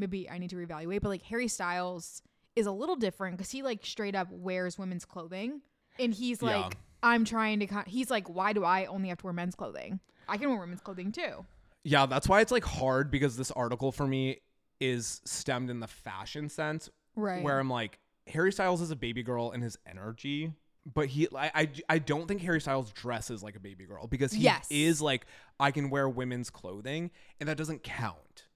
maybe 0.00 0.28
I 0.28 0.38
need 0.38 0.50
to 0.50 0.56
reevaluate. 0.56 1.00
But 1.02 1.10
like 1.10 1.22
Harry 1.22 1.48
Styles 1.48 2.22
is 2.56 2.66
a 2.66 2.72
little 2.72 2.96
different 2.96 3.36
because 3.36 3.50
he 3.50 3.62
like 3.62 3.84
straight 3.86 4.14
up 4.14 4.28
wears 4.30 4.78
women's 4.78 5.04
clothing. 5.04 5.60
And 5.98 6.12
he's 6.14 6.42
Yeah. 6.42 6.58
like, 6.62 6.76
I'm 7.02 7.24
trying 7.24 7.60
to, 7.60 7.66
con-. 7.66 7.84
he's 7.86 8.10
like, 8.10 8.28
why 8.28 8.52
do 8.52 8.64
I 8.64 8.86
only 8.86 9.08
have 9.10 9.18
to 9.18 9.24
wear 9.26 9.32
men's 9.32 9.54
clothing? 9.54 10.00
I 10.28 10.36
can 10.36 10.48
wear 10.50 10.58
women's 10.58 10.80
clothing 10.80 11.12
too. 11.12 11.44
Yeah, 11.84 12.06
that's 12.06 12.28
why 12.28 12.40
it's 12.40 12.52
like 12.52 12.64
hard 12.64 13.10
because 13.10 13.36
this 13.36 13.50
article 13.52 13.92
for 13.92 14.06
me 14.06 14.40
is 14.80 15.20
stemmed 15.24 15.70
in 15.70 15.80
the 15.80 15.86
fashion 15.86 16.48
sense 16.48 16.90
Right. 17.16 17.42
where 17.42 17.58
I'm 17.58 17.68
like 17.70 17.98
Harry 18.28 18.52
Styles 18.52 18.80
is 18.80 18.90
a 18.90 18.96
baby 18.96 19.22
girl 19.22 19.50
in 19.52 19.60
his 19.60 19.76
energy, 19.86 20.52
but 20.94 21.06
he 21.08 21.26
I, 21.36 21.50
I 21.54 21.68
I 21.88 21.98
don't 21.98 22.26
think 22.28 22.42
Harry 22.42 22.60
Styles 22.60 22.90
dresses 22.92 23.42
like 23.42 23.56
a 23.56 23.60
baby 23.60 23.84
girl 23.86 24.06
because 24.06 24.32
he 24.32 24.42
Yes. 24.42 24.66
is 24.70 25.00
like 25.02 25.26
I 25.58 25.70
can 25.70 25.90
wear 25.90 26.08
women's 26.08 26.48
clothing 26.50 27.10
and 27.40 27.48
that 27.48 27.56
doesn't 27.56 27.82
count. 27.82 28.46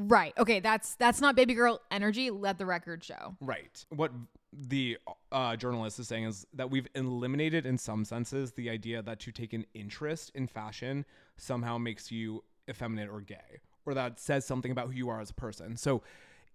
Right. 0.00 0.32
Okay, 0.38 0.60
that's 0.60 0.94
that's 0.94 1.20
not 1.20 1.34
baby 1.34 1.54
girl 1.54 1.80
energy, 1.90 2.30
let 2.30 2.56
the 2.56 2.64
record 2.66 3.02
show. 3.02 3.34
Right. 3.40 3.84
What 3.90 4.12
the 4.52 4.96
uh, 5.32 5.56
journalist 5.56 5.98
is 5.98 6.06
saying 6.06 6.24
is 6.24 6.46
that 6.54 6.70
we've 6.70 6.86
eliminated, 6.94 7.66
in 7.66 7.76
some 7.76 8.04
senses, 8.04 8.52
the 8.52 8.70
idea 8.70 9.02
that 9.02 9.18
to 9.20 9.32
take 9.32 9.52
an 9.52 9.66
interest 9.74 10.30
in 10.36 10.46
fashion 10.46 11.04
somehow 11.36 11.78
makes 11.78 12.12
you 12.12 12.44
effeminate 12.70 13.08
or 13.08 13.20
gay, 13.20 13.60
or 13.86 13.94
that 13.94 14.20
says 14.20 14.46
something 14.46 14.70
about 14.70 14.86
who 14.86 14.92
you 14.92 15.08
are 15.08 15.20
as 15.20 15.30
a 15.30 15.34
person. 15.34 15.76
So 15.76 16.02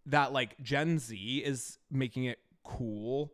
that 0.06 0.32
like 0.32 0.62
Gen 0.62 0.98
Z 0.98 1.44
is 1.46 1.80
making 1.92 2.24
it 2.24 2.40
cool 2.64 3.34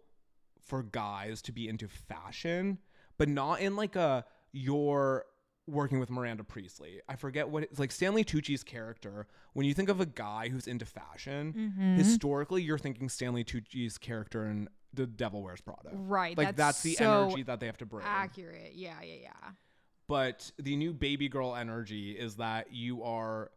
for 0.59 0.81
guys 0.81 1.43
to 1.43 1.51
be 1.51 1.67
into 1.67 1.87
fashion, 1.87 2.79
but 3.19 3.29
not 3.29 3.61
in 3.61 3.75
like 3.75 3.95
a 3.95 4.25
you're 4.51 5.25
working 5.69 5.99
with 5.99 6.09
Miranda 6.09 6.43
Priestly. 6.43 7.01
I 7.07 7.15
forget 7.15 7.49
what 7.49 7.63
it's 7.63 7.79
like 7.79 7.91
Stanley 7.91 8.23
Tucci's 8.23 8.63
character. 8.63 9.27
When 9.53 9.65
you 9.65 9.73
think 9.73 9.89
of 9.89 9.99
a 9.99 10.05
guy 10.05 10.49
who's 10.49 10.67
into 10.67 10.85
fashion, 10.85 11.53
Mm-hmm. 11.53 11.95
historically 11.97 12.61
you're 12.61 12.77
thinking 12.77 13.09
Stanley 13.09 13.43
Tucci's 13.43 13.97
character 13.97 14.45
in 14.45 14.67
The 14.93 15.05
Devil 15.07 15.43
Wears 15.43 15.61
Prada. 15.61 15.89
Right. 15.93 16.37
Like 16.37 16.55
that's, 16.55 16.81
the 16.81 16.93
so 16.95 17.27
energy 17.27 17.43
that 17.43 17.59
they 17.59 17.65
have 17.67 17.77
to 17.79 17.85
bring. 17.85 18.05
accurate. 18.05 18.71
Yeah, 18.75 18.95
yeah, 19.03 19.15
yeah. 19.23 19.49
But 20.07 20.51
the 20.57 20.75
new 20.75 20.93
baby 20.93 21.29
girl 21.29 21.55
energy 21.55 22.11
is 22.11 22.35
that 22.37 22.73
you 22.73 23.03
are 23.03 23.51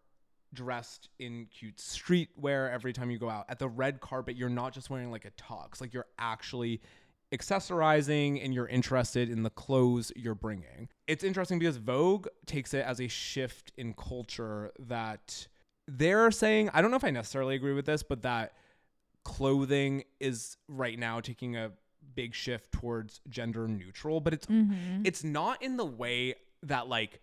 dressed 0.55 1.09
in 1.19 1.47
cute 1.47 1.79
streetwear 1.79 2.71
every 2.71 2.93
time 2.93 3.11
you 3.11 3.19
go 3.19 3.31
out. 3.31 3.47
At 3.49 3.59
the 3.59 3.69
red 3.69 4.01
carpet, 4.01 4.37
you're 4.37 4.51
not 4.51 4.75
just 4.75 4.91
wearing 4.91 5.11
like 5.11 5.25
a 5.25 5.31
tux, 5.31 5.81
like 5.81 5.95
you're 5.95 6.07
actually 6.19 6.83
accessorizing 7.33 8.43
and 8.45 8.53
you're 8.55 8.69
interested 8.69 9.29
in 9.31 9.43
the 9.43 9.51
clothes 9.51 10.13
you're 10.17 10.35
bringing. 10.35 10.89
It's 11.07 11.25
interesting 11.25 11.59
because 11.59 11.77
Vogue 11.79 12.27
takes 12.47 12.75
it 12.75 12.85
as 12.85 13.01
a 13.01 13.09
shift 13.09 13.73
in 13.77 13.95
culture 13.95 14.71
that 14.79 15.49
they're 15.89 16.31
saying, 16.31 16.71
I 16.73 16.83
don't 16.83 16.91
know 16.91 16.97
if 16.97 17.05
I 17.05 17.11
necessarily 17.11 17.55
agree 17.55 17.73
with 17.73 17.87
this, 17.87 18.03
but 18.03 18.23
that 18.23 18.53
clothing 19.25 20.05
is 20.21 20.57
right 20.69 20.99
now 20.99 21.21
taking 21.21 21.57
a 21.57 21.71
big 22.15 22.35
shift 22.35 22.73
towards 22.73 23.21
gender 23.29 23.69
neutral, 23.69 24.21
but 24.21 24.35
it's 24.35 24.47
Mm-hmm. 24.47 25.03
it's 25.05 25.25
not 25.25 25.63
in 25.63 25.77
the 25.77 25.85
way 25.85 26.35
that 26.65 26.89
like 26.89 27.21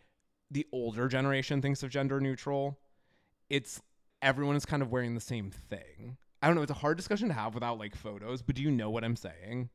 the 0.51 0.65
older 0.71 1.07
generation 1.07 1.61
thinks 1.61 1.83
of 1.83 1.89
gender 1.89 2.19
neutral. 2.19 2.79
It's 3.49 3.81
everyone 4.21 4.55
is 4.55 4.65
kind 4.65 4.81
of 4.81 4.91
wearing 4.91 5.13
the 5.15 5.21
same 5.21 5.51
thing. 5.51 6.17
I 6.41 6.47
don't 6.47 6.55
know, 6.55 6.61
it's 6.61 6.71
a 6.71 6.75
hard 6.75 6.95
discussion 6.97 7.27
to 7.27 7.33
have 7.33 7.53
without 7.53 7.77
like 7.77 7.95
photos, 7.95 8.41
but 8.41 8.55
do 8.55 8.61
you 8.63 8.71
know 8.71 8.89
what 8.89 9.03
I'm 9.03 9.17
saying? 9.17 9.69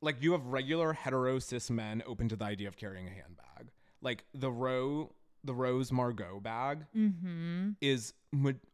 Like 0.00 0.22
you 0.22 0.32
have 0.32 0.46
regular 0.46 0.92
hetero 0.92 1.38
cis 1.38 1.70
men 1.70 2.02
open 2.06 2.28
to 2.28 2.36
the 2.36 2.44
idea 2.44 2.68
of 2.68 2.76
carrying 2.76 3.06
a 3.06 3.10
handbag. 3.10 3.72
Like 4.00 4.24
the 4.34 4.50
row 4.50 5.12
the 5.44 5.54
Row's 5.54 5.92
Margaux 5.92 6.40
bag 6.40 6.84
Mm-hmm. 6.96 7.70
is 7.80 8.12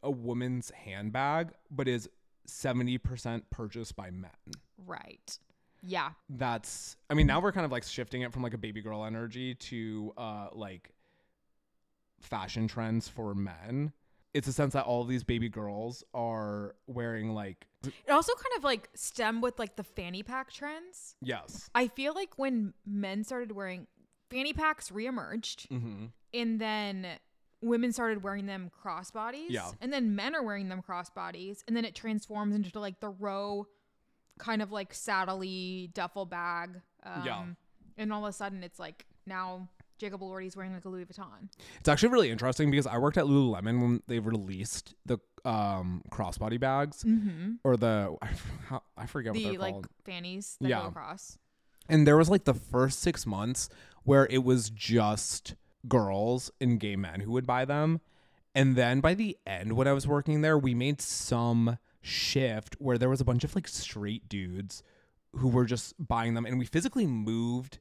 a 0.03 0.11
woman's 0.11 0.71
handbag, 0.71 1.51
but 1.71 1.87
is 1.87 2.09
70% 2.47 3.43
purchased 3.49 3.95
by 3.95 4.09
men 4.11 4.31
Right. 4.85 5.39
Yeah. 5.81 6.09
that's 6.29 6.97
i 7.09 7.13
mean 7.13 7.27
now 7.27 7.39
we're 7.39 7.51
kind 7.51 7.65
of 7.65 7.71
like 7.71 7.83
shifting 7.83 8.21
it 8.23 8.33
from 8.33 8.41
like 8.43 8.53
a 8.55 8.57
baby 8.57 8.81
girl 8.81 9.05
energy 9.05 9.53
to 9.55 10.13
uh 10.17 10.47
like 10.51 10.89
fashion 12.19 12.67
trends 12.67 13.07
for 13.07 13.35
men 13.35 13.91
it's 14.35 14.47
a 14.47 14.53
sense 14.53 14.73
that 14.73 14.85
all 14.85 15.01
of 15.01 15.07
these 15.07 15.23
baby 15.23 15.47
girls 15.49 16.03
are 16.13 16.75
wearing 16.87 17.33
like 17.33 17.65
It 17.83 18.11
also 18.11 18.33
kind 18.33 18.57
of 18.57 18.63
like 18.63 18.89
stem 18.93 19.39
with 19.41 19.57
like 19.57 19.77
the 19.77 19.83
fanny 19.83 20.23
pack 20.23 20.51
trends. 20.51 21.15
yes 21.21 21.69
I 21.73 21.87
feel 21.87 22.13
like 22.13 22.37
when 22.37 22.73
men 22.85 23.23
started 23.23 23.53
wearing 23.53 23.87
fanny 24.29 24.53
packs 24.53 24.89
reemerged 24.89 25.67
mm-hmm. 25.69 26.05
and 26.33 26.59
then 26.59 27.07
women 27.61 27.91
started 27.93 28.23
wearing 28.23 28.45
them 28.45 28.69
crossbodies. 28.83 29.49
Yeah. 29.49 29.71
And 29.81 29.91
then 29.91 30.15
men 30.15 30.35
are 30.35 30.43
wearing 30.43 30.69
them 30.69 30.83
crossbodies. 30.87 31.63
And 31.67 31.75
then 31.75 31.85
it 31.85 31.95
transforms 31.95 32.55
into 32.55 32.77
like 32.79 32.99
the 32.99 33.09
row 33.09 33.67
kind 34.37 34.61
of 34.61 34.71
like 34.71 34.93
saddle-y 34.93 35.89
duffel 35.93 36.25
bag. 36.25 36.81
Um, 37.03 37.23
Yeah. 37.25 37.45
And 37.97 38.11
all 38.11 38.25
of 38.25 38.29
a 38.29 38.33
sudden 38.33 38.63
it's 38.63 38.79
like 38.79 39.05
now 39.25 39.69
Jacob 39.97 40.21
Elordi's 40.21 40.55
wearing 40.55 40.73
like 40.73 40.85
a 40.85 40.89
Louis 40.89 41.05
Vuitton. 41.05 41.49
it's 41.79 41.87
actually 41.89 42.09
really 42.09 42.29
interesting 42.31 42.69
because 42.69 42.85
i 42.87 42.97
worked 42.97 43.17
at 43.17 43.25
lululemon 43.25 43.81
when 43.81 44.03
they 44.07 44.19
released 44.19 44.93
the 45.05 45.17
um 45.45 46.01
crossbody 46.11 46.59
bags 46.59 47.03
Mm-hmm. 47.03 47.53
or 47.63 47.77
the 47.77 48.15
I, 48.21 48.29
how- 48.67 48.83
I 48.97 49.05
forget 49.05 49.33
what 49.33 49.39
The 49.41 49.49
they're 49.51 49.59
like 49.59 49.73
called 49.73 49.87
fannies 50.05 50.57
that 50.61 50.67
Yeah. 50.69 50.81
go 50.81 50.87
across. 50.87 51.37
And 51.87 52.07
there 52.07 52.17
was 52.17 52.29
like 52.29 52.45
the 52.45 52.53
first 52.55 52.99
six 52.99 53.25
months 53.27 53.69
where 54.03 54.25
it 54.31 54.43
was 54.43 54.69
just 54.71 55.53
girls 55.87 56.49
and 56.59 56.79
gay 56.79 56.95
men 56.95 57.19
who 57.19 57.31
would 57.33 57.45
buy 57.45 57.63
them. 57.63 58.01
And 58.55 58.75
then 58.75 59.01
by 59.01 59.13
the 59.13 59.37
end, 59.45 59.73
when 59.73 59.87
I 59.87 59.93
was 59.93 60.07
working 60.07 60.41
there, 60.41 60.57
we 60.57 60.73
made 60.73 60.99
some 60.99 61.77
shift 62.01 62.75
where 62.79 62.97
there 62.97 63.09
was 63.09 63.21
a 63.21 63.25
bunch 63.25 63.43
of 63.43 63.53
like 63.53 63.67
straight 63.67 64.27
dudes 64.27 64.81
who 65.35 65.47
were 65.47 65.65
just 65.65 65.93
buying 65.99 66.33
them, 66.33 66.45
and 66.45 66.57
we 66.57 66.65
physically 66.65 67.05
moved 67.05 67.77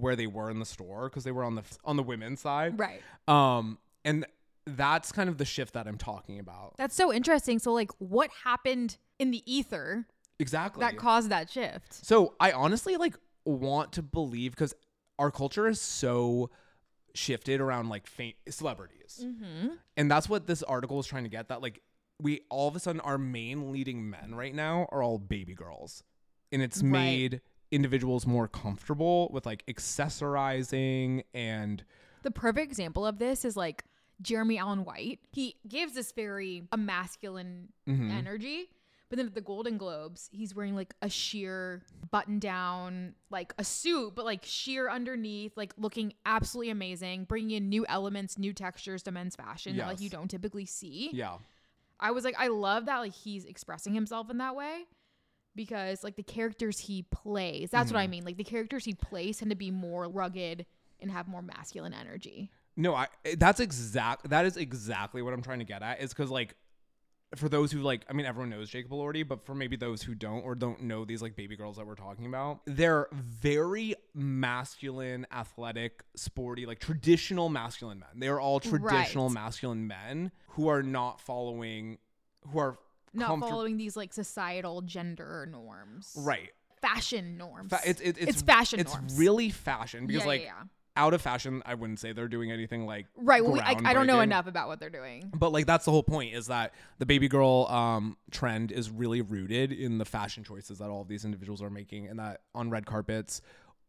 where 0.00 0.16
they 0.16 0.26
were 0.26 0.50
in 0.50 0.58
the 0.58 0.64
store 0.66 1.08
because 1.08 1.24
they 1.24 1.32
were 1.32 1.44
on 1.44 1.54
the 1.54 1.62
on 1.84 1.96
the 1.96 2.02
women's 2.02 2.40
side. 2.40 2.78
Right. 2.78 3.02
Um, 3.26 3.78
and 4.04 4.24
that's 4.66 5.12
kind 5.12 5.28
of 5.28 5.38
the 5.38 5.44
shift 5.44 5.74
that 5.74 5.86
I'm 5.86 5.98
talking 5.98 6.38
about. 6.38 6.74
That's 6.76 6.94
so 6.94 7.12
interesting. 7.12 7.58
So 7.58 7.72
like 7.72 7.90
what 7.98 8.30
happened 8.44 8.96
in 9.18 9.30
the 9.30 9.42
ether 9.50 10.06
Exactly. 10.38 10.80
that 10.82 10.96
caused 10.96 11.30
that 11.30 11.50
shift? 11.50 11.92
So 12.04 12.34
I 12.38 12.52
honestly 12.52 12.96
like 12.96 13.16
want 13.44 13.92
to 13.94 14.02
believe 14.02 14.52
because 14.52 14.74
our 15.18 15.30
culture 15.30 15.66
is 15.66 15.80
so 15.80 16.50
shifted 17.14 17.60
around 17.60 17.88
like 17.88 18.06
faint 18.06 18.36
celebrities, 18.48 19.24
Mm-hmm. 19.24 19.68
and 19.96 20.10
that's 20.10 20.28
what 20.28 20.46
this 20.46 20.62
article 20.62 21.00
is 21.00 21.06
trying 21.06 21.24
to 21.24 21.30
get. 21.30 21.48
That 21.48 21.60
like 21.62 21.80
we 22.20 22.42
all 22.50 22.68
of 22.68 22.76
a 22.76 22.80
sudden 22.80 23.00
our 23.00 23.16
main 23.18 23.72
leading 23.72 24.08
men 24.10 24.34
right 24.34 24.54
now 24.54 24.86
are 24.92 25.02
all 25.02 25.18
baby 25.18 25.54
girls, 25.54 26.04
and 26.52 26.60
it's 26.62 26.82
Right. 26.82 26.90
made 26.90 27.40
individuals 27.70 28.26
more 28.26 28.48
comfortable 28.48 29.28
with 29.32 29.46
like 29.46 29.64
accessorizing 29.66 31.22
and 31.34 31.84
The 32.22 32.30
perfect 32.30 32.66
example 32.70 33.06
of 33.06 33.18
this 33.18 33.44
is 33.44 33.56
like 33.56 33.84
Jeremy 34.20 34.58
Allen 34.58 34.84
White. 34.84 35.20
He 35.32 35.56
gives 35.68 35.94
this 35.94 36.12
very 36.12 36.64
a 36.72 36.76
masculine 36.76 37.72
Mhm. 37.86 38.10
energy. 38.12 38.70
But 39.10 39.16
then 39.16 39.26
at 39.28 39.34
the 39.34 39.40
Golden 39.40 39.78
Globes, 39.78 40.28
he's 40.32 40.54
wearing 40.54 40.74
like 40.74 40.92
a 41.00 41.08
sheer 41.08 41.82
button 42.10 42.38
down, 42.38 43.14
like 43.30 43.54
a 43.56 43.64
suit, 43.64 44.14
but 44.14 44.26
like 44.26 44.44
sheer 44.44 44.90
underneath, 44.90 45.56
like 45.56 45.72
looking 45.78 46.12
absolutely 46.26 46.68
amazing, 46.70 47.24
bringing 47.24 47.52
in 47.56 47.68
new 47.70 47.86
elements, 47.88 48.36
new 48.36 48.52
textures 48.52 49.02
to 49.04 49.10
men's 49.10 49.34
fashion 49.34 49.78
that 49.78 49.86
like 49.86 50.00
you 50.02 50.10
don't 50.10 50.28
typically 50.28 50.66
see. 50.66 51.08
yeah, 51.14 51.38
I 51.98 52.10
was 52.10 52.22
like, 52.22 52.34
I 52.38 52.48
love 52.48 52.84
that 52.84 52.98
like 52.98 53.14
he's 53.14 53.46
expressing 53.46 53.94
himself 53.94 54.28
in 54.28 54.36
that 54.38 54.54
way 54.54 54.84
because 55.58 56.04
like 56.04 56.14
the 56.14 56.22
characters 56.22 56.78
he 56.78 57.02
plays, 57.02 57.68
that's 57.70 57.92
what 57.92 57.98
I 57.98 58.04
mm-hmm. 58.04 58.12
mean. 58.12 58.24
Like 58.24 58.36
the 58.36 58.44
characters 58.44 58.84
he 58.84 58.94
plays 58.94 59.38
tend 59.38 59.50
to 59.50 59.56
be 59.56 59.72
more 59.72 60.08
rugged 60.08 60.64
and 61.00 61.10
have 61.10 61.26
more 61.26 61.42
masculine 61.42 61.92
energy. 61.92 62.50
No, 62.76 62.94
I 62.94 63.08
eh, 63.24 63.34
that's 63.36 63.58
exact 63.58 64.30
that 64.30 64.46
is 64.46 64.56
exactly 64.56 65.20
what 65.20 65.34
I'm 65.34 65.42
trying 65.42 65.58
to 65.58 65.64
get 65.64 65.82
at. 65.82 66.00
Is 66.00 66.14
because 66.14 66.30
like 66.30 66.54
for 67.34 67.48
those 67.48 67.72
who 67.72 67.80
like 67.80 68.06
I 68.08 68.12
mean 68.12 68.24
everyone 68.24 68.50
knows 68.50 68.70
Jacob 68.70 68.92
Elordi, 68.92 69.26
but 69.26 69.44
for 69.44 69.54
maybe 69.54 69.76
those 69.76 70.00
who 70.00 70.14
don't 70.14 70.42
or 70.42 70.54
don't 70.54 70.82
know 70.82 71.04
these 71.04 71.20
like 71.20 71.34
baby 71.34 71.56
girls 71.56 71.76
that 71.76 71.86
we're 71.88 71.96
talking 71.96 72.26
about, 72.26 72.60
they're 72.64 73.08
very 73.12 73.96
masculine, 74.14 75.26
athletic, 75.32 76.04
sporty, 76.14 76.66
like 76.66 76.78
traditional 76.78 77.48
masculine 77.48 77.98
men. 77.98 78.10
They 78.14 78.28
are 78.28 78.40
all 78.40 78.60
traditional 78.60 79.26
Right. 79.26 79.34
masculine 79.34 79.88
men 79.88 80.30
who 80.50 80.68
are 80.68 80.84
not 80.84 81.20
following 81.20 81.98
who 82.52 82.60
are 82.60 82.78
Not 83.18 83.28
comfort- 83.28 83.48
following 83.48 83.76
these 83.76 83.96
like 83.96 84.12
societal 84.12 84.82
gender 84.82 85.46
norms. 85.50 86.14
right. 86.18 86.50
Fashion 86.80 87.36
norms. 87.36 87.70
Fa- 87.70 87.80
it's, 87.84 88.00
it, 88.00 88.16
it's 88.18 88.30
It's 88.30 88.42
fashion 88.42 88.78
It's 88.78 88.92
norms. 88.94 89.18
really 89.18 89.50
fashion 89.50 90.06
because 90.06 90.22
Yeah, 90.22 90.28
like 90.28 90.40
yeah, 90.42 90.46
yeah. 90.46 90.64
out 90.96 91.12
of 91.12 91.20
fashion, 91.20 91.60
I 91.66 91.74
wouldn't 91.74 91.98
say 91.98 92.12
they're 92.12 92.28
doing 92.28 92.52
anything 92.52 92.86
like 92.86 93.06
Right. 93.16 93.42
Well, 93.42 93.54
we, 93.54 93.60
I, 93.60 93.74
I 93.84 93.92
don't 93.94 94.06
know 94.06 94.20
enough 94.20 94.46
about 94.46 94.68
what 94.68 94.78
they're 94.78 94.88
doing. 94.88 95.30
But 95.34 95.50
like 95.50 95.66
that's 95.66 95.84
the 95.84 95.90
whole 95.90 96.04
point 96.04 96.34
is 96.34 96.46
that 96.46 96.72
the 96.98 97.06
baby 97.06 97.26
girl 97.26 97.66
um 97.68 98.16
trend 98.30 98.70
is 98.70 98.90
really 98.90 99.22
rooted 99.22 99.72
in 99.72 99.98
the 99.98 100.04
fashion 100.04 100.44
choices 100.44 100.78
that 100.78 100.88
all 100.88 101.02
of 101.02 101.08
these 101.08 101.24
individuals 101.24 101.62
are 101.62 101.70
making 101.70 102.06
and 102.06 102.18
that 102.20 102.42
on 102.54 102.70
red 102.70 102.86
carpets 102.86 103.40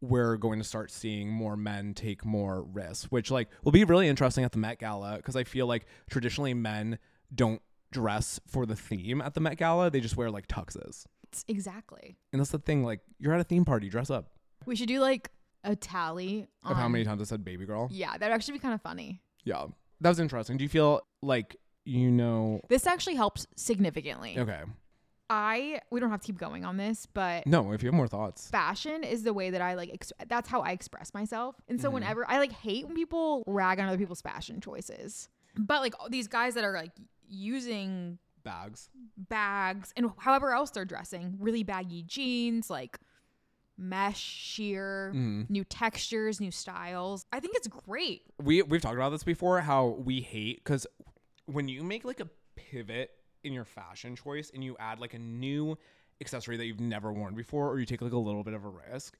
we're 0.02 0.36
going 0.38 0.58
to 0.58 0.64
start 0.64 0.90
seeing 0.90 1.28
more 1.30 1.56
men 1.58 1.92
take 1.94 2.24
more 2.24 2.62
risks, 2.62 3.04
which 3.12 3.30
like 3.30 3.50
will 3.64 3.70
be 3.72 3.84
really 3.84 4.08
interesting 4.08 4.42
at 4.44 4.50
the 4.52 4.58
Met 4.58 4.78
Gala 4.80 5.16
because 5.18 5.36
I 5.36 5.44
feel 5.44 5.66
like 5.66 5.86
traditionally 6.08 6.54
men 6.54 6.98
don't 7.34 7.60
dress 7.92 8.40
for 8.46 8.66
the 8.66 8.76
theme 8.76 9.20
at 9.20 9.34
the 9.34 9.40
Met 9.40 9.56
Gala. 9.58 9.90
They 9.90 10.00
just 10.00 10.16
wear 10.16 10.30
like 10.30 10.46
tuxes. 10.48 11.04
Exactly. 11.48 12.16
And 12.32 12.40
that's 12.40 12.50
the 12.50 12.58
thing, 12.58 12.84
like 12.84 13.00
you're 13.18 13.32
at 13.34 13.40
a 13.40 13.44
theme 13.44 13.64
party, 13.64 13.88
dress 13.88 14.10
up. 14.10 14.30
We 14.66 14.76
should 14.76 14.88
do 14.88 15.00
like 15.00 15.30
a 15.64 15.76
tally 15.76 16.46
Of 16.64 16.76
how 16.76 16.88
many 16.88 17.04
times 17.04 17.20
I 17.20 17.24
said 17.24 17.44
baby 17.44 17.66
girl. 17.66 17.88
Yeah, 17.90 18.16
that'd 18.16 18.32
actually 18.34 18.54
be 18.54 18.58
kind 18.60 18.74
of 18.74 18.82
funny. 18.82 19.22
Yeah. 19.44 19.66
That 20.00 20.08
was 20.08 20.20
interesting. 20.20 20.56
Do 20.56 20.64
you 20.64 20.68
feel 20.68 21.02
like 21.22 21.56
you 21.84 22.10
know 22.10 22.60
This 22.68 22.86
actually 22.86 23.14
helps 23.16 23.46
significantly. 23.56 24.38
Okay. 24.38 24.60
I 25.28 25.80
we 25.92 26.00
don't 26.00 26.10
have 26.10 26.20
to 26.20 26.26
keep 26.26 26.38
going 26.38 26.64
on 26.64 26.76
this, 26.76 27.06
but 27.06 27.46
No, 27.46 27.72
if 27.72 27.82
you 27.82 27.86
have 27.88 27.94
more 27.94 28.08
thoughts. 28.08 28.48
fashion 28.48 29.04
is 29.04 29.22
the 29.22 29.32
way 29.32 29.50
that 29.50 29.60
I 29.60 29.74
like. 29.74 29.90
Ex- 29.92 30.12
that's 30.28 30.48
how 30.48 30.60
I 30.60 30.70
express 30.72 31.14
myself. 31.14 31.54
And 31.68 31.80
so 31.80 31.88
Mhm. 31.88 31.94
whenever 31.94 32.28
I 32.28 32.38
like 32.38 32.52
hate 32.52 32.86
when 32.86 32.96
people 32.96 33.44
rag 33.46 33.78
on 33.78 33.86
other 33.88 33.98
people's 33.98 34.20
fashion 34.22 34.60
choices, 34.60 35.28
but 35.56 35.80
like 35.82 35.94
these 36.08 36.26
guys 36.26 36.54
that 36.54 36.64
are 36.64 36.72
like 36.74 36.90
using 37.30 38.18
Bags. 38.42 38.88
bags 39.16 39.92
and 39.96 40.10
however 40.18 40.52
else 40.52 40.70
they're 40.70 40.84
dressing, 40.84 41.36
really 41.38 41.62
baggy 41.62 42.02
jeans, 42.02 42.68
like 42.70 42.98
mesh 43.76 44.18
sheer, 44.20 45.12
Mhm. 45.14 45.48
new 45.48 45.64
textures, 45.64 46.40
new 46.40 46.50
styles. 46.50 47.24
I 47.32 47.40
think 47.40 47.56
it's 47.56 47.68
great. 47.68 48.22
we 48.42 48.62
we've 48.62 48.80
talked 48.82 48.94
about 48.96 49.10
this 49.10 49.24
before 49.24 49.60
how 49.60 49.88
we 49.88 50.20
hate 50.20 50.58
because 50.64 50.86
when 51.46 51.68
you 51.68 51.82
make 51.82 52.04
like 52.04 52.20
a 52.20 52.28
pivot 52.56 53.10
in 53.42 53.52
your 53.52 53.64
fashion 53.64 54.16
choice 54.16 54.50
and 54.54 54.62
you 54.62 54.76
add 54.78 55.00
like 55.00 55.14
a 55.14 55.18
new 55.18 55.78
accessory 56.20 56.56
that 56.58 56.66
you've 56.66 56.80
never 56.80 57.10
worn 57.12 57.34
before 57.34 57.68
or 57.70 57.78
you 57.78 57.86
take 57.86 58.02
like 58.02 58.12
a 58.12 58.18
little 58.18 58.44
bit 58.44 58.52
of 58.52 58.64
a 58.64 58.68
risk 58.68 59.16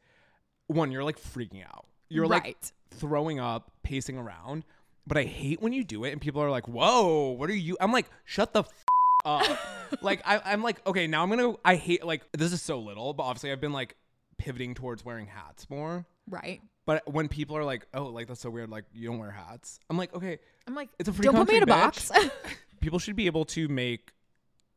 one 0.66 0.90
you're 0.92 1.04
like 1.04 1.18
freaking 1.18 1.64
out 1.64 1.86
you're 2.10 2.26
like 2.26 2.56
throwing 2.90 3.40
up 3.40 3.72
pacing 3.82 4.18
around 4.18 4.64
but 5.06 5.16
i 5.16 5.24
hate 5.24 5.60
when 5.60 5.72
you 5.72 5.84
do 5.84 6.04
it 6.04 6.12
and 6.12 6.20
people 6.20 6.42
are 6.42 6.50
like 6.50 6.68
whoa 6.68 7.30
what 7.30 7.50
are 7.50 7.54
you 7.54 7.76
i'm 7.80 7.92
like 7.92 8.10
shut 8.24 8.52
the 8.52 8.60
f- 8.60 8.84
up 9.24 9.58
like 10.02 10.22
I, 10.24 10.40
i'm 10.44 10.62
like 10.62 10.86
okay 10.86 11.06
now 11.06 11.22
i'm 11.22 11.30
gonna 11.30 11.54
i 11.64 11.74
hate 11.76 12.04
like 12.04 12.22
this 12.32 12.52
is 12.52 12.62
so 12.62 12.78
little 12.78 13.12
but 13.12 13.24
obviously 13.24 13.52
i've 13.52 13.60
been 13.60 13.72
like 13.72 13.96
pivoting 14.38 14.74
towards 14.74 15.04
wearing 15.04 15.26
hats 15.26 15.68
more 15.68 16.06
right. 16.28 16.62
but 16.86 17.02
when 17.12 17.28
people 17.28 17.56
are 17.56 17.64
like, 17.64 17.86
"Oh, 17.92 18.04
like 18.04 18.26
that's 18.26 18.40
so 18.40 18.50
weird," 18.50 18.70
like 18.70 18.84
you 18.92 19.06
don't 19.06 19.18
wear 19.18 19.30
hats, 19.30 19.78
I'm 19.90 19.98
like, 19.98 20.14
okay, 20.14 20.38
I'm 20.66 20.74
like, 20.74 20.88
It's 20.98 21.08
a 21.08 21.12
free 21.12 21.24
don't 21.24 21.36
put 21.36 21.48
me 21.48 21.58
in 21.58 21.62
a 21.62 21.66
country, 21.66 22.08
box. 22.08 22.10
people 22.80 22.98
should 22.98 23.16
be 23.16 23.26
able 23.26 23.44
to 23.46 23.68
make 23.68 24.12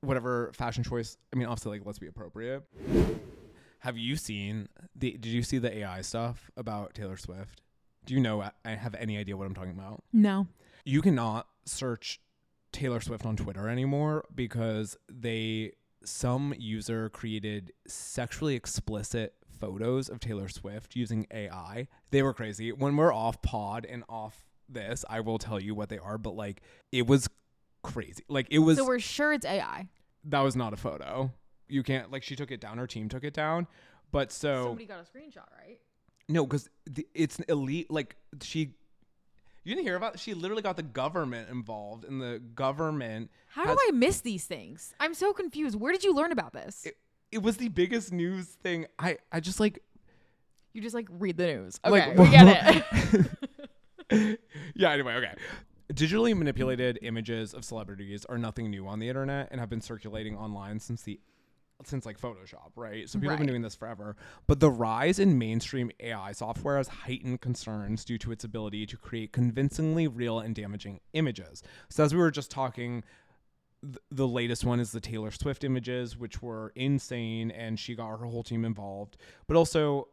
whatever 0.01 0.51
fashion 0.53 0.83
choice. 0.83 1.17
I 1.33 1.37
mean, 1.37 1.47
obviously, 1.47 1.79
like 1.79 1.87
let's 1.87 1.97
be 1.97 2.07
appropriate. 2.07 2.63
Have 3.79 3.97
you 3.97 4.15
seen 4.15 4.67
the? 4.95 5.11
Did 5.11 5.27
you 5.27 5.43
see 5.43 5.57
the 5.57 5.75
AI 5.79 6.01
stuff 6.01 6.51
about 6.55 6.93
Taylor 6.93 7.17
Swift? 7.17 7.61
Do 8.05 8.13
you 8.13 8.19
know? 8.19 8.43
I 8.65 8.71
have 8.71 8.95
any 8.95 9.17
idea 9.17 9.37
what 9.37 9.47
I'm 9.47 9.53
talking 9.55 9.71
about. 9.71 10.03
no. 10.11 10.47
You 10.85 11.01
cannot 11.01 11.47
search 11.65 12.19
Taylor 12.73 12.99
Swift 12.99 13.25
on 13.25 13.37
Twitter 13.37 13.69
anymore 13.69 14.25
because 14.35 14.97
they 15.09 15.71
some 16.03 16.53
user 16.57 17.07
created 17.09 17.71
sexually 17.87 18.55
explicit 18.55 19.33
photos 19.59 20.09
of 20.09 20.19
Taylor 20.19 20.49
Swift 20.49 20.93
using 20.97 21.25
AI. 21.31 21.87
They 22.11 22.21
were 22.21 22.33
crazy. 22.33 22.73
When 22.73 22.97
we're 22.97 23.13
off 23.13 23.41
pod 23.41 23.85
and 23.89 24.03
off 24.09 24.43
this, 24.67 25.05
I 25.09 25.21
will 25.21 25.37
tell 25.37 25.61
you 25.61 25.73
what 25.73 25.87
they 25.87 25.99
are, 25.99 26.17
but 26.17 26.35
like 26.35 26.61
it 26.91 27.07
was 27.07 27.29
crazy. 27.81 28.25
Like 28.27 28.47
it 28.51 28.59
was 28.59 28.77
So 28.77 28.85
we're 28.85 28.99
sure 28.99 29.31
it's 29.31 29.45
AI. 29.45 29.87
that 30.25 30.41
was 30.41 30.57
not 30.57 30.73
a 30.73 30.77
photo. 30.77 31.31
You 31.69 31.81
can't 31.81 32.11
like 32.11 32.23
she 32.23 32.35
took 32.35 32.51
it 32.51 32.59
down, 32.59 32.77
her 32.77 32.87
team 32.87 33.07
took 33.07 33.23
it 33.23 33.33
down. 33.33 33.67
But 34.11 34.33
so 34.33 34.65
Somebody 34.65 34.85
got 34.85 34.99
a 34.99 35.03
screenshot, 35.03 35.47
right? 35.57 35.79
No, 36.29 36.45
because 36.45 36.69
it's 37.13 37.39
elite. 37.41 37.91
Like 37.91 38.15
she, 38.41 38.73
you 39.63 39.75
didn't 39.75 39.83
hear 39.85 39.95
about. 39.95 40.19
She 40.19 40.33
literally 40.33 40.61
got 40.63 40.75
the 40.77 40.83
government 40.83 41.49
involved, 41.49 42.05
and 42.05 42.21
the 42.21 42.41
government. 42.55 43.29
How 43.47 43.65
has- 43.65 43.75
do 43.75 43.79
I 43.87 43.91
miss 43.91 44.21
these 44.21 44.45
things? 44.45 44.93
I'm 44.99 45.13
so 45.13 45.33
confused. 45.33 45.79
Where 45.79 45.91
did 45.91 46.03
you 46.03 46.13
learn 46.13 46.31
about 46.31 46.53
this? 46.53 46.85
It, 46.85 46.97
it 47.31 47.41
was 47.41 47.57
the 47.57 47.69
biggest 47.69 48.11
news 48.11 48.45
thing. 48.45 48.85
I 48.99 49.17
I 49.31 49.39
just 49.39 49.59
like 49.59 49.79
you 50.73 50.81
just 50.81 50.95
like 50.95 51.07
read 51.09 51.37
the 51.37 51.45
news. 51.47 51.79
Like, 51.85 52.07
Okay, 52.07 52.21
we 52.21 52.29
get 52.29 52.85
it. 54.11 54.39
yeah. 54.75 54.91
Anyway, 54.91 55.13
okay. 55.15 55.33
Digitally 55.93 56.35
manipulated 56.35 56.97
images 57.01 57.53
of 57.53 57.63
celebrities 57.63 58.25
are 58.25 58.37
nothing 58.37 58.69
new 58.71 58.87
on 58.87 58.99
the 58.99 59.07
internet 59.09 59.49
and 59.51 59.59
have 59.59 59.69
been 59.69 59.81
circulating 59.81 60.35
online 60.35 60.79
since 60.79 61.03
the 61.03 61.19
since 61.87 62.05
like 62.05 62.19
Photoshop, 62.19 62.71
right? 62.75 63.09
So 63.09 63.19
people 63.19 63.31
have 63.31 63.39
been 63.39 63.47
doing 63.47 63.61
this 63.61 63.75
forever. 63.75 64.15
But 64.47 64.59
the 64.59 64.69
rise 64.69 65.19
in 65.19 65.37
mainstream 65.37 65.91
AI 65.99 66.31
software 66.31 66.77
has 66.77 66.87
heightened 66.87 67.41
concerns 67.41 68.03
due 68.05 68.17
to 68.19 68.31
its 68.31 68.43
ability 68.43 68.85
to 68.87 68.97
create 68.97 69.31
convincingly 69.31 70.07
real 70.07 70.39
and 70.39 70.55
damaging 70.55 70.99
images. 71.13 71.63
So 71.89 72.03
as 72.03 72.13
we 72.13 72.19
were 72.19 72.31
just 72.31 72.51
talking, 72.51 73.03
th- 73.81 73.97
the 74.11 74.27
latest 74.27 74.65
one 74.65 74.79
is 74.79 74.91
the 74.91 75.01
Taylor 75.01 75.31
Swift 75.31 75.63
images, 75.63 76.17
which 76.17 76.41
were 76.41 76.71
insane, 76.75 77.51
and 77.51 77.79
she 77.79 77.95
got 77.95 78.07
her 78.07 78.25
whole 78.25 78.43
team 78.43 78.65
involved. 78.65 79.17
But 79.47 79.57
also, 79.57 80.07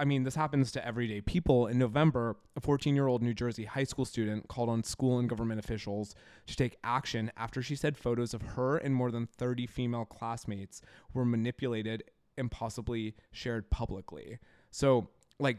I 0.00 0.06
mean, 0.06 0.24
this 0.24 0.34
happens 0.34 0.72
to 0.72 0.84
everyday 0.84 1.20
people. 1.20 1.66
In 1.66 1.78
November, 1.78 2.36
a 2.56 2.60
14 2.62 2.94
year 2.94 3.06
old 3.06 3.22
New 3.22 3.34
Jersey 3.34 3.66
high 3.66 3.84
school 3.84 4.06
student 4.06 4.48
called 4.48 4.70
on 4.70 4.82
school 4.82 5.18
and 5.18 5.28
government 5.28 5.60
officials 5.62 6.14
to 6.46 6.56
take 6.56 6.78
action 6.82 7.30
after 7.36 7.60
she 7.62 7.76
said 7.76 7.98
photos 7.98 8.32
of 8.32 8.40
her 8.40 8.78
and 8.78 8.94
more 8.94 9.10
than 9.10 9.26
30 9.26 9.66
female 9.66 10.06
classmates 10.06 10.80
were 11.12 11.26
manipulated 11.26 12.02
and 12.38 12.50
possibly 12.50 13.14
shared 13.30 13.68
publicly. 13.68 14.38
So, 14.70 15.10
like, 15.38 15.58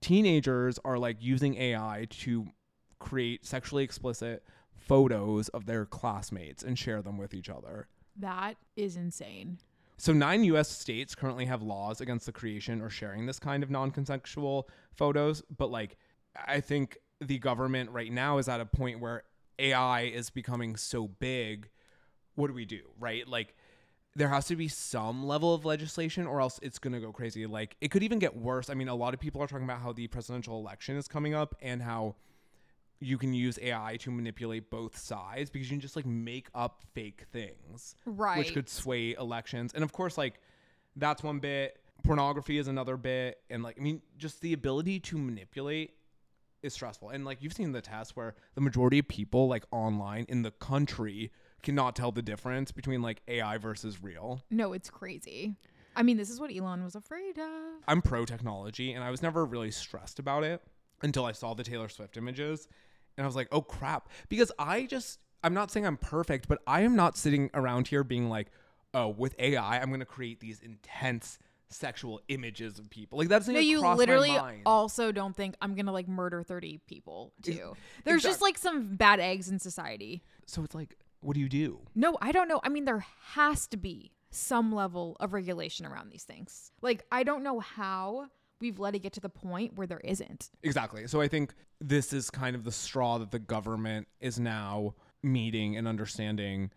teenagers 0.00 0.78
are 0.82 0.96
like 0.98 1.18
using 1.20 1.54
AI 1.56 2.06
to 2.10 2.46
create 2.98 3.44
sexually 3.44 3.84
explicit 3.84 4.42
photos 4.74 5.48
of 5.50 5.66
their 5.66 5.84
classmates 5.84 6.62
and 6.62 6.78
share 6.78 7.02
them 7.02 7.18
with 7.18 7.34
each 7.34 7.50
other. 7.50 7.88
that 8.16 8.56
is 8.74 8.96
insane. 8.96 9.58
So, 9.96 10.12
nine 10.12 10.44
US 10.44 10.68
states 10.68 11.14
currently 11.14 11.44
have 11.46 11.62
laws 11.62 12.00
against 12.00 12.26
the 12.26 12.32
creation 12.32 12.80
or 12.80 12.90
sharing 12.90 13.26
this 13.26 13.38
kind 13.38 13.62
of 13.62 13.70
non 13.70 13.90
consensual 13.90 14.68
photos. 14.96 15.42
But, 15.56 15.70
like, 15.70 15.96
I 16.46 16.60
think 16.60 16.98
the 17.20 17.38
government 17.38 17.90
right 17.90 18.12
now 18.12 18.38
is 18.38 18.48
at 18.48 18.60
a 18.60 18.66
point 18.66 19.00
where 19.00 19.22
AI 19.58 20.02
is 20.02 20.30
becoming 20.30 20.76
so 20.76 21.08
big. 21.08 21.68
What 22.34 22.48
do 22.48 22.54
we 22.54 22.64
do, 22.64 22.80
right? 22.98 23.26
Like, 23.28 23.54
there 24.16 24.28
has 24.28 24.46
to 24.46 24.56
be 24.56 24.68
some 24.68 25.24
level 25.24 25.54
of 25.54 25.64
legislation 25.64 26.26
or 26.26 26.40
else 26.40 26.60
it's 26.62 26.78
going 26.78 26.92
to 26.92 27.00
go 27.00 27.12
crazy. 27.12 27.46
Like, 27.46 27.76
it 27.80 27.90
could 27.90 28.02
even 28.02 28.18
get 28.18 28.36
worse. 28.36 28.70
I 28.70 28.74
mean, 28.74 28.88
a 28.88 28.94
lot 28.94 29.14
of 29.14 29.20
people 29.20 29.42
are 29.42 29.46
talking 29.46 29.64
about 29.64 29.80
how 29.80 29.92
the 29.92 30.06
presidential 30.08 30.58
election 30.58 30.96
is 30.96 31.08
coming 31.08 31.34
up 31.34 31.54
and 31.60 31.82
how 31.82 32.16
you 33.00 33.18
can 33.18 33.34
use 33.34 33.58
AI 33.60 33.96
to 34.00 34.10
manipulate 34.10 34.70
both 34.70 34.96
sides 34.96 35.50
because 35.50 35.68
you 35.70 35.74
can 35.74 35.80
just 35.80 35.96
like 35.96 36.06
make 36.06 36.48
up 36.54 36.82
fake 36.94 37.24
things 37.32 37.96
Right. 38.06 38.38
which 38.38 38.54
could 38.54 38.68
sway 38.68 39.14
elections. 39.14 39.72
And 39.74 39.84
of 39.84 39.92
course, 39.92 40.16
like 40.16 40.40
that's 40.96 41.22
one 41.22 41.38
bit. 41.40 41.78
Pornography 42.02 42.58
is 42.58 42.68
another 42.68 42.96
bit, 42.96 43.38
and 43.50 43.62
like 43.62 43.76
I 43.78 43.82
mean, 43.82 44.02
just 44.18 44.40
the 44.42 44.52
ability 44.52 45.00
to 45.00 45.16
manipulate 45.18 45.92
is 46.62 46.72
stressful. 46.74 47.10
And 47.10 47.24
like 47.24 47.42
you've 47.42 47.52
seen 47.54 47.72
the 47.72 47.80
test 47.80 48.16
where 48.16 48.34
the 48.54 48.60
majority 48.60 48.98
of 48.98 49.08
people 49.08 49.48
like 49.48 49.64
online 49.70 50.26
in 50.28 50.42
the 50.42 50.50
country 50.50 51.30
cannot 51.62 51.96
tell 51.96 52.12
the 52.12 52.20
difference 52.22 52.72
between 52.72 53.00
like 53.02 53.22
AI 53.28 53.56
versus 53.58 54.02
real. 54.02 54.42
no, 54.50 54.72
it's 54.72 54.90
crazy. 54.90 55.56
I 55.96 56.02
mean, 56.02 56.16
this 56.16 56.28
is 56.28 56.40
what 56.40 56.50
Elon 56.54 56.82
was 56.82 56.94
afraid 56.96 57.38
of. 57.38 57.82
I'm 57.86 58.02
pro 58.02 58.24
technology, 58.24 58.92
and 58.92 59.04
I 59.04 59.10
was 59.10 59.22
never 59.22 59.44
really 59.44 59.70
stressed 59.70 60.18
about 60.18 60.42
it 60.42 60.60
until 61.02 61.24
I 61.24 61.32
saw 61.32 61.54
the 61.54 61.62
Taylor 61.64 61.88
Swift 61.88 62.16
images, 62.16 62.66
and 63.16 63.24
I 63.24 63.26
was 63.26 63.36
like, 63.36 63.48
oh 63.52 63.62
crap, 63.62 64.08
because 64.28 64.50
I 64.58 64.86
just 64.86 65.20
I'm 65.42 65.54
not 65.54 65.70
saying 65.70 65.86
I'm 65.86 65.96
perfect, 65.96 66.48
but 66.48 66.60
I 66.66 66.82
am 66.82 66.96
not 66.96 67.16
sitting 67.16 67.50
around 67.54 67.88
here 67.88 68.02
being 68.04 68.28
like, 68.28 68.48
oh, 68.94 69.08
with 69.08 69.34
AI, 69.38 69.78
I'm 69.78 69.90
gonna 69.90 70.04
create 70.04 70.40
these 70.40 70.60
intense 70.60 71.38
sexual 71.68 72.20
images 72.28 72.78
of 72.78 72.88
people. 72.88 73.18
Like 73.18 73.28
that's 73.28 73.48
No, 73.48 73.58
you 73.58 73.80
literally 73.80 74.36
also 74.64 75.12
don't 75.12 75.36
think 75.36 75.56
I'm 75.60 75.74
gonna 75.74 75.92
like 75.92 76.08
murder 76.08 76.42
30 76.42 76.80
people 76.86 77.32
too. 77.42 77.74
There's 78.04 78.22
just 78.22 78.40
like 78.40 78.58
some 78.58 78.96
bad 78.96 79.20
eggs 79.20 79.48
in 79.48 79.58
society. 79.58 80.22
so 80.46 80.62
it's 80.62 80.74
like, 80.74 80.96
what 81.20 81.34
do 81.34 81.40
you 81.40 81.48
do? 81.48 81.80
No, 81.94 82.16
I 82.20 82.32
don't 82.32 82.48
know. 82.48 82.60
I 82.62 82.68
mean, 82.68 82.84
there 82.84 83.04
has 83.32 83.66
to 83.68 83.76
be 83.76 84.12
some 84.30 84.74
level 84.74 85.16
of 85.20 85.32
regulation 85.32 85.86
around 85.86 86.10
these 86.10 86.24
things. 86.24 86.72
Like, 86.82 87.04
I 87.10 87.22
don't 87.22 87.42
know 87.42 87.60
how 87.60 88.28
we've 88.64 88.78
let 88.78 88.94
it 88.94 89.00
get 89.00 89.12
to 89.12 89.20
the 89.20 89.28
point 89.28 89.76
where 89.76 89.86
there 89.86 90.00
isn't. 90.02 90.50
Exactly. 90.62 91.06
So 91.06 91.20
I 91.20 91.28
think 91.28 91.52
this 91.82 92.14
is 92.14 92.30
kind 92.30 92.56
of 92.56 92.64
the 92.64 92.72
straw 92.72 93.18
that 93.18 93.30
the 93.30 93.38
government 93.38 94.08
is 94.20 94.40
now 94.40 94.94
meeting 95.22 95.76
and 95.76 95.86
understanding 95.86 96.70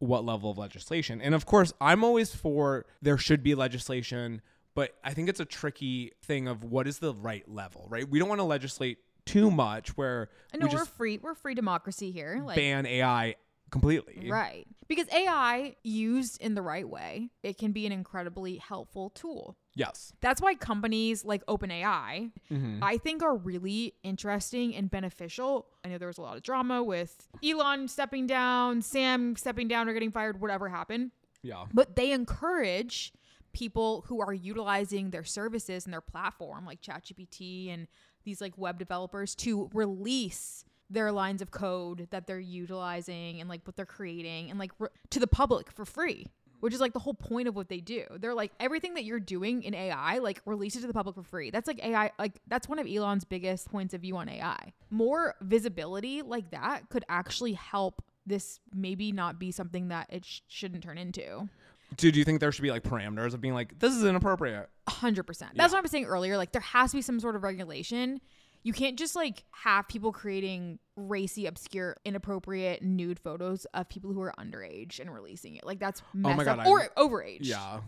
what 0.00 0.22
level 0.22 0.50
of 0.50 0.58
legislation. 0.58 1.22
And 1.22 1.34
of 1.34 1.46
course, 1.46 1.72
I'm 1.80 2.04
always 2.04 2.34
for 2.34 2.84
there 3.00 3.16
should 3.16 3.42
be 3.42 3.54
legislation, 3.54 4.42
but 4.74 4.94
I 5.02 5.14
think 5.14 5.30
it's 5.30 5.40
a 5.40 5.46
tricky 5.46 6.12
thing 6.22 6.46
of 6.46 6.62
what 6.62 6.86
is 6.86 6.98
the 6.98 7.14
right 7.14 7.48
level, 7.48 7.86
right? 7.88 8.06
We 8.06 8.18
don't 8.18 8.28
want 8.28 8.40
to 8.40 8.44
legislate 8.44 8.98
too 9.24 9.50
much 9.50 9.96
where 9.96 10.28
I 10.52 10.58
know 10.58 10.66
we 10.66 10.74
we're 10.74 10.84
free. 10.84 11.18
We're 11.22 11.34
free 11.34 11.54
democracy 11.54 12.10
here. 12.10 12.42
Like, 12.44 12.56
ban 12.56 12.84
AI 12.84 13.36
completely. 13.70 14.28
right? 14.30 14.66
Because 14.90 15.06
AI 15.14 15.76
used 15.84 16.40
in 16.42 16.56
the 16.56 16.62
right 16.62 16.88
way, 16.88 17.30
it 17.44 17.58
can 17.58 17.70
be 17.70 17.86
an 17.86 17.92
incredibly 17.92 18.56
helpful 18.56 19.10
tool. 19.10 19.56
Yes. 19.76 20.12
That's 20.20 20.42
why 20.42 20.56
companies 20.56 21.24
like 21.24 21.46
OpenAI, 21.46 22.32
Mhm. 22.50 22.80
I 22.82 22.98
think, 22.98 23.22
are 23.22 23.36
really 23.36 23.94
interesting 24.02 24.74
and 24.74 24.90
beneficial. 24.90 25.68
I 25.84 25.88
know 25.90 25.98
there 25.98 26.08
was 26.08 26.18
a 26.18 26.22
lot 26.22 26.36
of 26.36 26.42
drama 26.42 26.82
with 26.82 27.28
Elon 27.40 27.86
stepping 27.86 28.26
down, 28.26 28.82
Sam 28.82 29.36
stepping 29.36 29.68
down 29.68 29.88
or 29.88 29.92
getting 29.92 30.10
fired, 30.10 30.40
whatever 30.40 30.68
happened. 30.68 31.12
Yeah. 31.40 31.66
But 31.72 31.94
they 31.94 32.10
encourage 32.10 33.12
people 33.52 34.02
who 34.08 34.20
are 34.20 34.34
utilizing 34.34 35.10
their 35.10 35.24
services 35.24 35.84
and 35.84 35.92
their 35.92 36.00
platform, 36.00 36.66
like 36.66 36.80
ChatGPT 36.80 37.68
and 37.72 37.86
these 38.24 38.40
like 38.40 38.58
web 38.58 38.76
developers, 38.76 39.36
to 39.36 39.70
release 39.72 40.64
their 40.90 41.12
lines 41.12 41.40
of 41.40 41.50
code 41.50 42.08
that 42.10 42.26
they're 42.26 42.38
utilizing 42.38 43.40
and 43.40 43.48
like 43.48 43.60
what 43.64 43.76
they're 43.76 43.86
creating 43.86 44.50
and 44.50 44.58
like 44.58 44.72
re- 44.78 44.88
to 45.10 45.20
the 45.20 45.26
public 45.26 45.70
for 45.70 45.84
free 45.84 46.26
which 46.60 46.74
is 46.74 46.80
like 46.80 46.92
the 46.92 46.98
whole 46.98 47.14
point 47.14 47.48
of 47.48 47.56
what 47.56 47.68
they 47.68 47.80
do. 47.80 48.04
They're 48.18 48.34
like 48.34 48.52
everything 48.60 48.94
that 48.94 49.04
you're 49.04 49.20
doing 49.20 49.62
in 49.62 49.74
AI, 49.74 50.18
like 50.18 50.40
release 50.44 50.76
it 50.76 50.82
to 50.82 50.86
the 50.86 50.92
public 50.92 51.16
for 51.16 51.22
free. 51.22 51.50
That's 51.50 51.66
like 51.66 51.82
AI, 51.82 52.12
like 52.18 52.38
that's 52.46 52.68
one 52.68 52.78
of 52.78 52.86
Elon's 52.86 53.24
biggest 53.24 53.70
points 53.70 53.94
of 53.94 54.02
view 54.02 54.16
on 54.16 54.28
AI. 54.28 54.72
More 54.90 55.34
visibility 55.40 56.22
like 56.22 56.50
that 56.50 56.88
could 56.90 57.04
actually 57.08 57.54
help 57.54 58.02
this 58.26 58.60
maybe 58.74 59.10
not 59.10 59.38
be 59.38 59.50
something 59.50 59.88
that 59.88 60.06
it 60.10 60.24
sh- 60.24 60.40
shouldn't 60.48 60.82
turn 60.82 60.98
into. 60.98 61.48
Do, 61.96 62.12
do 62.12 62.18
you 62.18 62.24
think 62.24 62.40
there 62.40 62.52
should 62.52 62.62
be 62.62 62.70
like 62.70 62.84
parameters 62.84 63.34
of 63.34 63.40
being 63.40 63.54
like 63.54 63.78
this 63.78 63.94
is 63.94 64.04
inappropriate? 64.04 64.68
A 64.86 64.90
hundred 64.90 65.24
percent. 65.24 65.52
Yeah. 65.54 65.62
That's 65.62 65.72
what 65.72 65.78
I 65.78 65.82
was 65.82 65.90
saying 65.90 66.04
earlier. 66.04 66.36
Like 66.36 66.52
there 66.52 66.60
has 66.60 66.90
to 66.90 66.98
be 66.98 67.02
some 67.02 67.18
sort 67.20 67.36
of 67.36 67.42
regulation. 67.42 68.20
You 68.62 68.72
can't 68.72 68.98
just 68.98 69.16
like 69.16 69.44
have 69.52 69.88
people 69.88 70.12
creating 70.12 70.78
racy, 70.96 71.46
obscure, 71.46 71.96
inappropriate 72.04 72.82
nude 72.82 73.18
photos 73.18 73.64
of 73.72 73.88
people 73.88 74.12
who 74.12 74.20
are 74.20 74.34
underage 74.38 75.00
and 75.00 75.12
releasing 75.12 75.56
it. 75.56 75.64
Like 75.64 75.78
that's 75.78 76.02
messed 76.12 76.34
Oh 76.34 76.36
my 76.36 76.44
God, 76.44 76.58
up. 76.58 76.66
I- 76.66 76.68
or 76.68 76.88
overage. 76.96 77.38
Yeah. 77.40 77.80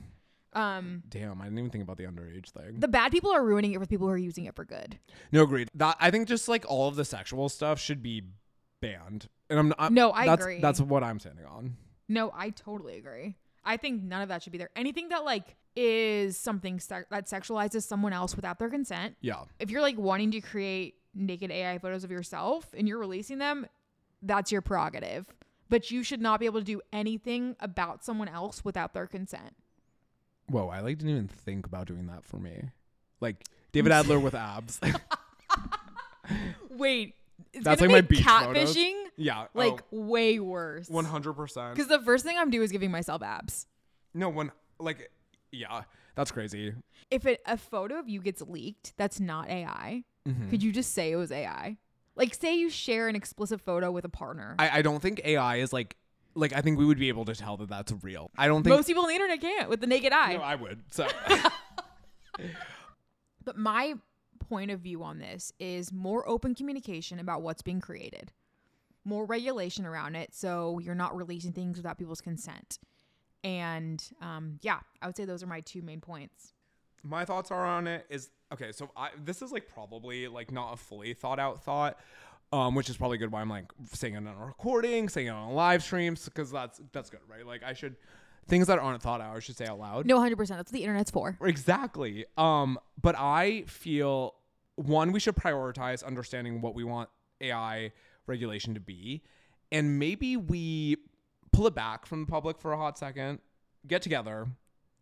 Um, 0.55 1.03
Damn, 1.09 1.41
I 1.41 1.45
didn't 1.45 1.59
even 1.61 1.71
think 1.71 1.83
about 1.85 1.97
the 1.97 2.05
underage 2.05 2.51
thing. 2.51 2.79
the 2.79 2.89
bad 2.89 3.11
people 3.11 3.31
are 3.33 3.43
ruining 3.43 3.73
it 3.73 3.81
for 3.81 3.87
people 3.87 4.07
who 4.07 4.13
are 4.13 4.19
using 4.19 4.45
it 4.45 4.55
for 4.55 4.65
good. 4.67 4.99
No, 5.31 5.43
agreed. 5.45 5.71
That 5.75 5.97
I 5.99 6.11
think 6.11 6.29
just 6.29 6.47
like 6.47 6.65
all 6.69 6.89
of 6.89 6.97
the 6.97 7.07
sexual 7.07 7.49
stuff 7.49 7.81
should 7.81 8.03
be 8.03 8.23
banned. 8.81 9.29
And 9.49 9.59
I'm 9.59 9.69
not. 9.79 9.93
No, 9.93 10.13
I 10.13 10.27
that's, 10.27 10.43
agree. 10.43 10.61
That's 10.61 10.81
what 10.81 11.03
I'm 11.03 11.19
standing 11.19 11.47
on. 11.47 11.77
No, 12.09 12.31
I 12.35 12.51
totally 12.51 12.99
agree. 12.99 13.37
I 13.65 13.77
think 13.79 14.03
none 14.03 14.21
of 14.23 14.29
that 14.29 14.43
should 14.43 14.53
be 14.53 14.59
there. 14.59 14.71
Anything 14.77 15.09
that 15.09 15.25
like 15.25 15.57
is 15.77 16.37
something 16.37 16.79
se- 16.81 17.05
that 17.11 17.27
sexualizes 17.27 17.83
someone 17.85 18.13
else 18.13 18.37
without 18.37 18.59
their 18.59 18.69
consent. 18.69 19.17
Yeah. 19.21 19.43
If 19.59 19.71
you're 19.71 19.81
like 19.81 19.97
wanting 19.99 20.31
to 20.33 20.41
create 20.41 20.95
naked 21.15 21.51
AI 21.51 21.79
photos 21.79 22.05
of 22.05 22.11
yourself 22.11 22.67
and 22.77 22.87
you're 22.89 22.99
releasing 22.99 23.39
them, 23.39 23.67
that's 24.23 24.53
your 24.53 24.61
prerogative. 24.63 25.27
But 25.69 25.91
you 25.91 26.03
should 26.03 26.21
not 26.21 26.39
be 26.41 26.47
able 26.47 26.61
to 26.61 26.65
do 26.67 26.81
anything 26.93 27.57
about 27.61 28.05
someone 28.05 28.29
else 28.29 28.65
without 28.65 28.93
their 28.93 29.07
consent. 29.07 29.55
Whoa, 30.49 30.69
I 30.69 30.81
like 30.81 30.99
didn't 30.99 31.11
even 31.15 31.29
think 31.29 31.65
about 31.67 31.87
doing 31.87 32.07
that 32.09 32.25
for 32.25 32.37
me. 32.37 32.71
Like 33.21 33.37
David 33.73 33.93
Adler 33.93 34.19
with 34.21 34.35
abs. 34.35 34.79
Wait, 36.71 37.15
it's 37.53 37.65
That's 37.65 37.81
like 37.81 37.91
my 37.91 38.01
be 38.01 38.17
beach 38.17 38.25
photos. 38.25 38.75
catfishing. 38.77 38.95
yeah. 39.17 39.45
Oh. 39.45 39.59
Like 39.59 39.81
way 39.91 40.39
worse. 40.39 40.89
One 40.89 41.05
hundred 41.05 41.35
percent. 41.35 41.75
Because 41.75 41.89
the 41.89 42.01
first 42.01 42.25
thing 42.25 42.37
I'm 42.39 42.51
doing 42.51 42.65
is 42.65 42.73
giving 42.73 42.91
myself 42.91 43.23
abs. 43.23 43.67
No 44.15 44.29
one 44.29 44.53
like 44.79 45.11
yeah, 45.53 45.83
that's 46.17 46.31
crazy. 46.33 46.75
If 47.11 47.27
it, 47.27 47.41
a 47.47 47.57
photo 47.57 47.99
of 47.99 48.09
you 48.09 48.21
gets 48.21 48.43
leaked, 48.43 48.95
that's 48.97 49.21
not 49.21 49.49
AI. 49.49 50.05
Mhm. 50.27 50.51
Could 50.51 50.63
you 50.63 50.73
just 50.73 50.93
say 50.95 51.13
it 51.13 51.17
was 51.17 51.31
AI? 51.31 51.77
Like, 52.17 52.35
say 52.35 52.57
you 52.57 52.69
share 52.71 53.09
an 53.09 53.17
explicit 53.17 53.61
photo 53.61 53.91
with 53.91 54.05
a 54.05 54.09
partner. 54.09 54.55
I, 54.59 54.79
I 54.79 54.83
don't 54.83 55.01
think 55.01 55.21
AI 55.25 55.57
is 55.57 55.73
like 55.73 55.97
like 56.35 56.53
I 56.55 56.63
think 56.63 56.79
we 56.79 56.85
would 56.87 56.99
be 56.99 57.09
able 57.09 57.27
to 57.27 57.35
tell 57.35 57.57
that 57.59 57.69
that's 57.69 57.93
real. 58.03 58.31
I 58.37 58.49
don't 58.49 58.63
think 58.63 58.75
Most 58.75 58.87
people 58.87 59.03
on 59.03 59.09
the 59.09 59.15
internet 59.15 59.41
can't 59.41 59.69
with 59.69 59.81
the 59.81 59.87
naked 59.87 60.13
eye. 60.13 60.35
no, 60.35 60.41
I 60.43 60.55
would. 60.55 60.81
So 60.91 61.07
But 63.45 63.57
my 63.59 63.95
point 64.39 64.71
of 64.71 64.81
view 64.81 65.03
on 65.03 65.19
this 65.19 65.53
is 65.59 65.93
more 65.93 66.29
open 66.29 66.55
communication 66.55 67.19
about 67.19 67.43
what's 67.43 67.63
being 67.63 67.81
created, 67.81 68.33
more 69.05 69.25
regulation 69.25 69.85
around 69.85 70.15
it, 70.15 70.35
so 70.35 70.79
you're 70.79 70.95
not 70.95 71.17
releasing 71.17 71.53
things 71.53 71.77
without 71.77 71.99
people's 71.99 72.21
consent. 72.21 72.79
And 73.45 74.03
um, 74.21 74.59
yeah, 74.63 74.81
I 75.01 75.07
would 75.07 75.17
say 75.17 75.25
those 75.25 75.43
are 75.43 75.47
my 75.47 75.61
two 75.61 75.83
main 75.83 76.01
points. 76.01 76.53
my 77.03 77.25
thoughts 77.25 77.51
are 77.51 77.65
on 77.67 77.87
it 77.89 78.07
is 78.09 78.31
okay 78.53 78.71
so 78.71 78.89
I, 78.97 79.09
this 79.25 79.43
is 79.43 79.51
like 79.51 79.67
probably 79.67 80.29
like 80.29 80.53
not 80.53 80.75
a 80.75 80.77
fully 80.77 81.15
thought 81.15 81.41
out 81.41 81.65
thought 81.65 81.99
um, 82.53 82.75
which 82.77 82.89
is 82.89 82.97
probably 82.97 83.19
good 83.19 83.33
why 83.33 83.41
i'm 83.41 83.49
like 83.49 83.65
saying 83.93 84.15
it 84.15 84.19
on 84.19 84.27
a 84.29 84.47
recording 84.47 85.09
saying 85.09 85.27
it 85.27 85.31
on 85.31 85.51
live 85.55 85.83
streams 85.83 86.25
because 86.27 86.53
that's 86.53 86.81
that's 86.93 87.11
good 87.11 87.19
right 87.29 87.45
like 87.45 87.65
i 87.65 87.73
should 87.73 87.97
things 88.47 88.69
that 88.69 88.79
aren't 88.79 89.03
thought 89.03 89.21
out 89.21 89.35
i 89.35 89.41
should 89.41 89.57
say 89.57 89.67
out 89.67 89.81
loud 89.81 90.07
No, 90.07 90.19
100%. 90.21 90.37
That's 90.37 90.51
what 90.51 90.67
the 90.71 90.85
internet's 90.85 91.11
for. 91.11 91.37
exactly 91.43 92.25
um 92.37 92.79
but 93.01 93.17
i 93.19 93.65
feel 93.67 94.35
one 94.77 95.11
we 95.11 95.19
should 95.19 95.35
prioritize 95.35 96.05
understanding 96.05 96.61
what 96.61 96.75
we 96.77 96.85
want 96.85 97.09
ai 97.41 97.91
regulation 98.29 98.75
to 98.75 98.81
be 98.81 99.23
and 99.73 99.99
maybe 99.99 100.37
we 100.37 100.99
pull 101.53 101.67
it 101.67 101.75
back 101.75 102.07
from 102.07 102.21
the 102.21 102.27
public 102.27 102.59
for 102.59 102.73
a 102.73 102.77
hot 102.77 102.99
second 102.99 103.39
get 103.87 104.01
together 104.03 104.47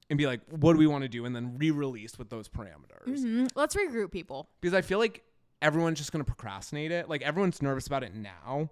and 0.09 0.19
be 0.19 0.27
like 0.27 0.41
what 0.51 0.73
do 0.73 0.79
we 0.79 0.87
want 0.87 1.03
to 1.03 1.09
do 1.09 1.25
and 1.25 1.35
then 1.37 1.57
re-release 1.59 2.19
with 2.19 2.31
those 2.31 2.49
parameters 2.49 3.07
Mhm. 3.09 3.49
Let's 3.55 3.75
regroup 3.77 4.11
people. 4.11 4.49
because 4.61 4.75
I 4.75 4.81
feel 4.83 4.99
like 4.99 5.23
everyone's 5.63 5.99
just 5.99 6.11
gonna 6.13 6.25
procrastinate 6.25 6.91
it. 6.91 7.09
Like 7.09 7.23
everyone's 7.23 7.61
nervous 7.63 7.87
about 7.87 8.03
it 8.03 8.15
now, 8.15 8.71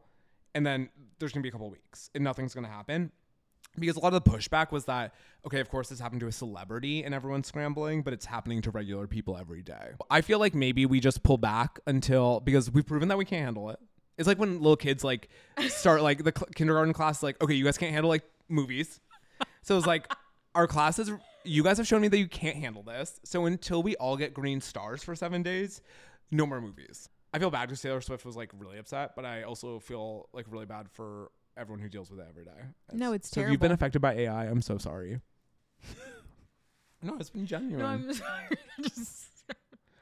and 0.55 0.66
then 0.66 0.89
there's 1.18 1.33
gonna 1.33 1.43
be 1.43 1.51
a 1.51 1.53
couple 1.53 1.68
weeks 1.70 2.11
and 2.14 2.24
nothing's 2.24 2.55
gonna 2.55 2.68
happen. 2.68 3.12
Because 3.79 3.97
a 3.97 4.01
lot 4.01 4.14
of 4.14 4.24
the 4.24 4.31
pushback 4.31 4.72
was 4.72 4.87
that 4.87 5.14
okay, 5.47 5.61
of 5.61 5.68
course 5.68 5.89
this 5.91 6.01
happened 6.01 6.20
to 6.22 6.26
a 6.26 6.33
celebrity 6.33 7.05
and 7.05 7.14
everyone's 7.14 7.47
scrambling, 7.47 8.03
but 8.03 8.12
it's 8.14 8.24
happening 8.26 8.62
to 8.62 8.70
regular 8.70 9.07
people 9.07 9.37
every 9.37 9.62
day. 9.62 9.91
I 10.11 10.22
feel 10.22 10.39
like 10.39 10.55
maybe 10.55 10.87
we 10.87 10.99
just 11.01 11.22
pull 11.22 11.37
back 11.39 11.79
until 11.87 12.41
because 12.41 12.70
we've 12.70 12.87
proven 12.87 13.09
that 13.09 13.18
we 13.18 13.24
can't 13.26 13.45
handle 13.45 13.68
it. 13.70 13.79
It's 14.19 14.27
like 14.27 14.39
when 14.39 14.59
little 14.59 14.77
kids 14.77 15.03
like 15.05 15.29
start 15.69 16.03
like 16.03 16.25
the 16.25 16.33
cl- 16.37 16.49
kindergarten 16.55 16.93
class, 16.93 17.23
like 17.23 17.43
okay, 17.43 17.55
you 17.55 17.64
guys 17.64 17.79
can't 17.79 17.93
handle 17.93 18.09
like 18.11 18.25
movies. 18.49 19.01
So 19.62 19.79
it's 19.79 19.87
like 19.87 20.12
our 20.55 20.66
classes, 20.66 21.11
you 21.45 21.62
guys 21.62 21.79
have 21.79 21.87
shown 21.87 22.01
me 22.01 22.09
that 22.09 22.19
you 22.19 22.29
can't 22.29 22.57
handle 22.57 22.83
this. 22.83 23.21
So 23.25 23.47
until 23.47 23.83
we 23.83 23.97
all 23.97 24.16
get 24.16 24.35
green 24.35 24.61
stars 24.61 25.03
for 25.05 25.14
seven 25.14 25.43
days, 25.43 25.81
no 26.31 26.47
more 26.47 26.61
movies. 26.61 27.09
I 27.33 27.39
feel 27.39 27.51
bad 27.51 27.66
because 27.69 27.81
Taylor 27.81 28.01
Swift 28.01 28.25
was 28.25 28.37
like 28.37 28.51
really 28.59 28.79
upset, 28.79 29.12
but 29.14 29.25
I 29.25 29.43
also 29.43 29.79
feel 29.79 30.29
like 30.33 30.47
really 30.49 30.66
bad 30.66 30.89
for 30.91 31.31
everyone 31.57 31.81
who 31.81 31.89
deals 31.89 32.11
with 32.11 32.21
it 32.21 32.27
every 32.29 32.45
day. 32.45 32.51
No, 32.93 33.12
it's 33.12 33.31
so 33.31 33.41
if 33.43 33.51
you've 33.51 33.61
been 33.61 33.73
affected 33.73 34.01
by 34.01 34.14
AI, 34.14 34.47
I'm 34.47 34.62
so 34.62 34.79
sorry. 34.79 35.21
no, 37.03 37.16
it's 37.21 37.31
been 37.31 37.47
genuine. 37.47 37.79
No, 37.79 37.87
I'm 37.87 38.12
sorry. 38.14 38.59
Just 38.83 39.29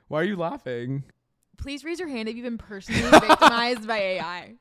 Why 0.09 0.21
are 0.21 0.25
you 0.25 0.37
laughing? 0.37 1.05
Please 1.57 1.85
raise 1.85 1.99
your 1.99 2.09
hand 2.09 2.29
if 2.29 2.37
you've 2.37 2.45
been 2.45 2.59
personally 2.59 3.03
victimized 3.11 3.87
by 3.87 3.99
AI. 3.99 4.55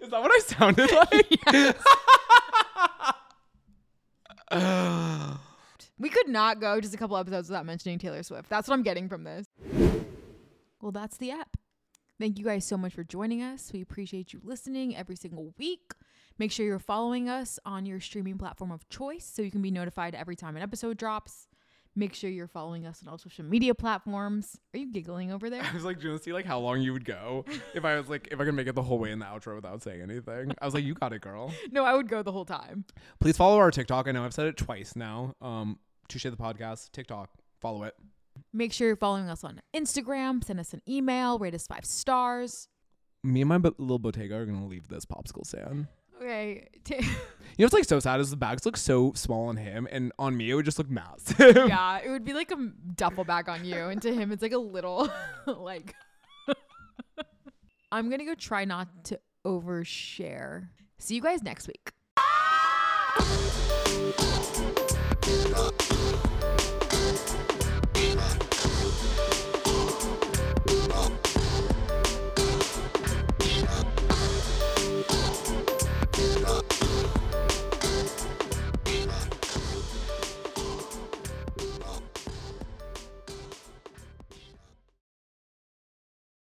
Is 0.00 0.10
that 0.10 0.22
what 0.22 0.30
I 0.32 0.38
sounded 0.40 0.90
like? 4.52 5.46
We 5.98 6.08
could 6.08 6.28
not 6.28 6.60
go 6.60 6.80
just 6.80 6.94
a 6.94 6.96
couple 6.96 7.16
episodes 7.16 7.48
without 7.48 7.64
mentioning 7.64 7.96
Taylor 8.00 8.24
Swift. 8.24 8.50
That's 8.50 8.66
what 8.66 8.74
I'm 8.74 8.82
getting 8.82 9.08
from 9.08 9.22
this. 9.22 9.46
Well, 10.80 10.90
that's 10.90 11.16
the 11.16 11.30
app. 11.30 11.56
Thank 12.18 12.40
you 12.40 12.44
guys 12.44 12.64
so 12.64 12.76
much 12.76 12.92
for 12.94 13.04
joining 13.04 13.40
us. 13.40 13.70
We 13.72 13.82
appreciate 13.82 14.32
you 14.32 14.40
listening 14.42 14.96
every 14.96 15.14
single 15.14 15.54
week. 15.58 15.92
Make 16.38 16.50
sure 16.50 16.66
you're 16.66 16.80
following 16.80 17.28
us 17.28 17.60
on 17.64 17.86
your 17.86 18.00
streaming 18.00 18.36
platform 18.36 18.72
of 18.72 18.88
choice 18.88 19.24
so 19.24 19.42
you 19.42 19.52
can 19.52 19.62
be 19.62 19.70
notified 19.70 20.16
every 20.16 20.34
time 20.34 20.56
an 20.56 20.62
episode 20.62 20.98
drops. 20.98 21.46
Make 21.94 22.14
sure 22.14 22.30
you're 22.30 22.48
following 22.48 22.86
us 22.86 23.02
on 23.02 23.10
all 23.10 23.18
social 23.18 23.44
media 23.44 23.74
platforms. 23.74 24.58
Are 24.74 24.78
you 24.78 24.90
giggling 24.90 25.30
over 25.30 25.50
there? 25.50 25.62
I 25.62 25.74
was 25.74 25.84
like, 25.84 26.00
trying 26.00 26.16
to 26.16 26.22
see 26.22 26.32
like 26.32 26.46
how 26.46 26.58
long 26.58 26.80
you 26.80 26.92
would 26.94 27.04
go 27.04 27.44
if 27.74 27.84
I 27.84 27.96
was 27.98 28.08
like 28.08 28.28
if 28.30 28.40
I 28.40 28.44
could 28.46 28.54
make 28.54 28.66
it 28.66 28.74
the 28.74 28.82
whole 28.82 28.98
way 28.98 29.10
in 29.10 29.18
the 29.18 29.26
outro 29.26 29.54
without 29.56 29.82
saying 29.82 30.00
anything. 30.00 30.52
I 30.60 30.64
was 30.64 30.72
like, 30.72 30.84
you 30.84 30.94
got 30.94 31.12
it, 31.12 31.20
girl. 31.20 31.52
no, 31.70 31.84
I 31.84 31.94
would 31.94 32.08
go 32.08 32.22
the 32.22 32.32
whole 32.32 32.46
time. 32.46 32.86
Please 33.20 33.36
follow 33.36 33.58
our 33.58 33.70
TikTok. 33.70 34.08
I 34.08 34.12
know 34.12 34.24
I've 34.24 34.32
said 34.34 34.46
it 34.46 34.56
twice 34.56 34.96
now. 34.96 35.34
Um, 35.42 35.78
Touche 36.08 36.22
the 36.24 36.30
podcast 36.30 36.92
TikTok. 36.92 37.28
Follow 37.60 37.82
it. 37.84 37.94
Make 38.54 38.72
sure 38.72 38.86
you're 38.86 38.96
following 38.96 39.28
us 39.28 39.44
on 39.44 39.60
Instagram. 39.76 40.42
Send 40.42 40.60
us 40.60 40.72
an 40.72 40.80
email. 40.88 41.38
Rate 41.38 41.54
us 41.54 41.66
five 41.66 41.84
stars. 41.84 42.68
Me 43.22 43.42
and 43.42 43.48
my 43.50 43.58
bo- 43.58 43.74
little 43.78 43.98
Bottega 43.98 44.34
are 44.36 44.46
gonna 44.46 44.66
leave 44.66 44.88
this 44.88 45.04
popsicle 45.04 45.46
stand. 45.46 45.86
Okay. 46.22 46.68
Ta- 46.84 46.96
You 46.96 47.64
know 47.64 47.66
what's 47.66 47.74
like 47.74 47.84
so 47.84 48.00
sad 48.00 48.18
is 48.20 48.30
the 48.30 48.36
bags 48.36 48.64
look 48.64 48.76
so 48.78 49.12
small 49.14 49.48
on 49.48 49.56
him, 49.58 49.86
and 49.90 50.10
on 50.18 50.36
me 50.36 50.50
it 50.50 50.54
would 50.54 50.64
just 50.64 50.78
look 50.78 50.88
massive. 50.90 51.54
yeah, 51.68 51.98
it 52.04 52.08
would 52.08 52.24
be 52.24 52.32
like 52.32 52.50
a 52.50 52.56
duffel 52.96 53.24
bag 53.24 53.48
on 53.48 53.64
you, 53.64 53.76
and 53.76 54.00
to 54.02 54.12
him, 54.14 54.32
it's 54.32 54.40
like 54.42 54.52
a 54.52 54.58
little 54.58 55.10
like. 55.46 55.94
I'm 57.90 58.08
gonna 58.08 58.24
go 58.24 58.34
try 58.34 58.64
not 58.64 58.88
to 59.06 59.20
overshare. 59.44 60.68
See 60.98 61.14
you 61.14 61.20
guys 61.20 61.42
next 61.42 61.66
week. 61.68 61.92